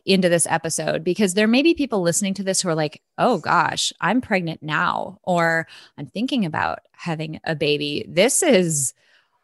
into 0.04 0.28
this 0.28 0.46
episode 0.48 1.02
because 1.04 1.34
there 1.34 1.48
may 1.48 1.62
be 1.62 1.74
people 1.74 2.02
listening 2.02 2.34
to 2.34 2.42
this 2.42 2.60
who 2.60 2.68
are 2.68 2.74
like, 2.74 3.02
oh 3.18 3.38
gosh, 3.38 3.92
I'm 4.00 4.20
pregnant 4.20 4.62
now, 4.62 5.18
or 5.22 5.66
I'm 5.98 6.06
thinking 6.06 6.44
about 6.44 6.80
having 6.92 7.40
a 7.44 7.54
baby. 7.54 8.04
This 8.08 8.42
is 8.42 8.94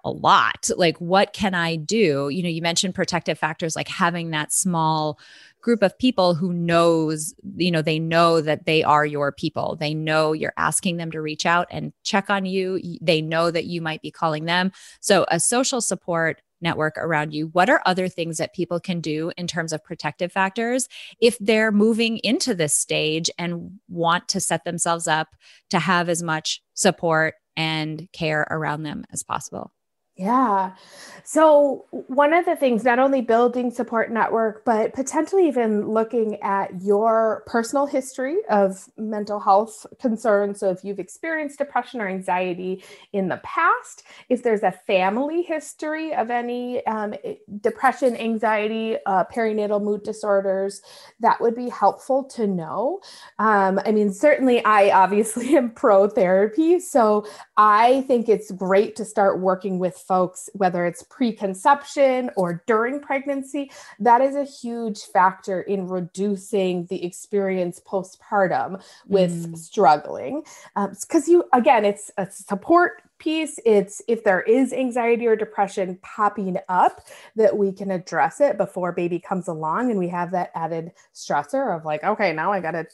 a 0.04 0.10
lot. 0.10 0.70
Like, 0.76 0.96
what 0.98 1.32
can 1.32 1.54
I 1.54 1.76
do? 1.76 2.28
You 2.28 2.42
know, 2.42 2.48
you 2.48 2.62
mentioned 2.62 2.94
protective 2.94 3.38
factors 3.38 3.74
like 3.74 3.88
having 3.88 4.30
that 4.30 4.52
small 4.52 5.18
group 5.60 5.82
of 5.82 5.98
people 5.98 6.34
who 6.34 6.52
knows, 6.52 7.34
you 7.56 7.70
know, 7.70 7.82
they 7.82 7.98
know 7.98 8.40
that 8.40 8.66
they 8.66 8.82
are 8.82 9.04
your 9.04 9.32
people. 9.32 9.76
They 9.78 9.94
know 9.94 10.32
you're 10.32 10.52
asking 10.56 10.96
them 10.96 11.10
to 11.10 11.20
reach 11.20 11.46
out 11.46 11.66
and 11.70 11.92
check 12.04 12.30
on 12.30 12.46
you. 12.46 12.80
They 13.00 13.20
know 13.20 13.50
that 13.50 13.66
you 13.66 13.80
might 13.80 14.02
be 14.02 14.10
calling 14.10 14.44
them. 14.44 14.72
So, 15.00 15.26
a 15.28 15.40
social 15.40 15.80
support 15.80 16.40
network 16.60 16.96
around 16.98 17.32
you. 17.32 17.48
What 17.48 17.70
are 17.70 17.82
other 17.86 18.08
things 18.08 18.38
that 18.38 18.54
people 18.54 18.80
can 18.80 19.00
do 19.00 19.30
in 19.36 19.46
terms 19.46 19.72
of 19.72 19.84
protective 19.84 20.32
factors 20.32 20.88
if 21.20 21.38
they're 21.38 21.72
moving 21.72 22.18
into 22.18 22.54
this 22.54 22.74
stage 22.74 23.30
and 23.38 23.78
want 23.88 24.28
to 24.28 24.40
set 24.40 24.64
themselves 24.64 25.06
up 25.06 25.28
to 25.70 25.78
have 25.78 26.08
as 26.08 26.22
much 26.22 26.60
support 26.74 27.34
and 27.56 28.08
care 28.12 28.46
around 28.50 28.82
them 28.82 29.04
as 29.12 29.22
possible. 29.22 29.72
Yeah. 30.18 30.72
So, 31.22 31.84
one 31.92 32.32
of 32.32 32.44
the 32.44 32.56
things, 32.56 32.82
not 32.82 32.98
only 32.98 33.20
building 33.20 33.70
support 33.70 34.10
network, 34.10 34.64
but 34.64 34.92
potentially 34.92 35.46
even 35.46 35.86
looking 35.88 36.42
at 36.42 36.82
your 36.82 37.44
personal 37.46 37.86
history 37.86 38.38
of 38.50 38.88
mental 38.96 39.38
health 39.38 39.86
concerns. 40.00 40.58
So, 40.58 40.70
if 40.70 40.82
you've 40.82 40.98
experienced 40.98 41.58
depression 41.58 42.00
or 42.00 42.08
anxiety 42.08 42.82
in 43.12 43.28
the 43.28 43.36
past, 43.44 44.02
if 44.28 44.42
there's 44.42 44.64
a 44.64 44.72
family 44.72 45.42
history 45.42 46.12
of 46.14 46.30
any 46.30 46.84
um, 46.86 47.14
depression, 47.60 48.16
anxiety, 48.16 48.96
uh, 49.06 49.22
perinatal 49.32 49.80
mood 49.80 50.02
disorders, 50.02 50.82
that 51.20 51.40
would 51.40 51.54
be 51.54 51.68
helpful 51.68 52.24
to 52.24 52.48
know. 52.48 53.00
Um, 53.38 53.78
I 53.86 53.92
mean, 53.92 54.12
certainly, 54.12 54.64
I 54.64 54.90
obviously 54.90 55.56
am 55.56 55.70
pro 55.70 56.08
therapy. 56.08 56.80
So, 56.80 57.24
I 57.56 58.00
think 58.08 58.28
it's 58.28 58.50
great 58.50 58.96
to 58.96 59.04
start 59.04 59.40
working 59.40 59.78
with 59.78 59.96
folks, 60.08 60.48
whether 60.54 60.86
it's 60.86 61.02
preconception 61.04 62.30
or 62.34 62.64
during 62.66 62.98
pregnancy, 62.98 63.70
that 64.00 64.20
is 64.22 64.34
a 64.34 64.44
huge 64.44 65.02
factor 65.02 65.60
in 65.60 65.86
reducing 65.86 66.86
the 66.86 67.04
experience 67.04 67.80
postpartum 67.86 68.82
with 69.06 69.52
mm. 69.52 69.58
struggling. 69.58 70.42
Because 70.74 71.28
um, 71.28 71.32
you, 71.32 71.44
again, 71.52 71.84
it's 71.84 72.10
a 72.16 72.26
support 72.30 73.02
piece 73.18 73.58
it's 73.64 74.00
if 74.06 74.22
there 74.24 74.40
is 74.42 74.72
anxiety 74.72 75.26
or 75.26 75.34
depression 75.34 75.98
popping 76.02 76.56
up 76.68 77.06
that 77.36 77.56
we 77.56 77.72
can 77.72 77.90
address 77.90 78.40
it 78.40 78.56
before 78.56 78.92
baby 78.92 79.18
comes 79.18 79.48
along 79.48 79.90
and 79.90 79.98
we 79.98 80.08
have 80.08 80.30
that 80.30 80.50
added 80.54 80.92
stressor 81.14 81.76
of 81.76 81.84
like 81.84 82.02
okay 82.04 82.32
now 82.32 82.52
i 82.52 82.60
got 82.60 82.72
to 82.72 82.86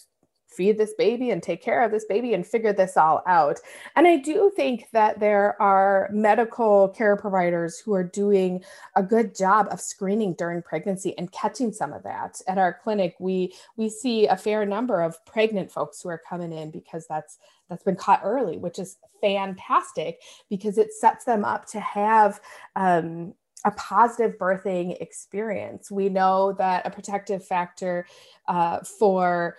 feed 0.57 0.79
this 0.79 0.95
baby 0.95 1.31
and 1.31 1.43
take 1.43 1.63
care 1.63 1.83
of 1.83 1.91
this 1.91 2.05
baby 2.05 2.35
and 2.35 2.47
figure 2.47 2.73
this 2.73 2.97
all 2.97 3.23
out. 3.27 3.61
And 3.97 4.07
I 4.07 4.17
do 4.17 4.53
think 4.55 4.89
that 4.93 5.21
there 5.21 5.61
are 5.61 6.09
medical 6.13 6.89
care 6.89 7.17
providers 7.17 7.79
who 7.79 7.95
are 7.95 8.05
doing 8.05 8.63
a 8.95 9.03
good 9.03 9.35
job 9.35 9.69
of 9.71 9.81
screening 9.81 10.35
during 10.35 10.63
pregnancy 10.63 11.17
and 11.19 11.31
catching 11.33 11.73
some 11.73 11.93
of 11.93 12.03
that. 12.05 12.41
At 12.47 12.59
our 12.59 12.73
clinic, 12.73 13.17
we 13.19 13.55
we 13.77 13.89
see 13.89 14.27
a 14.27 14.37
fair 14.37 14.65
number 14.65 15.03
of 15.03 15.25
pregnant 15.25 15.71
folks 15.71 16.03
who 16.03 16.09
are 16.09 16.23
coming 16.29 16.53
in 16.53 16.71
because 16.71 17.07
that's 17.07 17.39
that's 17.69 17.85
been 17.85 17.97
caught 17.97 18.21
early, 18.23 18.59
which 18.59 18.79
is 18.79 18.99
fantastic 19.21 20.21
because 20.51 20.79
it 20.79 20.93
sets 20.93 21.25
them 21.25 21.45
up 21.45 21.67
to 21.67 21.81
have 21.81 22.41
um, 22.77 23.35
a 23.65 23.71
positive 23.73 24.39
birthing 24.39 25.01
experience. 25.01 25.91
We 25.91 26.09
know 26.09 26.53
that 26.53 26.87
a 26.87 26.91
protective 26.91 27.45
factor 27.45 28.07
uh, 28.47 28.81
for 28.81 29.57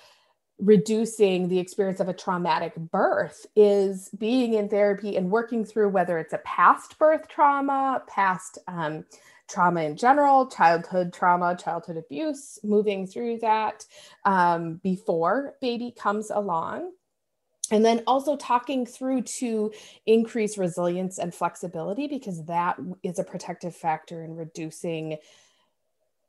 reducing 0.59 1.49
the 1.49 1.59
experience 1.59 1.99
of 1.99 2.07
a 2.07 2.13
traumatic 2.13 2.73
birth 2.75 3.45
is 3.55 4.09
being 4.17 4.53
in 4.53 4.69
therapy 4.69 5.17
and 5.17 5.29
working 5.29 5.65
through 5.65 5.89
whether 5.89 6.17
it's 6.17 6.33
a 6.33 6.39
past 6.39 6.97
birth 6.97 7.27
trauma, 7.27 8.01
past 8.07 8.57
um, 8.67 9.05
trauma 9.49 9.81
in 9.81 9.97
general, 9.97 10.47
childhood 10.47 11.13
trauma, 11.13 11.55
childhood 11.55 11.97
abuse, 11.97 12.57
moving 12.63 13.05
through 13.05 13.37
that 13.39 13.85
um, 14.23 14.75
before 14.83 15.55
baby 15.61 15.93
comes 15.97 16.31
along. 16.31 16.91
And 17.71 17.83
then 17.83 18.03
also 18.05 18.35
talking 18.37 18.85
through 18.85 19.23
to 19.23 19.71
increase 20.05 20.57
resilience 20.57 21.17
and 21.17 21.33
flexibility 21.33 22.07
because 22.07 22.45
that 22.45 22.77
is 23.01 23.17
a 23.17 23.23
protective 23.23 23.75
factor 23.75 24.23
in 24.23 24.35
reducing 24.35 25.17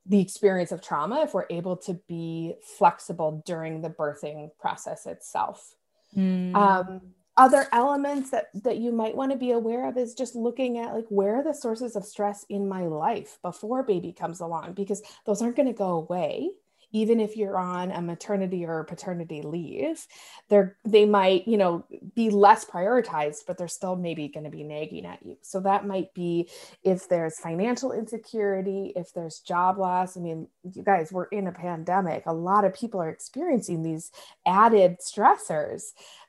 the 0.09 0.21
experience 0.21 0.73
of 0.73 0.83
trauma 0.83 1.23
if 1.23 1.35
we're 1.35 1.47
able 1.51 1.77
to 1.77 1.95
be 2.09 2.55
flexible 2.79 3.43
during 3.45 3.81
the 3.83 3.91
birthing 3.91 4.51
process 4.59 5.07
itself. 5.07 5.75
Mm. 6.17 6.55
Um, 6.55 7.01
other 7.37 7.67
elements 7.73 8.31
that 8.31 8.49
that 8.55 8.79
you 8.79 8.93
might 8.93 9.15
want 9.15 9.31
to 9.31 9.37
be 9.37 9.51
aware 9.51 9.89
of 9.89 9.99
is 9.99 10.15
just 10.15 10.35
looking 10.35 10.79
at 10.79 10.95
like 10.95 11.05
where 11.09 11.37
are 11.37 11.45
the 11.45 11.53
sources 11.53 11.95
of 11.95 12.05
stress 12.05 12.47
in 12.49 12.69
my 12.69 12.87
life 12.87 13.39
before 13.43 13.83
baby 13.83 14.13
comes 14.13 14.41
along 14.41 14.73
because 14.73 15.03
those 15.27 15.43
aren't 15.43 15.57
going 15.57 15.67
to 15.67 15.75
go 15.75 15.91
away 15.91 16.51
even 16.93 17.21
if 17.21 17.37
you're 17.37 17.59
on 17.59 17.91
a 17.91 18.01
maternity 18.01 18.65
or 18.65 18.85
paternity 18.85 19.43
leave 19.43 20.07
they're 20.49 20.77
they 20.85 21.05
might 21.05 21.47
you 21.47 21.57
know 21.57 21.85
be 22.15 22.31
less 22.31 22.65
prioritized 22.65 23.39
but 23.47 23.59
they're 23.59 23.69
still 23.69 23.97
maybe 23.97 24.29
going 24.29 24.45
to 24.45 24.51
be 24.51 24.63
nagging 24.63 25.07
at 25.07 25.25
you. 25.25 25.37
So 25.43 25.61
that 25.61 25.87
might 25.87 26.13
be 26.15 26.49
if 26.83 27.09
there's 27.09 27.39
financial 27.41 27.93
insecurity 27.93 28.93
if 28.97 29.13
there's 29.13 29.41
job 29.41 29.79
loss. 29.79 30.17
I 30.17 30.21
mean 30.21 30.49
you 30.63 30.83
guys 30.83 31.13
we're 31.13 31.25
in 31.25 31.47
a 31.47 31.53
pandemic. 31.53 32.25
A 32.27 32.33
lot 32.33 32.65
of 32.65 32.75
people 32.75 33.01
are 33.01 33.11
experiencing 33.11 33.83
these 33.83 34.11
added 34.47 34.99
stressors. 35.01 35.83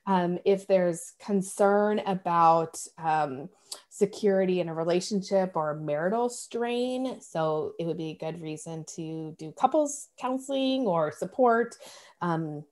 Um, 0.06 0.40
if 0.46 0.68
there's 0.68 1.14
concern 1.20 2.00
about 2.00 2.78
um, 2.98 3.50
security 3.98 4.60
in 4.60 4.70
a 4.70 4.74
relationship 4.74 5.54
or 5.56 5.74
marital 5.76 6.30
strain. 6.30 7.20
So 7.20 7.74
it 7.80 7.86
would 7.86 7.98
be 7.98 8.12
a 8.12 8.18
good 8.18 8.42
reason 8.42 8.86
to 8.96 9.36
do 9.40 9.52
couples 9.52 10.10
counseling 10.20 10.86
or 10.86 11.12
support 11.12 11.76
um, 12.22 12.64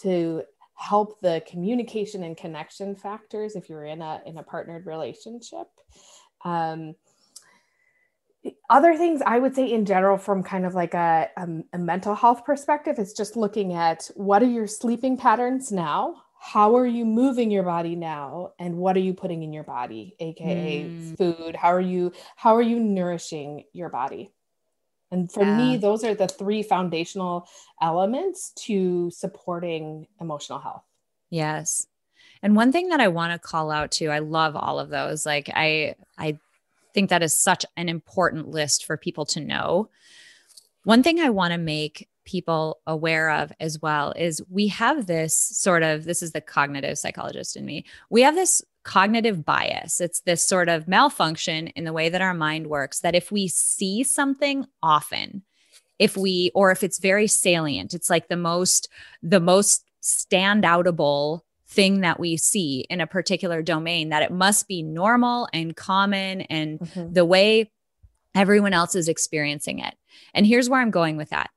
to 0.00 0.42
help 0.74 1.20
the 1.20 1.42
communication 1.46 2.22
and 2.24 2.36
connection 2.36 2.94
factors 2.94 3.56
if 3.56 3.68
you're 3.68 3.84
in 3.84 4.02
a 4.02 4.20
in 4.26 4.36
a 4.38 4.42
partnered 4.42 4.86
relationship. 4.86 5.68
Um, 6.44 6.96
other 8.68 8.96
things 8.96 9.22
I 9.24 9.38
would 9.38 9.54
say 9.54 9.70
in 9.70 9.84
general, 9.84 10.18
from 10.18 10.42
kind 10.42 10.66
of 10.66 10.74
like 10.74 10.94
a, 10.94 11.28
a, 11.36 11.48
a 11.74 11.78
mental 11.78 12.14
health 12.14 12.44
perspective, 12.44 12.98
is 12.98 13.12
just 13.12 13.36
looking 13.36 13.72
at 13.72 14.10
what 14.16 14.42
are 14.42 14.50
your 14.50 14.66
sleeping 14.66 15.16
patterns 15.16 15.70
now? 15.70 16.16
How 16.44 16.74
are 16.74 16.86
you 16.86 17.04
moving 17.04 17.52
your 17.52 17.62
body 17.62 17.94
now 17.94 18.50
and 18.58 18.76
what 18.76 18.96
are 18.96 19.00
you 19.00 19.14
putting 19.14 19.44
in 19.44 19.52
your 19.52 19.62
body 19.62 20.16
aka 20.18 20.82
mm. 20.82 21.16
food? 21.16 21.54
How 21.54 21.72
are 21.72 21.80
you 21.80 22.12
how 22.34 22.56
are 22.56 22.62
you 22.62 22.80
nourishing 22.80 23.62
your 23.72 23.88
body? 23.88 24.32
And 25.12 25.30
for 25.30 25.44
yeah. 25.44 25.56
me 25.56 25.76
those 25.76 26.02
are 26.02 26.16
the 26.16 26.26
three 26.26 26.64
foundational 26.64 27.48
elements 27.80 28.50
to 28.64 29.08
supporting 29.12 30.08
emotional 30.20 30.58
health. 30.58 30.82
Yes. 31.30 31.86
And 32.42 32.56
one 32.56 32.72
thing 32.72 32.88
that 32.88 33.00
i 33.00 33.06
want 33.06 33.32
to 33.32 33.38
call 33.38 33.70
out 33.70 33.92
too 33.92 34.10
i 34.10 34.18
love 34.18 34.56
all 34.56 34.80
of 34.80 34.88
those 34.88 35.24
like 35.24 35.48
i 35.54 35.94
i 36.18 36.36
think 36.92 37.10
that 37.10 37.22
is 37.22 37.38
such 37.38 37.64
an 37.76 37.88
important 37.88 38.48
list 38.48 38.84
for 38.84 38.96
people 38.96 39.26
to 39.26 39.40
know. 39.40 39.90
One 40.82 41.04
thing 41.04 41.20
i 41.20 41.30
want 41.30 41.52
to 41.52 41.58
make 41.58 42.08
people 42.24 42.80
aware 42.86 43.30
of 43.30 43.52
as 43.60 43.80
well 43.80 44.12
is 44.16 44.42
we 44.48 44.68
have 44.68 45.06
this 45.06 45.34
sort 45.34 45.82
of 45.82 46.04
this 46.04 46.22
is 46.22 46.32
the 46.32 46.40
cognitive 46.40 46.98
psychologist 46.98 47.56
in 47.56 47.64
me. 47.64 47.84
We 48.10 48.22
have 48.22 48.34
this 48.34 48.62
cognitive 48.84 49.44
bias. 49.44 50.00
It's 50.00 50.20
this 50.20 50.44
sort 50.44 50.68
of 50.68 50.88
malfunction 50.88 51.68
in 51.68 51.84
the 51.84 51.92
way 51.92 52.08
that 52.08 52.22
our 52.22 52.34
mind 52.34 52.66
works 52.66 53.00
that 53.00 53.14
if 53.14 53.30
we 53.30 53.48
see 53.48 54.02
something 54.02 54.66
often 54.82 55.42
if 55.98 56.16
we 56.16 56.50
or 56.54 56.72
if 56.72 56.82
it's 56.82 56.98
very 56.98 57.26
salient 57.28 57.94
it's 57.94 58.10
like 58.10 58.28
the 58.28 58.36
most 58.36 58.88
the 59.22 59.38
most 59.38 59.84
standoutable 60.02 61.42
thing 61.68 62.00
that 62.00 62.20
we 62.20 62.36
see 62.36 62.80
in 62.90 63.00
a 63.00 63.06
particular 63.06 63.62
domain 63.62 64.10
that 64.10 64.22
it 64.22 64.30
must 64.30 64.68
be 64.68 64.82
normal 64.82 65.48
and 65.52 65.76
common 65.76 66.42
and 66.42 66.80
mm-hmm. 66.80 67.12
the 67.12 67.24
way 67.24 67.70
everyone 68.34 68.72
else 68.72 68.94
is 68.94 69.08
experiencing 69.08 69.78
it. 69.78 69.94
And 70.34 70.46
here's 70.46 70.68
where 70.68 70.80
i'm 70.80 70.90
going 70.90 71.16
with 71.16 71.30
that 71.30 71.50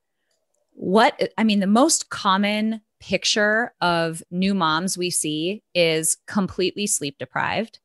what 0.75 1.31
I 1.37 1.43
mean, 1.43 1.61
the 1.61 1.67
most 1.67 2.09
common 2.09 2.81
picture 2.99 3.73
of 3.81 4.21
new 4.29 4.53
moms 4.53 4.97
we 4.97 5.09
see 5.09 5.63
is 5.73 6.17
completely 6.27 6.85
sleep 6.85 7.17
deprived. 7.17 7.79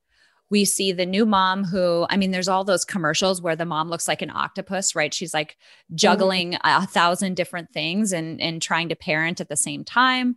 We 0.51 0.65
see 0.65 0.91
the 0.91 1.07
new 1.07 1.25
mom 1.25 1.65
who, 1.65 2.07
I 2.11 2.17
mean, 2.17 2.33
there's 2.33 2.49
all 2.49 2.65
those 2.65 2.85
commercials 2.85 3.41
where 3.41 3.55
the 3.55 3.65
mom 3.65 3.89
looks 3.89 4.09
like 4.09 4.23
an 4.23 4.31
octopus, 4.31 4.97
right? 4.97 5.15
She's 5.15 5.33
like 5.33 5.57
juggling 5.95 6.53
mm-hmm. 6.53 6.83
a 6.83 6.87
thousand 6.87 7.37
different 7.37 7.71
things 7.73 8.13
and, 8.13 8.41
and 8.41 8.61
trying 8.61 8.89
to 8.89 8.97
parent 8.97 9.41
at 9.41 9.49
the 9.49 9.57
same 9.57 9.85
time. 9.85 10.37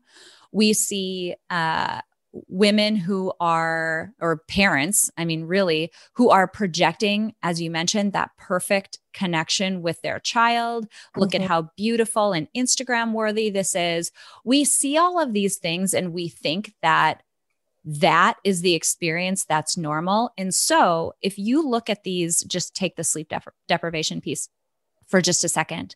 We 0.51 0.73
see 0.73 1.33
uh, 1.49 2.01
women 2.47 2.95
who 2.95 3.31
are 3.39 4.11
or 4.19 4.37
parents 4.47 5.11
i 5.17 5.25
mean 5.25 5.45
really 5.45 5.91
who 6.13 6.29
are 6.31 6.47
projecting 6.47 7.33
as 7.43 7.61
you 7.61 7.69
mentioned 7.69 8.11
that 8.11 8.31
perfect 8.37 8.97
connection 9.13 9.81
with 9.81 10.01
their 10.01 10.19
child. 10.19 10.87
Look 11.15 11.31
mm-hmm. 11.31 11.43
at 11.43 11.47
how 11.47 11.69
beautiful 11.77 12.33
and 12.33 12.47
instagram 12.55 13.13
worthy 13.13 13.49
this 13.49 13.75
is. 13.75 14.11
We 14.43 14.65
see 14.65 14.97
all 14.97 15.19
of 15.19 15.33
these 15.33 15.57
things 15.57 15.93
and 15.93 16.13
we 16.13 16.27
think 16.27 16.73
that 16.81 17.23
that 17.85 18.37
is 18.43 18.61
the 18.61 18.75
experience 18.75 19.45
that's 19.45 19.77
normal. 19.77 20.31
And 20.37 20.53
so 20.53 21.13
if 21.21 21.37
you 21.37 21.67
look 21.67 21.89
at 21.89 22.03
these 22.03 22.43
just 22.43 22.75
take 22.75 22.95
the 22.95 23.03
sleep 23.03 23.29
depri- 23.29 23.51
deprivation 23.67 24.21
piece 24.21 24.49
for 25.07 25.21
just 25.21 25.43
a 25.43 25.49
second. 25.49 25.95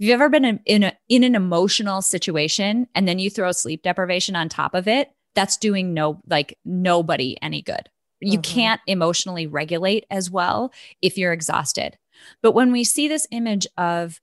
Have 0.00 0.06
you 0.06 0.14
ever 0.14 0.28
been 0.28 0.44
in, 0.44 0.60
in, 0.64 0.82
a, 0.84 0.92
in 1.08 1.24
an 1.24 1.34
emotional 1.34 2.02
situation 2.02 2.86
and 2.94 3.08
then 3.08 3.18
you 3.18 3.30
throw 3.30 3.50
sleep 3.50 3.82
deprivation 3.82 4.36
on 4.36 4.48
top 4.48 4.74
of 4.74 4.86
it 4.86 5.10
that's 5.34 5.56
doing 5.56 5.94
no 5.94 6.20
like 6.28 6.58
nobody 6.64 7.36
any 7.42 7.62
good. 7.62 7.88
You 8.20 8.38
mm-hmm. 8.38 8.52
can't 8.52 8.80
emotionally 8.86 9.46
regulate 9.46 10.04
as 10.10 10.30
well 10.30 10.72
if 11.00 11.16
you're 11.16 11.32
exhausted. 11.32 11.96
But 12.42 12.52
when 12.52 12.72
we 12.72 12.84
see 12.84 13.08
this 13.08 13.26
image 13.30 13.66
of, 13.76 14.20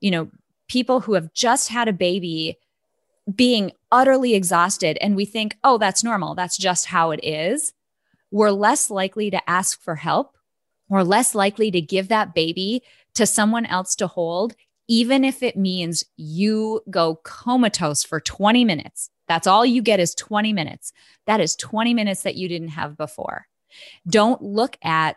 you 0.00 0.10
know, 0.10 0.30
people 0.68 1.00
who 1.00 1.14
have 1.14 1.32
just 1.32 1.68
had 1.68 1.88
a 1.88 1.92
baby 1.92 2.58
being 3.34 3.72
utterly 3.90 4.34
exhausted 4.34 4.98
and 5.00 5.16
we 5.16 5.24
think, 5.24 5.56
oh, 5.64 5.78
that's 5.78 6.04
normal. 6.04 6.34
That's 6.34 6.56
just 6.56 6.86
how 6.86 7.10
it 7.10 7.20
is. 7.22 7.72
We're 8.30 8.50
less 8.50 8.90
likely 8.90 9.30
to 9.30 9.50
ask 9.50 9.80
for 9.80 9.96
help. 9.96 10.36
We're 10.88 11.02
less 11.02 11.34
likely 11.34 11.70
to 11.70 11.80
give 11.80 12.08
that 12.08 12.34
baby 12.34 12.82
to 13.14 13.26
someone 13.26 13.66
else 13.66 13.96
to 13.96 14.06
hold, 14.06 14.54
even 14.88 15.24
if 15.24 15.42
it 15.42 15.56
means 15.56 16.04
you 16.16 16.82
go 16.90 17.16
comatose 17.16 18.04
for 18.04 18.20
20 18.20 18.64
minutes. 18.64 19.10
That's 19.28 19.46
all 19.46 19.66
you 19.66 19.82
get 19.82 20.00
is 20.00 20.14
20 20.14 20.52
minutes. 20.52 20.92
That 21.26 21.40
is 21.40 21.56
20 21.56 21.94
minutes 21.94 22.22
that 22.22 22.36
you 22.36 22.48
didn't 22.48 22.68
have 22.68 22.96
before. 22.96 23.46
Don't 24.06 24.42
look 24.42 24.78
at 24.82 25.16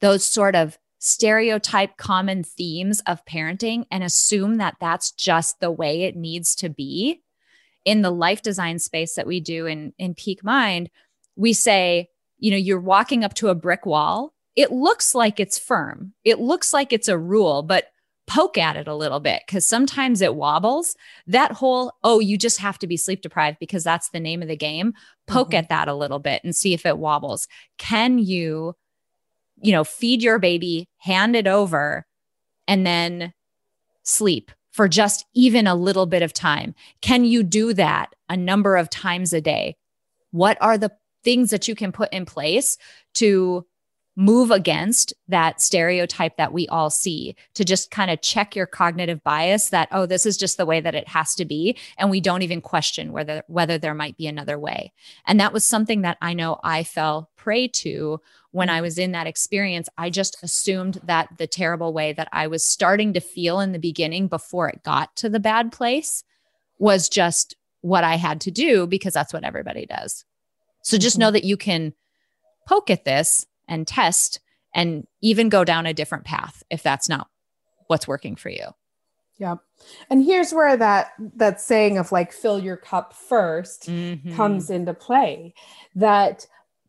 those 0.00 0.24
sort 0.24 0.54
of 0.54 0.78
stereotype 0.98 1.96
common 1.96 2.42
themes 2.42 3.00
of 3.06 3.24
parenting 3.24 3.84
and 3.90 4.02
assume 4.02 4.56
that 4.56 4.76
that's 4.80 5.12
just 5.12 5.60
the 5.60 5.70
way 5.70 6.02
it 6.02 6.16
needs 6.16 6.54
to 6.56 6.68
be. 6.68 7.22
In 7.84 8.02
the 8.02 8.10
life 8.10 8.42
design 8.42 8.80
space 8.80 9.14
that 9.14 9.28
we 9.28 9.38
do 9.38 9.66
in, 9.66 9.92
in 9.96 10.14
Peak 10.14 10.42
Mind, 10.42 10.90
we 11.36 11.52
say, 11.52 12.08
you 12.38 12.50
know, 12.50 12.56
you're 12.56 12.80
walking 12.80 13.22
up 13.22 13.34
to 13.34 13.48
a 13.48 13.54
brick 13.54 13.86
wall. 13.86 14.34
It 14.56 14.72
looks 14.72 15.14
like 15.14 15.38
it's 15.38 15.58
firm, 15.58 16.14
it 16.24 16.40
looks 16.40 16.72
like 16.72 16.92
it's 16.92 17.08
a 17.08 17.18
rule, 17.18 17.62
but 17.62 17.88
poke 18.26 18.58
at 18.58 18.76
it 18.76 18.88
a 18.88 18.94
little 18.94 19.20
bit 19.20 19.42
because 19.46 19.66
sometimes 19.66 20.20
it 20.20 20.34
wobbles. 20.34 20.96
That 21.26 21.52
whole, 21.52 21.92
oh, 22.02 22.18
you 22.18 22.36
just 22.36 22.58
have 22.58 22.78
to 22.80 22.86
be 22.86 22.96
sleep 22.96 23.22
deprived 23.22 23.58
because 23.60 23.84
that's 23.84 24.10
the 24.10 24.20
name 24.20 24.42
of 24.42 24.48
the 24.48 24.56
game. 24.56 24.94
Poke 25.26 25.48
mm-hmm. 25.48 25.58
at 25.58 25.68
that 25.68 25.88
a 25.88 25.94
little 25.94 26.18
bit 26.18 26.42
and 26.42 26.54
see 26.54 26.74
if 26.74 26.84
it 26.84 26.98
wobbles. 26.98 27.46
Can 27.78 28.18
you 28.18 28.74
you 29.60 29.72
know, 29.72 29.84
feed 29.84 30.22
your 30.22 30.38
baby, 30.38 30.88
hand 30.98 31.34
it 31.34 31.46
over, 31.46 32.06
and 32.68 32.86
then 32.86 33.32
sleep 34.02 34.50
for 34.72 34.88
just 34.88 35.24
even 35.34 35.66
a 35.66 35.74
little 35.74 36.06
bit 36.06 36.22
of 36.22 36.32
time? 36.32 36.74
Can 37.00 37.24
you 37.24 37.42
do 37.42 37.72
that 37.74 38.14
a 38.28 38.36
number 38.36 38.76
of 38.76 38.90
times 38.90 39.32
a 39.32 39.40
day? 39.40 39.76
What 40.30 40.58
are 40.60 40.76
the 40.76 40.92
things 41.24 41.50
that 41.50 41.66
you 41.66 41.74
can 41.74 41.92
put 41.92 42.12
in 42.12 42.26
place 42.26 42.76
to 43.14 43.66
move 44.16 44.50
against 44.50 45.12
that 45.28 45.60
stereotype 45.60 46.38
that 46.38 46.52
we 46.52 46.66
all 46.68 46.88
see 46.88 47.36
to 47.52 47.64
just 47.64 47.90
kind 47.90 48.10
of 48.10 48.22
check 48.22 48.56
your 48.56 48.66
cognitive 48.66 49.22
bias 49.22 49.68
that 49.68 49.88
oh 49.92 50.06
this 50.06 50.24
is 50.24 50.38
just 50.38 50.56
the 50.56 50.64
way 50.64 50.80
that 50.80 50.94
it 50.94 51.06
has 51.06 51.34
to 51.34 51.44
be 51.44 51.76
and 51.98 52.10
we 52.10 52.18
don't 52.18 52.40
even 52.40 52.62
question 52.62 53.12
whether 53.12 53.42
whether 53.46 53.76
there 53.76 53.94
might 53.94 54.16
be 54.16 54.26
another 54.26 54.58
way. 54.58 54.92
And 55.26 55.38
that 55.38 55.52
was 55.52 55.64
something 55.64 56.00
that 56.02 56.16
i 56.22 56.32
know 56.32 56.58
i 56.64 56.82
fell 56.82 57.30
prey 57.36 57.68
to 57.68 58.20
when 58.52 58.70
i 58.70 58.80
was 58.80 58.96
in 58.98 59.12
that 59.12 59.26
experience. 59.26 59.88
I 59.98 60.08
just 60.08 60.42
assumed 60.42 61.00
that 61.04 61.28
the 61.36 61.46
terrible 61.46 61.92
way 61.92 62.14
that 62.14 62.28
i 62.32 62.46
was 62.46 62.64
starting 62.64 63.12
to 63.12 63.20
feel 63.20 63.60
in 63.60 63.72
the 63.72 63.78
beginning 63.78 64.28
before 64.28 64.70
it 64.70 64.82
got 64.82 65.14
to 65.16 65.28
the 65.28 65.40
bad 65.40 65.72
place 65.72 66.24
was 66.78 67.10
just 67.10 67.54
what 67.82 68.02
i 68.02 68.16
had 68.16 68.40
to 68.40 68.50
do 68.50 68.86
because 68.86 69.12
that's 69.12 69.34
what 69.34 69.44
everybody 69.44 69.84
does. 69.84 70.24
So 70.82 70.96
just 70.96 71.16
mm-hmm. 71.16 71.20
know 71.20 71.30
that 71.32 71.44
you 71.44 71.58
can 71.58 71.92
poke 72.66 72.88
at 72.90 73.04
this 73.04 73.46
and 73.68 73.86
test 73.86 74.40
and 74.74 75.06
even 75.20 75.48
go 75.48 75.64
down 75.64 75.86
a 75.86 75.94
different 75.94 76.24
path 76.24 76.62
if 76.70 76.82
that's 76.82 77.08
not 77.08 77.28
what's 77.86 78.06
working 78.06 78.36
for 78.36 78.50
you. 78.50 78.66
Yeah. 79.38 79.56
And 80.08 80.24
here's 80.24 80.52
where 80.52 80.76
that 80.76 81.12
that 81.18 81.60
saying 81.60 81.98
of 81.98 82.10
like 82.10 82.32
fill 82.32 82.58
your 82.58 82.76
cup 82.76 83.14
1st 83.30 83.88
mm-hmm. 83.88 84.34
comes 84.34 84.70
into 84.70 84.94
play 84.94 85.54
that 85.94 86.46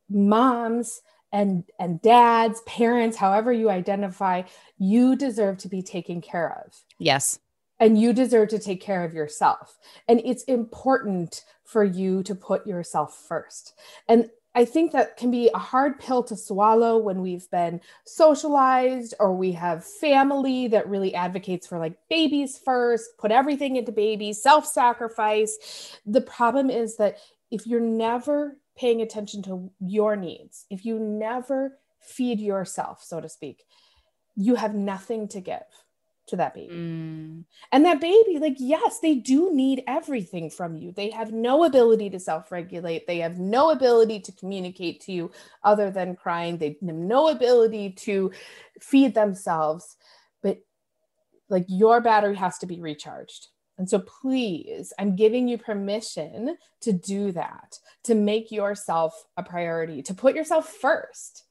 moms 0.09 1.01
and 1.33 1.65
and 1.77 2.01
dads, 2.01 2.61
parents, 2.61 3.17
however 3.17 3.51
you 3.51 3.69
identify, 3.69 4.43
you 4.77 5.15
deserve 5.15 5.57
to 5.59 5.67
be 5.67 5.81
taken 5.81 6.21
care 6.21 6.63
of. 6.65 6.73
Yes. 6.99 7.39
And 7.79 7.99
you 7.99 8.13
deserve 8.13 8.49
to 8.49 8.59
take 8.59 8.81
care 8.81 9.03
of 9.03 9.13
yourself. 9.13 9.77
And 10.07 10.21
it's 10.25 10.43
important 10.43 11.43
for 11.63 11.83
you 11.83 12.23
to 12.23 12.33
put 12.33 12.65
yourself 12.65 13.25
first. 13.27 13.73
And 14.07 14.29
I 14.57 14.65
think 14.65 14.91
that 14.93 15.17
can 15.17 15.29
be 15.29 15.51
a 15.53 15.59
hard 15.59 15.99
pill 15.99 16.23
to 16.23 16.35
swallow 16.35 16.97
when 16.97 17.21
we've 17.21 17.47
been 17.51 17.79
socialized 18.05 19.13
or 19.19 19.35
we 19.35 19.51
have 19.51 19.85
family 19.85 20.67
that 20.69 20.89
really 20.89 21.13
advocates 21.13 21.67
for 21.67 21.77
like 21.77 21.95
babies 22.09 22.57
first, 22.57 23.19
put 23.19 23.31
everything 23.31 23.75
into 23.75 23.91
babies, 23.91 24.41
self 24.41 24.65
sacrifice. 24.65 25.99
The 26.07 26.21
problem 26.21 26.71
is 26.71 26.97
that 26.97 27.19
if 27.51 27.67
you're 27.67 27.79
never 27.79 28.57
paying 28.75 28.99
attention 29.03 29.43
to 29.43 29.69
your 29.79 30.15
needs, 30.15 30.65
if 30.71 30.83
you 30.83 30.97
never 30.97 31.77
feed 31.99 32.39
yourself, 32.39 33.03
so 33.03 33.21
to 33.21 33.29
speak, 33.29 33.63
you 34.35 34.55
have 34.55 34.73
nothing 34.73 35.27
to 35.27 35.39
give 35.39 35.67
to 36.27 36.35
that 36.35 36.53
baby. 36.53 36.73
Mm. 36.73 37.43
And 37.71 37.85
that 37.85 37.99
baby, 38.01 38.37
like, 38.39 38.57
yes, 38.59 38.99
they 38.99 39.15
do 39.15 39.53
need 39.53 39.83
everything 39.87 40.49
from 40.49 40.75
you. 40.75 40.91
They 40.91 41.09
have 41.11 41.31
no 41.31 41.63
ability 41.63 42.09
to 42.11 42.19
self 42.19 42.51
regulate, 42.51 43.07
they 43.07 43.19
have 43.19 43.39
no 43.39 43.71
ability 43.71 44.19
to 44.21 44.31
communicate 44.33 45.01
to 45.01 45.11
you 45.11 45.31
other 45.63 45.89
than 45.89 46.15
crying, 46.15 46.57
they 46.57 46.69
have 46.69 46.81
no 46.81 47.29
ability 47.29 47.91
to 47.91 48.31
feed 48.79 49.15
themselves. 49.15 49.95
But 50.43 50.59
like, 51.49 51.65
your 51.67 52.01
battery 52.01 52.35
has 52.35 52.57
to 52.59 52.65
be 52.65 52.79
recharged. 52.79 53.47
And 53.77 53.89
so, 53.89 53.99
please, 53.99 54.91
I'm 54.97 55.15
giving 55.15 55.47
you 55.47 55.57
permission 55.57 56.57
to 56.81 56.91
do 56.93 57.31
that, 57.33 57.79
to 58.05 58.15
make 58.15 58.51
yourself 58.51 59.13
a 59.37 59.43
priority, 59.43 60.01
to 60.03 60.13
put 60.13 60.35
yourself 60.35 60.67
first 60.67 61.46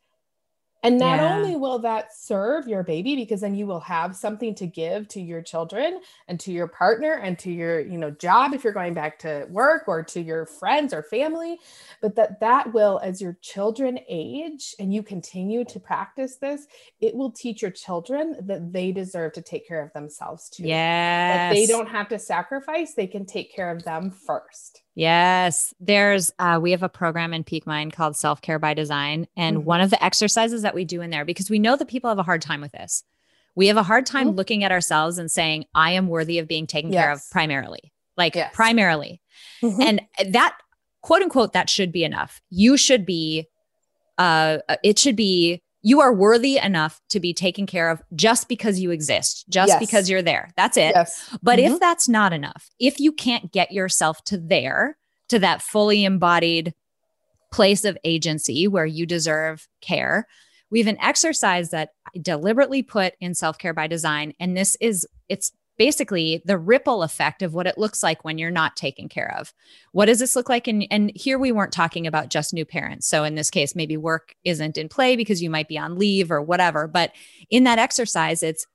and 0.87 0.99
not 0.99 1.18
yeah. 1.18 1.34
only 1.34 1.57
will 1.57 1.80
that 1.80 2.14
serve 2.14 2.68
your 2.68 2.84
baby 2.84 3.16
because 3.16 3.41
then 3.41 3.55
you 3.55 3.66
will 3.66 3.80
have 3.80 4.14
something 4.14 4.55
to 4.55 4.66
give 4.66 5.09
to 5.09 5.20
your 5.20 5.43
children 5.43 6.01
and 6.28 6.39
to 6.41 6.53
your 6.53 6.68
partner 6.68 7.14
and 7.14 7.39
to 7.41 7.51
your, 7.51 7.80
you 7.80 7.99
know, 7.99 8.11
job 8.12 8.55
if 8.55 8.62
you're 8.62 8.72
going 8.72 8.95
back 8.95 9.18
to 9.18 9.47
work 9.51 9.84
or 9.89 10.03
to 10.05 10.20
your 10.20 10.47
friends 10.47 10.95
or 10.95 11.03
family, 11.03 11.59
but 12.01 12.14
that 12.14 12.39
that 12.39 12.72
will 12.72 13.01
as 13.03 13.20
your 13.20 13.37
children 13.43 13.99
age 14.09 14.76
and 14.78 14.95
you 14.95 15.03
continue 15.03 15.64
to 15.64 15.80
practice 15.80 16.37
this, 16.37 16.66
it 17.01 17.14
will 17.14 17.32
teach 17.32 17.62
your 17.62 17.72
children 17.72 18.37
that 18.47 18.72
they 18.72 18.93
deserve 18.93 19.32
to 19.32 19.43
take 19.43 19.66
care 19.66 19.82
of 19.82 19.93
themselves 19.93 20.49
too. 20.49 20.62
Yeah. 20.62 21.49
That 21.49 21.55
they 21.55 21.66
don't 21.66 21.89
have 21.89 22.09
to 22.09 22.18
sacrifice, 22.18 22.95
they 22.95 23.09
can 23.09 23.26
take 23.26 23.53
care 23.53 23.72
of 23.72 23.82
them 23.82 24.11
first. 24.12 24.82
Yes, 24.97 25.74
there's 25.78 26.32
uh, 26.38 26.59
we 26.61 26.70
have 26.70 26.82
a 26.82 26.88
program 26.88 27.34
in 27.34 27.44
Peak 27.44 27.66
Mind 27.66 27.92
called 27.92 28.16
Self 28.16 28.40
Care 28.40 28.59
by 28.59 28.72
Design, 28.72 29.28
and 29.36 29.59
mm-hmm. 29.59 29.66
one 29.66 29.82
of 29.82 29.90
the 29.90 30.03
exercises 30.03 30.62
that 30.62 30.74
we 30.74 30.86
do 30.86 31.03
in 31.03 31.11
there 31.11 31.26
because 31.26 31.51
we 31.51 31.59
know 31.59 31.76
that 31.76 31.86
people 31.86 32.09
have 32.09 32.18
a 32.18 32.22
hard 32.22 32.40
time 32.40 32.62
with 32.62 32.72
this. 32.72 33.05
We 33.55 33.66
have 33.66 33.76
a 33.76 33.82
hard 33.82 34.07
time 34.07 34.28
mm-hmm. 34.28 34.36
looking 34.36 34.64
at 34.64 34.72
ourselves 34.72 35.18
and 35.18 35.30
saying, 35.30 35.66
"I 35.74 35.92
am 35.92 36.09
worthy 36.09 36.38
of 36.38 36.49
being 36.49 36.66
taken 36.66 36.94
yes. 36.94 37.03
care 37.05 37.12
of 37.12 37.22
primarily." 37.30 37.92
Like 38.16 38.34
yes. 38.34 38.51
primarily, 38.55 39.20
mm-hmm. 39.62 39.82
and 39.82 40.01
that 40.32 40.57
quote 41.03 41.20
unquote 41.20 41.53
that 41.53 41.68
should 41.68 41.92
be 41.92 42.03
enough. 42.03 42.40
You 42.49 42.78
should 42.78 43.05
be, 43.05 43.49
uh, 44.16 44.59
it 44.82 44.99
should 44.99 45.14
be 45.14 45.62
you 45.87 46.01
are 46.01 46.12
worthy 46.12 46.59
enough 46.59 47.01
to 47.09 47.20
be 47.20 47.32
taken 47.32 47.64
care 47.64 47.91
of 47.91 48.03
just 48.12 48.49
because 48.49 48.80
you 48.80 48.91
exist, 48.91 49.45
just 49.49 49.68
yes. 49.68 49.78
because 49.78 50.11
you're 50.11 50.20
there. 50.20 50.51
That's 50.57 50.76
it. 50.76 50.93
Yes. 50.97 51.32
But 51.45 51.61
mm-hmm. 51.61 51.74
if 51.74 51.80
that's 51.80 52.09
not 52.09 52.32
enough, 52.32 52.70
if 52.80 52.99
you 52.99 53.12
can't 53.12 53.53
get 53.53 53.70
yourself 53.70 54.24
to 54.24 54.37
there, 54.37 54.99
to 55.28 55.39
that 55.39 55.62
fully 55.62 56.05
embodied 56.05 56.74
place 57.53 57.84
of 57.84 57.97
agency 58.03 58.66
where 58.66 58.84
you 58.84 59.07
deserve 59.07 59.68
care, 59.80 60.26
we 60.72 60.80
have 60.80 60.89
an 60.89 61.01
exercise 61.01 61.70
that 61.70 61.91
I 62.05 62.18
deliberately 62.20 62.82
put 62.82 63.14
in 63.20 63.32
self 63.37 63.57
care 63.57 63.72
by 63.72 63.87
design. 63.87 64.32
And 64.41 64.57
this 64.57 64.76
is, 64.80 65.07
it's 65.28 65.53
basically 65.79 66.43
the 66.45 66.59
ripple 66.59 67.03
effect 67.03 67.43
of 67.43 67.55
what 67.55 67.66
it 67.66 67.79
looks 67.79 68.03
like 68.03 68.24
when 68.24 68.39
you're 68.39 68.51
not 68.51 68.77
taken 68.77 69.09
care 69.09 69.35
of. 69.39 69.53
What 69.93 70.07
does 70.07 70.18
this 70.18 70.37
look 70.37 70.49
like? 70.49 70.66
And, 70.68 70.87
and 70.91 71.12
here 71.14 71.39
we 71.39 71.53
weren't 71.53 71.72
talking 71.72 72.07
about 72.07 72.31
just 72.31 72.55
new 72.55 72.64
parents. 72.64 73.07
So 73.07 73.24
in 73.24 73.35
this 73.35 73.51
case, 73.51 73.74
maybe 73.74 73.97
work 73.97 74.35
isn't 74.45 74.79
in 74.79 74.89
play 74.89 75.16
because 75.16 75.43
you 75.43 75.51
might 75.51 75.68
be 75.68 75.79
on 75.79 75.99
leave 75.99 76.31
or 76.31 76.41
whatever. 76.41 76.87
But 76.87 77.12
in 77.51 77.64
that 77.64 77.79
exercise, 77.79 78.43
it's 78.43 78.66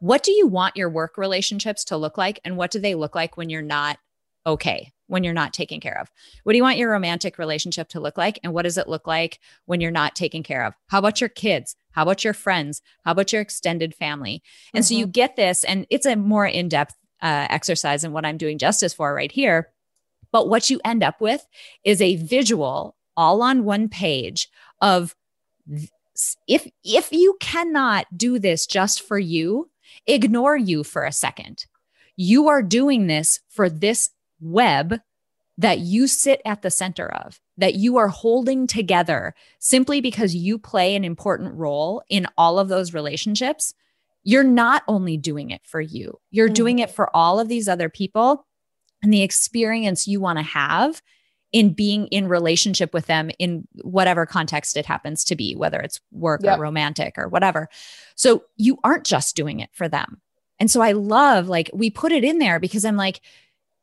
what 0.00 0.22
do 0.22 0.32
you 0.32 0.46
want 0.46 0.76
your 0.76 0.90
work 0.90 1.16
relationships 1.16 1.84
to 1.84 1.96
look 1.96 2.18
like? 2.18 2.40
And 2.44 2.56
what 2.56 2.70
do 2.70 2.78
they 2.78 2.94
look 2.94 3.14
like 3.14 3.36
when 3.36 3.50
you're 3.50 3.62
not 3.62 3.98
okay? 4.46 4.93
When 5.06 5.24
you're 5.24 5.34
not 5.34 5.52
taken 5.52 5.80
care 5.80 5.98
of? 6.00 6.10
What 6.42 6.52
do 6.52 6.56
you 6.56 6.62
want 6.62 6.78
your 6.78 6.90
romantic 6.90 7.38
relationship 7.38 7.88
to 7.90 8.00
look 8.00 8.16
like? 8.16 8.38
And 8.42 8.52
what 8.52 8.62
does 8.62 8.78
it 8.78 8.88
look 8.88 9.06
like 9.06 9.40
when 9.66 9.80
you're 9.80 9.90
not 9.90 10.14
taken 10.14 10.42
care 10.42 10.64
of? 10.64 10.74
How 10.88 10.98
about 10.98 11.20
your 11.20 11.28
kids? 11.28 11.76
How 11.92 12.02
about 12.02 12.24
your 12.24 12.34
friends? 12.34 12.82
How 13.04 13.12
about 13.12 13.32
your 13.32 13.42
extended 13.42 13.94
family? 13.94 14.42
And 14.72 14.82
mm-hmm. 14.82 14.88
so 14.88 14.98
you 14.98 15.04
mm-hmm. 15.04 15.12
get 15.12 15.36
this, 15.36 15.64
and 15.64 15.86
it's 15.90 16.06
a 16.06 16.16
more 16.16 16.46
in 16.46 16.68
depth 16.68 16.94
uh, 17.22 17.46
exercise 17.50 18.02
than 18.02 18.12
what 18.12 18.24
I'm 18.24 18.36
doing 18.36 18.58
justice 18.58 18.92
for 18.94 19.14
right 19.14 19.32
here. 19.32 19.70
But 20.32 20.48
what 20.48 20.68
you 20.68 20.80
end 20.84 21.02
up 21.02 21.20
with 21.20 21.46
is 21.84 22.02
a 22.02 22.16
visual 22.16 22.96
all 23.16 23.42
on 23.42 23.64
one 23.64 23.88
page 23.88 24.48
of 24.80 25.14
if 26.46 26.68
if 26.84 27.12
you 27.12 27.36
cannot 27.40 28.06
do 28.16 28.38
this 28.38 28.66
just 28.66 29.02
for 29.02 29.18
you, 29.18 29.70
ignore 30.06 30.56
you 30.56 30.84
for 30.84 31.04
a 31.04 31.12
second. 31.12 31.66
You 32.16 32.48
are 32.48 32.62
doing 32.62 33.06
this 33.06 33.40
for 33.48 33.68
this 33.68 34.10
web 34.40 35.00
that 35.56 35.78
you 35.78 36.06
sit 36.06 36.40
at 36.44 36.62
the 36.62 36.70
center 36.70 37.06
of, 37.06 37.40
that 37.56 37.74
you 37.74 37.96
are 37.96 38.08
holding 38.08 38.66
together 38.66 39.34
simply 39.60 40.00
because 40.00 40.34
you 40.34 40.58
play 40.58 40.96
an 40.96 41.04
important 41.04 41.54
role 41.54 42.02
in 42.08 42.26
all 42.36 42.58
of 42.58 42.68
those 42.68 42.92
relationships, 42.92 43.72
you're 44.24 44.42
not 44.42 44.82
only 44.88 45.16
doing 45.16 45.50
it 45.50 45.60
for 45.64 45.80
you, 45.80 46.18
you're 46.30 46.48
mm-hmm. 46.48 46.54
doing 46.54 46.78
it 46.80 46.90
for 46.90 47.14
all 47.14 47.38
of 47.38 47.48
these 47.48 47.68
other 47.68 47.88
people. 47.88 48.46
and 49.02 49.12
the 49.12 49.22
experience 49.22 50.08
you 50.08 50.18
want 50.18 50.38
to 50.38 50.42
have 50.42 51.02
in 51.52 51.72
being 51.72 52.08
in 52.08 52.26
relationship 52.26 52.92
with 52.92 53.06
them 53.06 53.30
in 53.38 53.68
whatever 53.82 54.26
context 54.26 54.76
it 54.76 54.86
happens 54.86 55.22
to 55.22 55.36
be, 55.36 55.54
whether 55.54 55.78
it's 55.78 56.00
work 56.10 56.40
yep. 56.42 56.58
or 56.58 56.62
romantic 56.62 57.14
or 57.16 57.28
whatever. 57.28 57.68
So 58.16 58.42
you 58.56 58.78
aren't 58.82 59.04
just 59.04 59.36
doing 59.36 59.60
it 59.60 59.70
for 59.72 59.88
them. 59.88 60.20
And 60.58 60.68
so 60.68 60.80
I 60.80 60.92
love 60.92 61.48
like 61.48 61.70
we 61.72 61.90
put 61.90 62.10
it 62.10 62.24
in 62.24 62.38
there 62.38 62.58
because 62.58 62.84
I'm 62.84 62.96
like, 62.96 63.20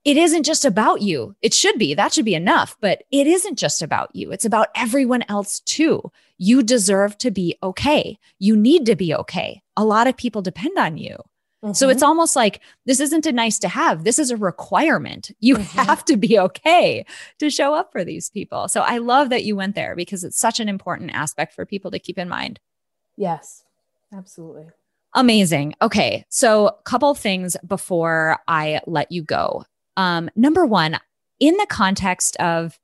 it 0.04 0.18
isn't 0.18 0.43
just 0.43 0.66
about 0.66 1.02
you. 1.02 1.36
It 1.41 1.54
should 1.54 1.78
be. 1.78 1.93
That 1.93 2.14
should 2.14 2.26
be 2.26 2.36
enough. 2.36 2.76
But 2.82 3.04
it 3.12 3.28
isn't 3.28 3.58
just 3.58 3.82
about 3.82 4.16
you. 4.16 4.32
It's 4.32 4.45
about 4.45 4.70
everyone 4.76 5.24
else 5.30 5.60
too. 5.62 6.12
You 6.38 6.64
deserve 6.64 7.18
to 7.20 7.32
be 7.32 7.56
okay. 7.62 8.18
You 8.39 8.56
need 8.56 8.86
to 8.88 8.95
be 8.95 9.14
okay. 9.14 9.62
A 9.78 9.86
lot 9.86 10.08
of 10.08 10.18
people 10.18 10.41
depend 10.41 10.78
on 10.78 10.97
you. 10.97 11.18
Mm-hmm. 11.64 11.74
So 11.74 11.89
it's 11.89 12.02
almost 12.02 12.36
like 12.36 12.62
this 12.86 12.99
isn't 12.99 13.28
a 13.28 13.32
nice 13.32 13.60
to 13.60 13.68
have. 13.68 14.04
This 14.04 14.18
is 14.18 14.32
a 14.32 14.38
requirement. 14.38 15.32
You 15.39 15.58
mm-hmm. 15.58 15.80
have 15.80 16.04
to 16.06 16.18
be 16.18 16.39
okay 16.39 17.06
to 17.38 17.52
show 17.52 17.76
up 17.76 17.91
for 17.91 18.04
these 18.04 18.32
people. 18.32 18.68
So 18.68 18.82
I 18.82 18.97
love 18.97 19.30
that 19.30 19.43
you 19.43 19.56
went 19.56 19.76
there 19.76 19.95
because 19.95 20.24
it's 20.24 20.39
such 20.39 20.60
an 20.60 20.68
important 20.68 21.12
aspect 21.14 21.54
for 21.54 21.66
people 21.66 21.91
to 21.91 21.99
keep 21.99 22.18
in 22.18 22.28
mind. 22.28 22.60
Yes, 23.18 23.64
absolutely. 24.12 24.70
Amazing. 25.14 25.76
Okay. 25.82 26.26
So, 26.30 26.68
a 26.68 26.84
couple 26.84 27.14
things 27.16 27.58
before 27.68 28.39
I 28.47 28.80
let 28.88 29.12
you 29.12 29.24
go. 29.24 29.66
Um, 29.98 30.30
number 30.36 30.66
one, 30.66 31.00
in 31.39 31.56
the 31.58 31.68
context 31.70 32.36
of 32.38 32.80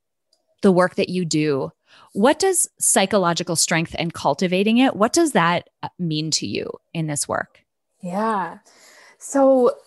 the 0.62 0.72
work 0.72 0.96
that 0.96 1.10
you 1.10 1.26
do, 1.26 1.72
what 2.14 2.40
does 2.40 2.68
psychological 2.80 3.56
strength 3.56 3.96
and 3.98 4.14
cultivating 4.14 4.78
it, 4.78 4.96
what 4.96 5.14
does 5.14 5.34
that 5.34 5.70
mean 6.00 6.32
to 6.32 6.48
you 6.48 6.72
in 6.94 7.08
this 7.08 7.28
work? 7.28 7.64
Yeah. 8.02 8.60
So 9.20 9.78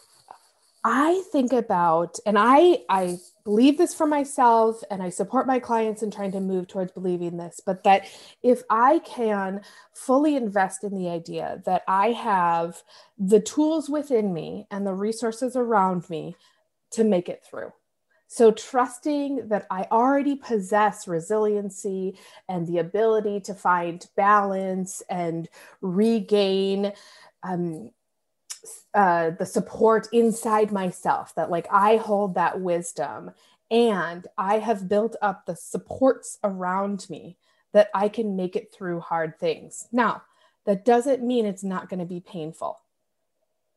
I 0.85 1.23
think 1.31 1.53
about, 1.53 2.19
and 2.25 2.39
I 2.39 2.79
I 2.89 3.19
believe 3.45 3.79
this 3.79 3.95
for 3.95 4.07
myself, 4.07 4.83
and 4.91 5.03
I 5.03 5.11
support 5.11 5.47
my 5.47 5.59
clients 5.59 6.03
in 6.03 6.11
trying 6.11 6.33
to 6.33 6.41
move 6.41 6.69
towards 6.69 6.93
believing 6.93 7.37
this, 7.37 7.61
but 7.65 7.85
that 7.85 8.07
if 8.43 8.63
I 8.71 9.01
can 9.01 9.61
fully 9.93 10.37
invest 10.37 10.85
in 10.85 10.95
the 10.95 11.09
idea 11.09 11.63
that 11.67 11.83
I 11.87 12.13
have 12.13 12.83
the 13.19 13.41
tools 13.41 13.91
within 13.91 14.33
me 14.33 14.67
and 14.71 14.87
the 14.87 14.95
resources 14.95 15.55
around 15.55 16.09
me 16.09 16.37
to 16.91 17.05
make 17.05 17.29
it 17.29 17.45
through. 17.49 17.73
So, 18.27 18.53
trusting 18.53 19.49
that 19.49 19.67
I 19.71 19.89
already 19.91 20.37
possess 20.37 21.09
resiliency 21.09 22.17
and 22.49 22.67
the 22.67 22.79
ability 22.79 23.41
to 23.41 23.55
find 23.55 24.07
balance 24.15 25.03
and 25.11 25.49
regain 25.81 26.93
um, 27.43 27.91
uh, 28.95 29.31
the 29.31 29.47
support 29.47 30.09
inside 30.13 30.71
myself 30.71 31.35
that 31.35 31.51
like 31.51 31.67
I 31.73 31.97
hold 31.97 32.35
that 32.35 32.61
wisdom 32.61 33.33
and 33.71 34.27
I 34.37 34.59
have 34.59 34.89
built 34.89 35.17
up 35.23 35.47
the 35.47 35.57
supports 35.57 36.39
around 36.43 37.09
me 37.09 37.37
that 37.73 37.89
I 37.95 38.09
can 38.09 38.37
make 38.37 38.57
it 38.57 38.73
through 38.73 39.01
hard 39.01 39.39
things. 39.39 39.87
Now, 39.93 40.23
that 40.67 40.85
doesn't 40.85 41.23
mean 41.23 41.47
it's 41.47 41.65
not 41.65 41.89
going 41.89 42.01
to 42.01 42.07
be 42.07 42.21
painful, 42.21 42.81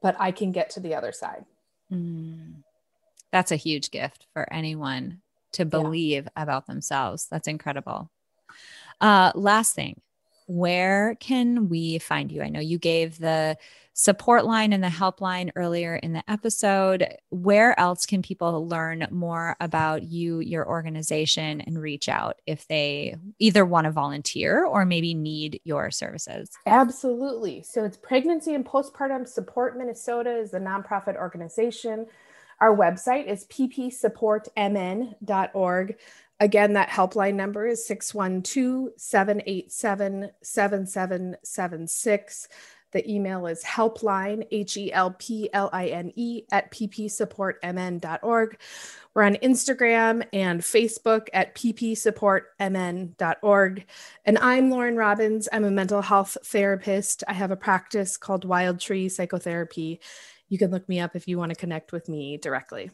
but 0.02 0.16
I 0.20 0.32
can 0.32 0.52
get 0.52 0.72
to 0.72 0.80
the 0.80 0.96
other 0.96 1.12
side. 1.12 1.46
Mm. 1.92 2.64
That's 3.34 3.52
a 3.52 3.58
huge 3.58 3.90
gift 3.90 4.28
for 4.32 4.48
anyone 4.54 5.20
to 5.54 5.66
believe 5.66 6.26
yeah. 6.26 6.44
about 6.44 6.68
themselves. 6.68 7.28
That's 7.32 7.48
incredible. 7.48 8.12
Uh, 9.02 9.32
last 9.34 9.74
thing, 9.74 10.00
where 10.46 11.16
can 11.20 11.68
we 11.68 11.98
find 11.98 12.32
you? 12.32 12.44
I 12.44 12.50
know 12.50 12.60
you 12.60 12.78
gave 12.78 13.18
the 13.18 13.58
support 13.94 14.46
line 14.46 14.72
and 14.72 14.84
the 14.84 14.88
helpline 14.88 15.52
earlier 15.56 15.96
in 15.96 16.14
the 16.14 16.24
episode. 16.28 17.08
Where 17.30 17.80
else 17.80 18.06
can 18.06 18.22
people 18.22 18.68
learn 18.68 19.08
more 19.10 19.56
about 19.60 20.04
you, 20.04 20.40
your 20.40 20.68
organization, 20.68 21.62
and 21.62 21.82
reach 21.82 22.10
out 22.10 22.40
if 22.46 22.68
they 22.68 23.16
either 23.40 23.66
want 23.66 23.86
to 23.86 23.92
volunteer 23.92 24.64
or 24.64 24.86
maybe 24.86 25.16
need 25.16 25.60
your 25.64 25.90
services? 25.90 26.52
Absolutely. 26.68 27.64
So 27.64 27.84
it's 27.84 27.98
Pregnancy 27.98 28.54
and 28.54 28.64
Postpartum 28.66 29.28
Support 29.28 29.76
Minnesota 29.76 30.38
is 30.38 30.52
the 30.52 30.60
nonprofit 30.60 31.16
organization. 31.16 32.06
Our 32.64 32.76
website 32.78 33.28
is 33.28 33.46
ppsupportmn.org. 33.48 35.98
Again, 36.40 36.74
that 36.74 36.88
helpline 36.88 37.34
number 37.34 37.68
is 37.68 37.86
612 37.86 38.92
787 38.96 40.30
7776. 40.42 42.48
The 42.94 43.12
email 43.12 43.48
is 43.48 43.66
helpline, 43.66 44.48
H 44.50 44.78
E 44.78 44.94
L 44.94 45.14
P 45.20 45.50
L 45.52 45.70
I 45.74 45.88
N 45.88 46.14
E, 46.16 46.44
at 46.54 46.72
ppsupportmn.org. 46.72 48.58
We're 49.14 49.24
on 49.24 49.36
Instagram 49.36 50.26
and 50.32 50.62
Facebook 50.62 51.28
at 51.34 51.54
ppsupportmn.org. 51.56 53.86
And 54.24 54.38
I'm 54.38 54.72
Lauren 54.72 54.96
Robbins. 54.96 55.50
I'm 55.52 55.66
a 55.66 55.72
mental 55.72 56.02
health 56.02 56.38
therapist. 56.46 57.26
I 57.28 57.34
have 57.34 57.52
a 57.52 57.58
practice 57.58 58.16
called 58.16 58.46
Wild 58.46 58.80
Tree 58.80 59.10
Psychotherapy. 59.10 60.00
You 60.54 60.60
can 60.60 60.70
look 60.70 60.88
me 60.88 61.00
up 61.00 61.16
if 61.16 61.28
you 61.28 61.40
want 61.40 61.50
to 61.50 61.56
connect 61.56 61.92
with 61.92 62.08
me 62.08 62.38
directly. 62.38 62.92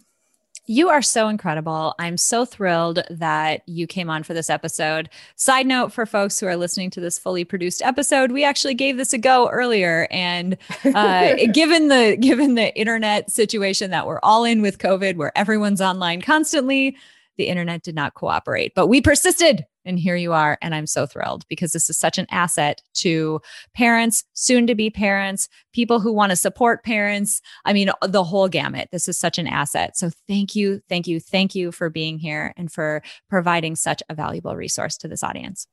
You 0.66 0.88
are 0.88 1.02
so 1.02 1.28
incredible. 1.28 1.94
I'm 2.00 2.16
so 2.16 2.46
thrilled 2.46 3.02
that 3.10 3.64
you 3.68 3.86
came 3.86 4.10
on 4.10 4.24
for 4.24 4.34
this 4.34 4.50
episode. 4.50 5.10
Side 5.36 5.68
note 5.68 5.92
for 5.92 6.06
folks 6.06 6.40
who 6.40 6.46
are 6.46 6.56
listening 6.56 6.90
to 6.92 7.02
this 7.02 7.20
fully 7.20 7.44
produced 7.44 7.82
episode, 7.82 8.32
we 8.32 8.46
actually 8.46 8.76
gave 8.76 8.96
this 8.96 9.12
a 9.12 9.18
go 9.18 9.50
earlier, 9.50 10.08
and 10.10 10.58
uh, 10.96 11.36
given 11.54 11.90
the 11.90 12.16
given 12.18 12.56
the 12.56 12.74
internet 12.80 13.30
situation 13.30 13.92
that 13.92 14.08
we're 14.08 14.22
all 14.24 14.46
in 14.46 14.62
with 14.62 14.78
COVID, 14.78 15.18
where 15.18 15.38
everyone's 15.38 15.82
online 15.82 16.22
constantly, 16.22 16.96
the 17.36 17.50
internet 17.50 17.84
did 17.84 17.94
not 17.94 18.14
cooperate, 18.14 18.74
but 18.74 18.88
we 18.88 19.02
persisted. 19.02 19.66
And 19.90 20.00
here 20.00 20.16
you 20.16 20.34
are. 20.34 20.58
And 20.62 20.76
I'm 20.76 20.86
so 20.86 21.08
thrilled 21.08 21.46
because 21.50 21.72
this 21.72 21.90
is 21.90 21.98
such 21.98 22.20
an 22.20 22.28
asset 22.30 22.82
to 22.96 23.42
parents, 23.74 24.24
soon 24.34 24.68
to 24.68 24.76
be 24.76 24.92
parents, 24.92 25.50
people 25.74 26.00
who 26.00 26.14
want 26.14 26.30
to 26.30 26.36
support 26.36 26.84
parents. 26.84 27.42
I 27.66 27.74
mean, 27.74 27.90
uh, 27.90 28.08
the 28.08 28.24
whole 28.24 28.48
gamut. 28.48 28.90
This 28.92 29.08
is 29.08 29.18
such 29.18 29.40
an 29.40 29.48
asset. 29.48 29.98
So 29.98 30.12
thank 30.28 30.56
you, 30.56 30.82
thank 30.88 31.08
you, 31.08 31.20
thank 31.20 31.56
you 31.56 31.72
for 31.72 31.90
being 31.90 32.20
here 32.20 32.54
and 32.56 32.72
for 32.72 33.02
providing 33.30 33.76
such 33.76 34.04
a 34.10 34.14
valuable 34.14 34.56
resource 34.56 34.96
to 34.98 35.08
this 35.08 35.24
audience. 35.24 35.66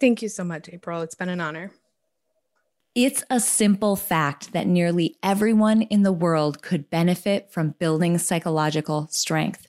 Thank 0.00 0.22
you 0.22 0.28
so 0.28 0.42
much, 0.42 0.68
April. 0.68 1.02
It's 1.02 1.14
been 1.14 1.28
an 1.28 1.40
honor. 1.40 1.70
It's 2.96 3.22
a 3.30 3.38
simple 3.38 3.94
fact 3.94 4.52
that 4.52 4.66
nearly 4.66 5.16
everyone 5.22 5.82
in 5.82 6.02
the 6.02 6.12
world 6.12 6.62
could 6.62 6.90
benefit 6.90 7.50
from 7.50 7.76
building 7.78 8.18
psychological 8.18 9.06
strength. 9.10 9.68